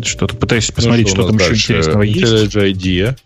[0.04, 1.90] Что-то пытаюсь посмотреть, Ну, что, у там нас еще дальше?
[1.98, 2.54] интересного есть.
[2.56, 3.16] IDEA.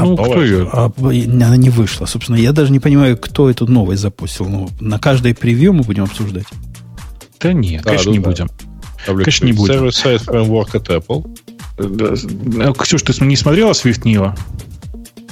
[0.00, 0.68] Ну, кто ее?
[0.72, 2.06] А она не вышла.
[2.06, 4.48] Собственно, я даже не понимаю, кто эту новость запустил.
[4.48, 6.46] Ну, на каждое превью мы будем обсуждать.
[7.40, 8.30] Да нет, Да, конечно, ну не да.
[8.30, 8.48] будем.
[9.06, 9.24] Облегчение.
[9.24, 9.74] Конечно, не будем.
[9.84, 11.38] Server-side framework от Apple.
[11.78, 14.36] Э, Ксюш, ты не смотрела Swift Neo?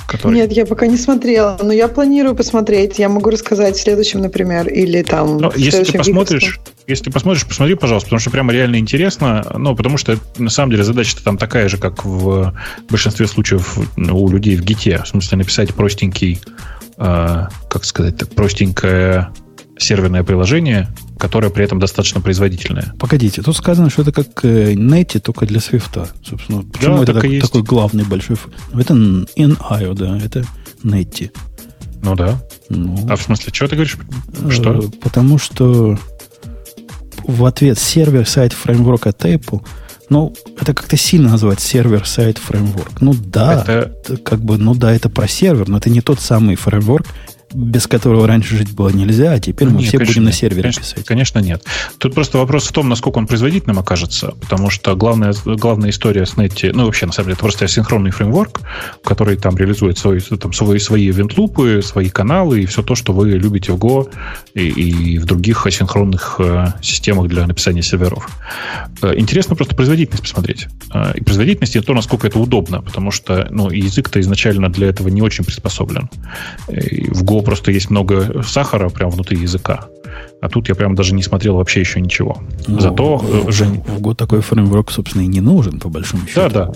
[0.07, 0.35] Который...
[0.35, 2.99] Нет, я пока не смотрела, но я планирую посмотреть.
[2.99, 5.39] Я могу рассказать в следующем, например, или там.
[5.39, 6.75] Ну, в если ты посмотришь, выпуске.
[6.87, 9.45] если ты посмотришь, посмотри, пожалуйста, потому что прямо реально интересно.
[9.57, 12.55] Ну, потому что на самом деле задача-то там такая же, как в
[12.89, 15.03] большинстве случаев ну, у людей в гите.
[15.05, 16.41] В смысле, написать простенький,
[16.99, 19.33] э, как сказать, так, простенькое
[19.79, 20.89] серверное приложение,
[21.19, 22.95] которое при этом достаточно производительное.
[22.99, 26.09] Погодите, тут сказано, что это как э, Netty, только для Swift а.
[26.25, 28.37] Собственно, почему это так так- такой главный большой...
[28.73, 30.45] Ну, Это NIO, да, это
[30.83, 31.31] Netty.
[32.03, 32.41] Ну да.
[32.69, 33.97] Ну, А в смысле, что ты говоришь?
[34.45, 34.91] э, Что?
[35.03, 35.99] Потому что
[37.25, 39.63] в ответ server-side фреймворк от Apple,
[40.09, 43.01] ну, это как-то сильно называть server-side фреймворк.
[43.01, 46.55] Ну да, это как бы, ну да, это про сервер, но это не тот самый
[46.55, 47.07] фреймворк,
[47.53, 50.83] без которого раньше жить было нельзя, а теперь мы Нет, все будем на сервере конечно,
[50.83, 51.05] писать.
[51.05, 51.65] Конечно, нет.
[51.99, 56.35] Тут просто вопрос в том, насколько он производительным окажется, потому что главная, главная история с
[56.35, 58.61] Netty, ну, вообще, на самом деле, это просто асинхронный фреймворк,
[59.05, 63.31] который там реализует свои, там, свои, свои ивент-лупы, свои каналы и все то, что вы
[63.31, 64.13] любите в Go
[64.55, 68.29] и, и в других асинхронных э, системах для написания серверов.
[69.03, 70.67] Э, интересно просто производительность посмотреть.
[70.93, 75.09] Э, и производительность и то, насколько это удобно, потому что ну, язык-то изначально для этого
[75.09, 76.11] не очень приспособлен.
[76.69, 79.87] И в Go просто есть много сахара прямо внутри языка.
[80.41, 82.39] А тут я прям даже не смотрел вообще еще ничего.
[82.67, 83.83] Ну, Зато, в, э, Жень...
[83.87, 86.51] в Go такой фреймворк, собственно, и не нужен, по большому счету.
[86.51, 86.73] Да, да.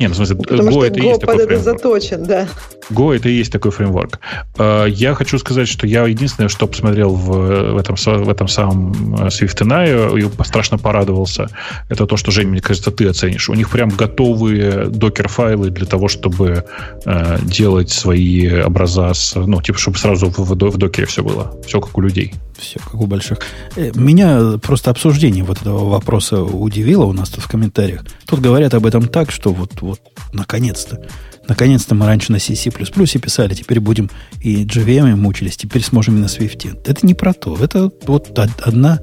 [0.00, 1.78] Не, ну, в смысле, Потому Go это и Go есть под такой это фреймворк.
[1.82, 2.48] заточен, да.
[2.90, 4.18] Go это и есть такой фреймворк.
[4.58, 8.92] Э, Я хочу сказать, что я единственное, что посмотрел в, в, этом, в этом самом
[9.16, 11.50] э, Swift и страшно порадовался,
[11.90, 13.50] это то, что, Жень, мне кажется, ты оценишь.
[13.50, 16.64] У них прям готовые докер-файлы для того, чтобы
[17.04, 21.54] э, делать свои образа, с, ну, типа, чтобы сразу в, в, в докере все было.
[21.66, 22.32] Все как у людей.
[22.58, 23.38] Все, как у больших.
[23.76, 28.02] Меня просто обсуждение вот этого вопроса удивило у нас тут в комментариях.
[28.26, 30.00] Тут говорят об этом так, что вот, вот
[30.32, 31.04] наконец-то.
[31.48, 34.10] Наконец-то мы раньше на C, C++ писали, теперь будем
[34.40, 36.78] и JVM мучились, теперь сможем и на Swift.
[36.86, 37.56] Это не про то.
[37.62, 39.00] Это вот од- одна,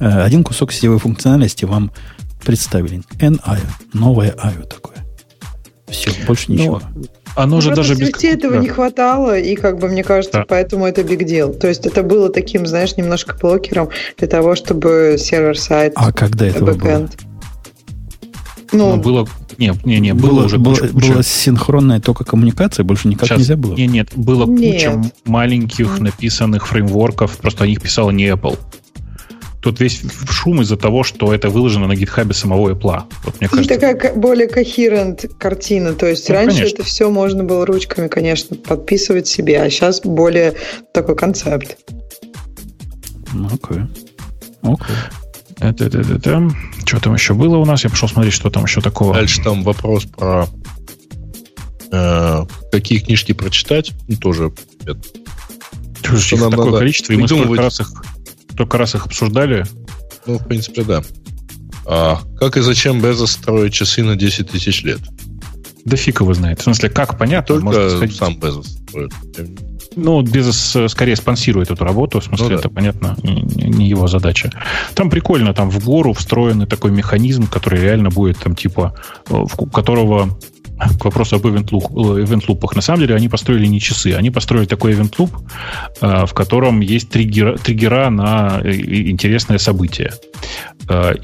[0.00, 1.90] э, один кусок сетевой функциональности вам
[2.44, 3.02] представили.
[3.20, 3.58] NIO.
[3.92, 4.96] Новое IO такое.
[5.88, 6.82] Все, больше ничего.
[7.34, 8.24] Оно же Ну, Просто даже без...
[8.24, 8.60] этого да.
[8.60, 10.44] не хватало, и как бы мне кажется, Да.
[10.48, 11.54] поэтому это big deal.
[11.56, 16.74] То есть это было таким, знаешь, немножко блокером для того, чтобы сервер-сайт, А когда этого
[16.74, 17.08] было?
[18.72, 19.28] Ну, Ну, было...
[19.58, 23.38] Не, не, не, было, уже было, куча- куча- была синхронная только коммуникация, больше никак Сейчас-
[23.38, 23.74] нельзя было.
[23.74, 24.74] Не, нет, было Нет.
[24.74, 28.56] куча маленьких написанных фреймворков, просто о них писала не Apple.
[29.60, 33.02] Тут весь шум из-за того, что это выложено на гитхабе самого Apple.
[33.24, 35.92] Вот мне кажется, такая ко- более кохерент картина.
[35.94, 36.74] То есть Ну, раньше конечно.
[36.76, 40.54] это все можно было ручками, конечно, подписывать себе, а сейчас более
[40.94, 41.76] такой концепт.
[43.34, 43.82] Ну, Окей.
[44.62, 44.96] Окей.
[44.96, 45.17] это,
[45.60, 46.50] это, это, это.
[46.84, 47.84] Что там еще было у нас?
[47.84, 49.14] Я пошел смотреть, что там еще такого.
[49.14, 50.46] Дальше там вопрос про
[51.90, 53.92] э, какие книжки прочитать.
[54.06, 54.52] Ну, тоже
[54.86, 55.00] это,
[56.04, 57.90] Слушай, их такое надо количество, и мы столько раз их,
[58.52, 59.66] столько раз их обсуждали.
[60.26, 61.02] ну, в принципе, да.
[61.86, 65.00] А как и зачем Безос строит часы на 10 тысяч лет?
[65.84, 66.60] Да фиг его знает.
[66.60, 68.16] В смысле, как понятно, Только сходить.
[68.16, 69.12] сам Безос строит.
[70.00, 72.56] Ну, Безос э, скорее спонсирует эту работу, в смысле, Ну да.
[72.60, 74.50] это, понятно, не, его задача.
[74.94, 78.94] Там прикольно, там в гору встроенный такой механизм, который реально будет там типа,
[79.28, 80.28] э, в- которого
[80.78, 82.76] к вопросу об э, ивент-лупах.
[82.76, 85.30] На самом деле они построили не часы, они построили такой ивент-луп,
[86.00, 88.72] э, в котором есть триггера, триггера на э,
[89.10, 90.12] интересное событие.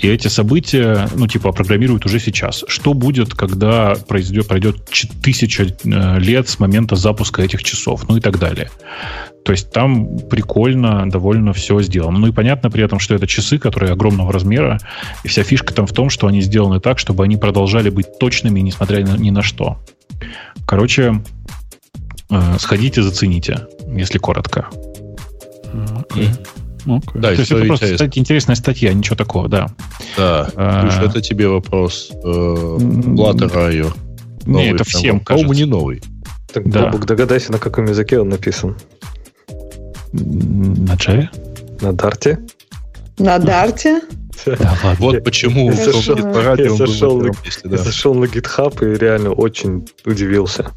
[0.02, 2.64] И эти события, ну, типа, программируют уже сейчас.
[2.68, 4.76] Что будет, когда произойдет, пройдет
[5.22, 8.68] тысяча лет с момента запуска этих часов, ну и так далее.
[9.44, 12.18] То есть там прикольно, довольно все сделано.
[12.18, 14.78] Ну и понятно при этом, что это часы, которые огромного размера,
[15.22, 18.60] и вся фишка там в том, что они сделаны так, чтобы они продолжали быть точными,
[18.60, 19.78] несмотря ни на что.
[20.66, 21.22] Короче,
[22.30, 24.68] э, сходите, зацените, если коротко.
[26.10, 26.28] Окей.
[26.86, 27.00] Окей.
[27.14, 27.94] Да, То есть это просто, интересная.
[27.96, 29.66] кстати, интересная статья, ничего такого, да.
[30.16, 30.48] Да.
[30.56, 30.88] А.
[30.90, 32.10] Слушай, это тебе вопрос.
[32.12, 33.92] Э, М, Flutter IO.
[34.46, 35.54] Не, это всем По-моему, кажется.
[35.54, 36.02] не новый.
[36.52, 36.90] Так, Да.
[36.90, 38.76] Догадайся, на каком языке он написан.
[40.14, 41.28] На Java?
[41.80, 42.38] На Дарте?
[43.18, 44.00] На Дарте?
[44.46, 44.96] Да, ладно.
[44.98, 50.70] Вот почему Я зашел- я на Я зашел GitHub и реально очень удивился.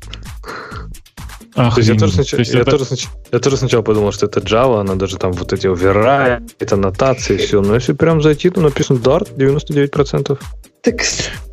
[1.53, 4.11] То есть я тоже, То сначала, есть я, это- тоже, снач- я тоже сначала подумал,
[4.11, 7.61] что это Java, она даже там вот эти override, это нотации, все.
[7.61, 10.37] Но если прям зайти, то написано Dart 99%.
[10.81, 11.01] Так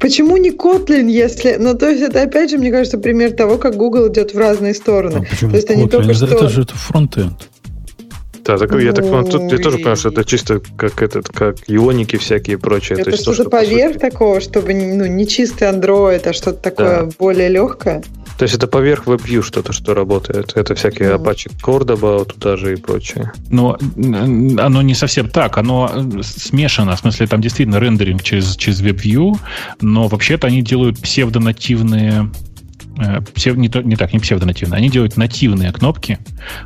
[0.01, 1.57] почему не Kotlin, если...
[1.59, 4.75] Ну, то есть это, опять же, мне кажется, пример того, как Google идет в разные
[4.75, 5.17] стороны.
[5.19, 5.89] А почему То есть они Kotlin?
[5.91, 6.35] только это, что...
[6.37, 7.49] это же это фронтенд.
[8.44, 11.56] Да, так, я так понял, тут я тоже понял, что это чисто как этот, как
[11.66, 12.98] ионики всякие и прочее.
[13.00, 16.58] Это что-то что, по поверх сути- такого, чтобы не- ну, не чистый Android, а что-то
[16.58, 18.02] такое более легкое.
[18.36, 20.52] То есть это поверх WebView что-то, что работает.
[20.56, 21.23] Это всякие Мгм.
[21.23, 23.32] Apache Cordoba туда же и прочее.
[23.48, 23.78] Но
[24.58, 26.97] оно не совсем так, оно э, смешано.
[26.97, 29.36] В смысле, там действительно рендеринг через, через WebView,
[29.81, 32.28] но вообще-то они делают псевдонативные
[32.97, 34.78] псев- не, то- не так, не псевдонативные.
[34.78, 36.18] Они делают нативные кнопки,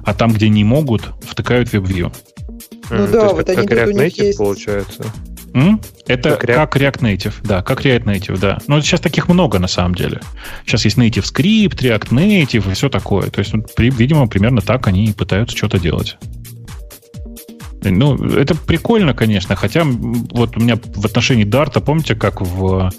[0.05, 2.13] а там, где не могут, втыкают WebView.
[2.91, 4.39] Ну М, да, то есть вот как, они как React Native есть.
[4.39, 5.05] получается.
[5.55, 5.81] М?
[6.07, 7.01] Это Как как React- React.
[7.17, 8.59] Native, да, как React Native, да.
[8.67, 10.21] Но сейчас таких много на самом деле.
[10.67, 13.29] Сейчас есть Native Script, React Native и все такое.
[13.31, 16.17] То есть, вот, при- видимо, примерно так они и пытаются что-то делать.
[17.83, 22.91] Ну, это прикольно, конечно, хотя вот у меня в отношении Дарта, помните, как в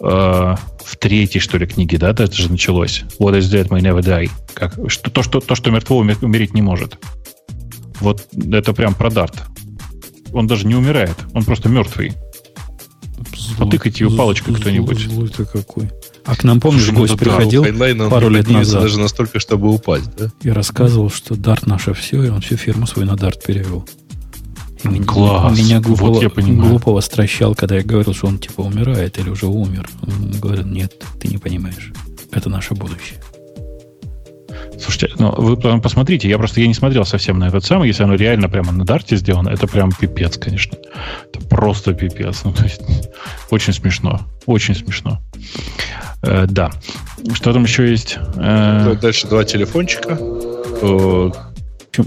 [0.00, 0.56] э,
[0.88, 3.04] в третьей, что ли, книге, да, это же началось.
[3.18, 4.30] What is dead may never die.
[4.54, 6.98] Как, что, то, что, то, что мертво умереть не может.
[8.00, 9.34] Вот это прям про Дарт.
[10.32, 12.12] Он даже не умирает, он просто мертвый.
[13.36, 14.98] Злой, Потыкайте его палочкой злой- кто-нибудь.
[14.98, 15.90] Злой ты какой.
[16.24, 19.00] А к нам, помнишь, Слушай, ну гость да, да, приходил он пару лет назад даже
[19.00, 20.30] настолько, чтобы упасть, да?
[20.42, 23.88] и рассказывал, что Дарт наше все, и он всю фирму свою на Дарт перевел.
[25.06, 25.58] Класс.
[25.58, 26.70] Меня глупого, Вот я понимаю.
[26.70, 29.88] глупого стращал, когда я говорил, что он типа умирает или уже умер.
[30.02, 31.92] Он говорит, нет, ты не понимаешь.
[32.32, 33.18] Это наше будущее.
[34.80, 38.04] Слушайте, ну вы прям посмотрите, я просто я не смотрел совсем на этот самый, если
[38.04, 40.78] оно реально прямо на дарте сделано, это прям пипец, конечно.
[41.32, 42.42] Это просто пипец.
[42.44, 42.80] Ну, то есть,
[43.50, 44.20] очень смешно.
[44.46, 45.20] Очень смешно.
[46.22, 46.70] Э, да.
[47.34, 48.18] Что там еще есть?
[48.36, 50.16] Э, Дальше два телефончика.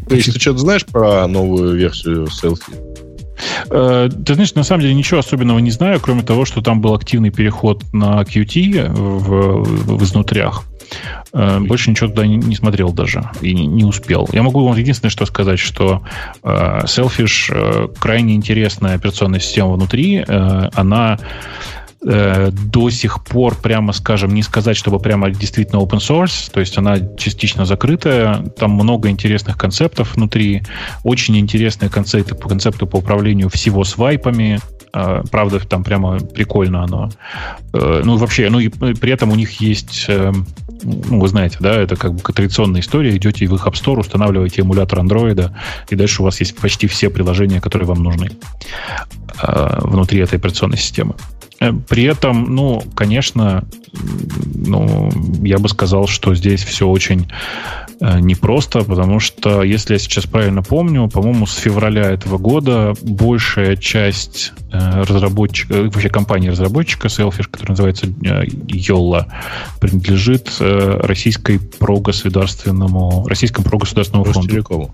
[0.10, 2.74] Если ты что-то знаешь про новую версию селфи?
[3.70, 6.94] Э, Ты знаешь, на самом деле ничего особенного не знаю, кроме того, что там был
[6.94, 9.64] активный переход на QT в,
[9.98, 10.64] в изнутрях.
[11.34, 14.28] Э, Больше ничего туда не, не смотрел даже и не, не успел.
[14.32, 16.04] Я могу вам единственное, что сказать, что
[16.44, 20.24] э, Selfish э, крайне интересная операционная система внутри.
[20.28, 21.20] Э, она
[22.06, 26.78] э, до сих пор, прямо скажем, не сказать, чтобы прямо действительно open source, то есть
[26.78, 30.64] она частично закрытая, там много интересных концептов внутри,
[31.04, 34.60] очень интересные концепты, концепты по управлению всего свайпами,
[34.94, 37.10] Э, правда, там прямо прикольно оно.
[37.74, 40.32] Э, Ну, вообще, ну и при этом у них есть, э,
[40.84, 44.62] ну, вы знаете, да, это как бы традиционная история, идете в их App Store, устанавливаете
[44.62, 45.56] эмулятор андроида,
[45.90, 48.32] и дальше у вас есть почти все приложения, которые вам нужны
[49.44, 51.16] внутри этой операционной системы.
[51.62, 53.64] Э, При этом, ну, конечно,
[54.56, 55.10] ну,
[55.44, 57.28] я бы сказал, что здесь все очень
[58.00, 63.76] э, непросто, потому что, если я сейчас правильно помню, по-моему, с февраля этого года большая
[63.76, 69.28] часть э, разработчика, э, вообще компании-разработчика Selfish, которая называется Yolla,
[69.80, 74.40] принадлежит российской прогосударственному, российскому прогосударственному фонду.
[74.40, 74.94] Ростелекому.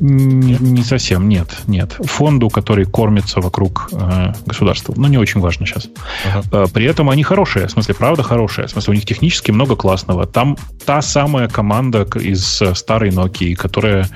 [0.00, 1.92] Не, не совсем, нет, нет.
[1.92, 4.94] Фонду, который кормится вокруг э, государства.
[4.96, 5.88] Ну, не очень важно сейчас.
[6.26, 6.42] Ага.
[6.52, 8.66] Э, При этом они хорошие, в смысле, правда хорошие.
[8.66, 10.26] В смысле, у них технически много классного.
[10.26, 14.08] Там та самая команда из э, старой Nokia, которая,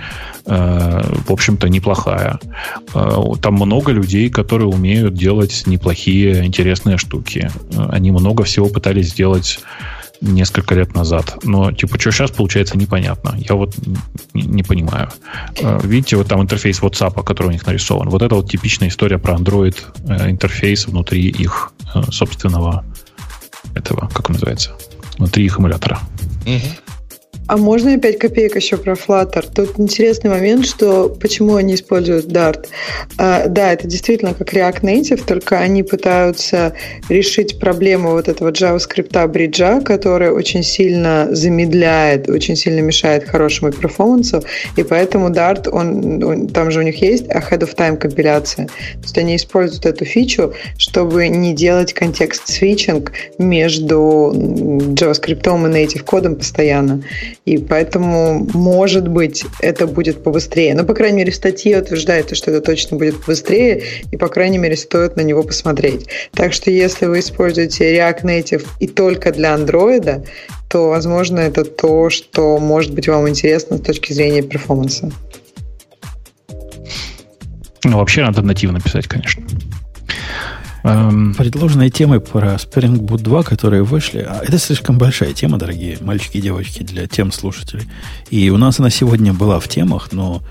[0.47, 2.39] э, в общем-то, неплохая.
[2.95, 7.51] Э, Там много людей, которые умеют делать неплохие, интересные штуки.
[7.73, 9.61] Э, Они много всего пытались сделать
[10.21, 11.39] несколько лет назад.
[11.45, 13.35] Но, типа, что сейчас получается, непонятно.
[13.37, 13.75] Я вот
[14.35, 15.09] не, не понимаю.
[15.61, 18.09] Э, Видите, вот там интерфейс WhatsApp, который у них нарисован.
[18.09, 19.77] Вот это вот типичная история про Android
[20.09, 22.85] э, интерфейс внутри их э, собственного
[23.75, 24.73] этого, как он называется?
[25.19, 25.99] Внутри их эмулятора.
[27.49, 29.45] А можно я 5 копеек еще про Flutter?
[29.55, 32.67] Тут интересный момент, что почему они используют Dart.
[33.19, 36.73] А, да, это действительно как React Native, только они пытаются
[37.09, 44.43] решить проблему вот этого JavaScript бриджа, который очень сильно замедляет, очень сильно мешает хорошему перформансу,
[44.77, 48.67] и поэтому Dart, он, он- там же у них есть ahead of time компиляция.
[48.67, 56.35] То есть они используют эту фичу, чтобы не делать контекст-свитчинг между JavaScript и native кодом
[56.37, 57.03] постоянно.
[57.47, 60.75] И поэтому, может быть, это будет побыстрее.
[60.75, 64.77] Но, по крайней мере, в статье что это точно будет побыстрее, и, по крайней мере,
[64.77, 66.09] стоит на него посмотреть.
[66.33, 70.27] Так что, если вы используете React Native и только для Android,
[70.69, 75.13] то, возможно, это то, что может быть вам интересно с точки зрения перформанса.
[77.85, 79.45] Ну, вообще надо нативно писать, конечно.
[80.87, 85.99] Эм, Предложенные темы про Spring Boot 2, которые вышли, а это слишком большая тема, дорогие
[86.01, 87.89] мальчики и девочки, для тем слушателей.
[88.31, 90.45] И у нас она сегодня была в темах, но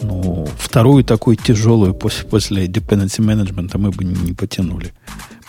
[0.00, 4.94] ну, вторую такую тяжелую после, после dependency management мы бы не потянули.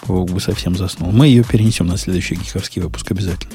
[0.06, 1.12] Бог бы совсем заснул.
[1.14, 3.54] Мы ее перенесем на следующий гиковский выпуск обязательно.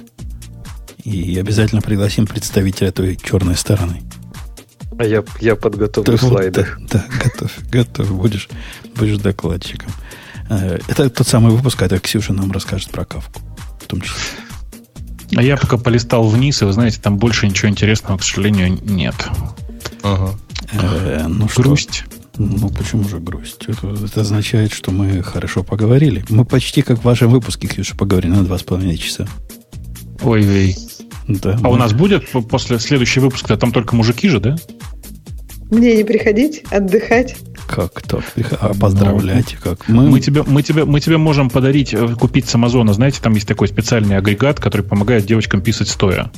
[1.05, 4.01] И обязательно пригласим представителя той черной стороны.
[4.99, 6.67] А я, я подготовлю Так вот, слайды.
[6.91, 8.09] Да, да, готовь, готовь.
[8.09, 8.49] Будешь,
[8.97, 9.93] будешь докладчиком.
[10.49, 13.41] Э, Это тот самый выпуск, когда Ксюша нам расскажет про кавку.
[13.81, 14.17] В том числе.
[15.37, 19.15] а я пока полистал вниз, и вы знаете, там больше ничего интересного, к сожалению, нет.
[20.03, 20.35] Ага.
[20.73, 21.63] Э, ну что?
[21.63, 22.05] Грусть.
[22.39, 23.65] Ну, почему же грусть?
[23.67, 26.23] Это, это означает, что мы хорошо поговорили.
[26.29, 29.27] Мы почти как в вашем выпуске, Ксюша, поговорили на два с половиной часа.
[30.23, 30.77] Ой-ой.
[31.29, 34.57] Да, А у мы- нас будет по- после следующего выпуска, там только мужики же, да?
[35.71, 37.37] Мне не приходить, отдыхать.
[37.67, 38.25] Как так?
[38.61, 39.57] А поздравлять?
[39.65, 39.89] Ну, как?
[39.89, 40.09] Мы...
[40.09, 42.93] Мы, тебе, мы, тебе, мы тебе можем подарить, э, купить с Амазона.
[42.93, 46.31] Знаете, там есть такой специальный агрегат, который помогает девочкам писать стоя.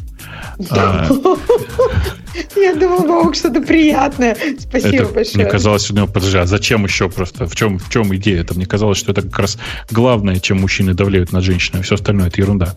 [0.71, 1.09] А,
[2.57, 4.37] Я думал, Вовк, что-то приятное.
[4.59, 5.45] Спасибо это, большое.
[5.45, 7.47] Мне казалось, ну, подожди, а зачем еще просто?
[7.47, 8.41] В чем, в чем идея?
[8.41, 9.59] Это мне казалось, что это как раз
[9.91, 11.83] главное, чем мужчины давляют над женщинами.
[11.83, 12.77] Все остальное это ерунда.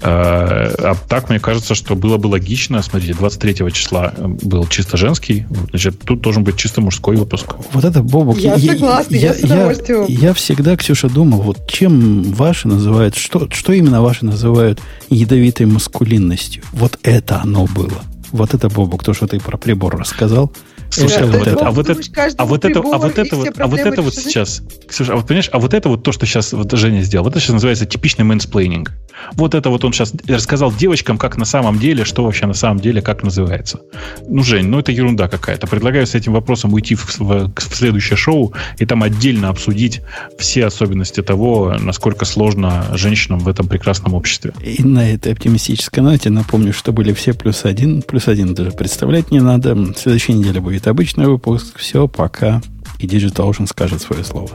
[0.00, 2.82] А, а так, мне кажется, что было бы логично.
[2.82, 7.54] Смотрите, 23 числа был чисто женский, значит, тут должен быть чисто мужской выпуск.
[7.72, 10.04] Вот это, Бобок, я, я согласна, я, я с удовольствием.
[10.08, 14.80] Я, я всегда, Ксюша, думал, вот чем ваши называют, что, что именно ваши называют
[15.10, 16.62] ядовитой маскулинностью?
[16.72, 18.02] Вот это оно было.
[18.32, 20.52] Вот это, Бобок, то, что ты про прибор рассказал.
[20.90, 22.00] Слушай, вот это, а вот это,
[22.38, 25.26] а вот это, а вот это вот, а вот это вот сейчас, Ксюша, а вот
[25.26, 27.86] понимаешь, а вот это вот то, что сейчас вот Женя сделал, вот это сейчас называется
[27.86, 28.92] типичный мэнсплейнинг.
[29.32, 32.80] Вот это вот он сейчас рассказал девочкам, как на самом деле, что вообще на самом
[32.80, 33.80] деле, как называется.
[34.28, 35.66] Ну, Жень, ну это ерунда какая-то.
[35.66, 40.02] Предлагаю с этим вопросом уйти в, в, в следующее шоу и там отдельно обсудить
[40.38, 44.52] все особенности того, насколько сложно женщинам в этом прекрасном обществе.
[44.60, 48.02] И на этой оптимистической ноте напомню, что были все плюс один.
[48.02, 49.74] Плюс один даже представлять не надо.
[49.74, 51.78] В следующей неделе будет обычный выпуск.
[51.78, 52.60] Все, пока.
[52.98, 54.50] И Digital Ocean скажет свое слово.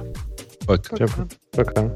[0.65, 1.07] Пока.
[1.53, 1.95] Пока.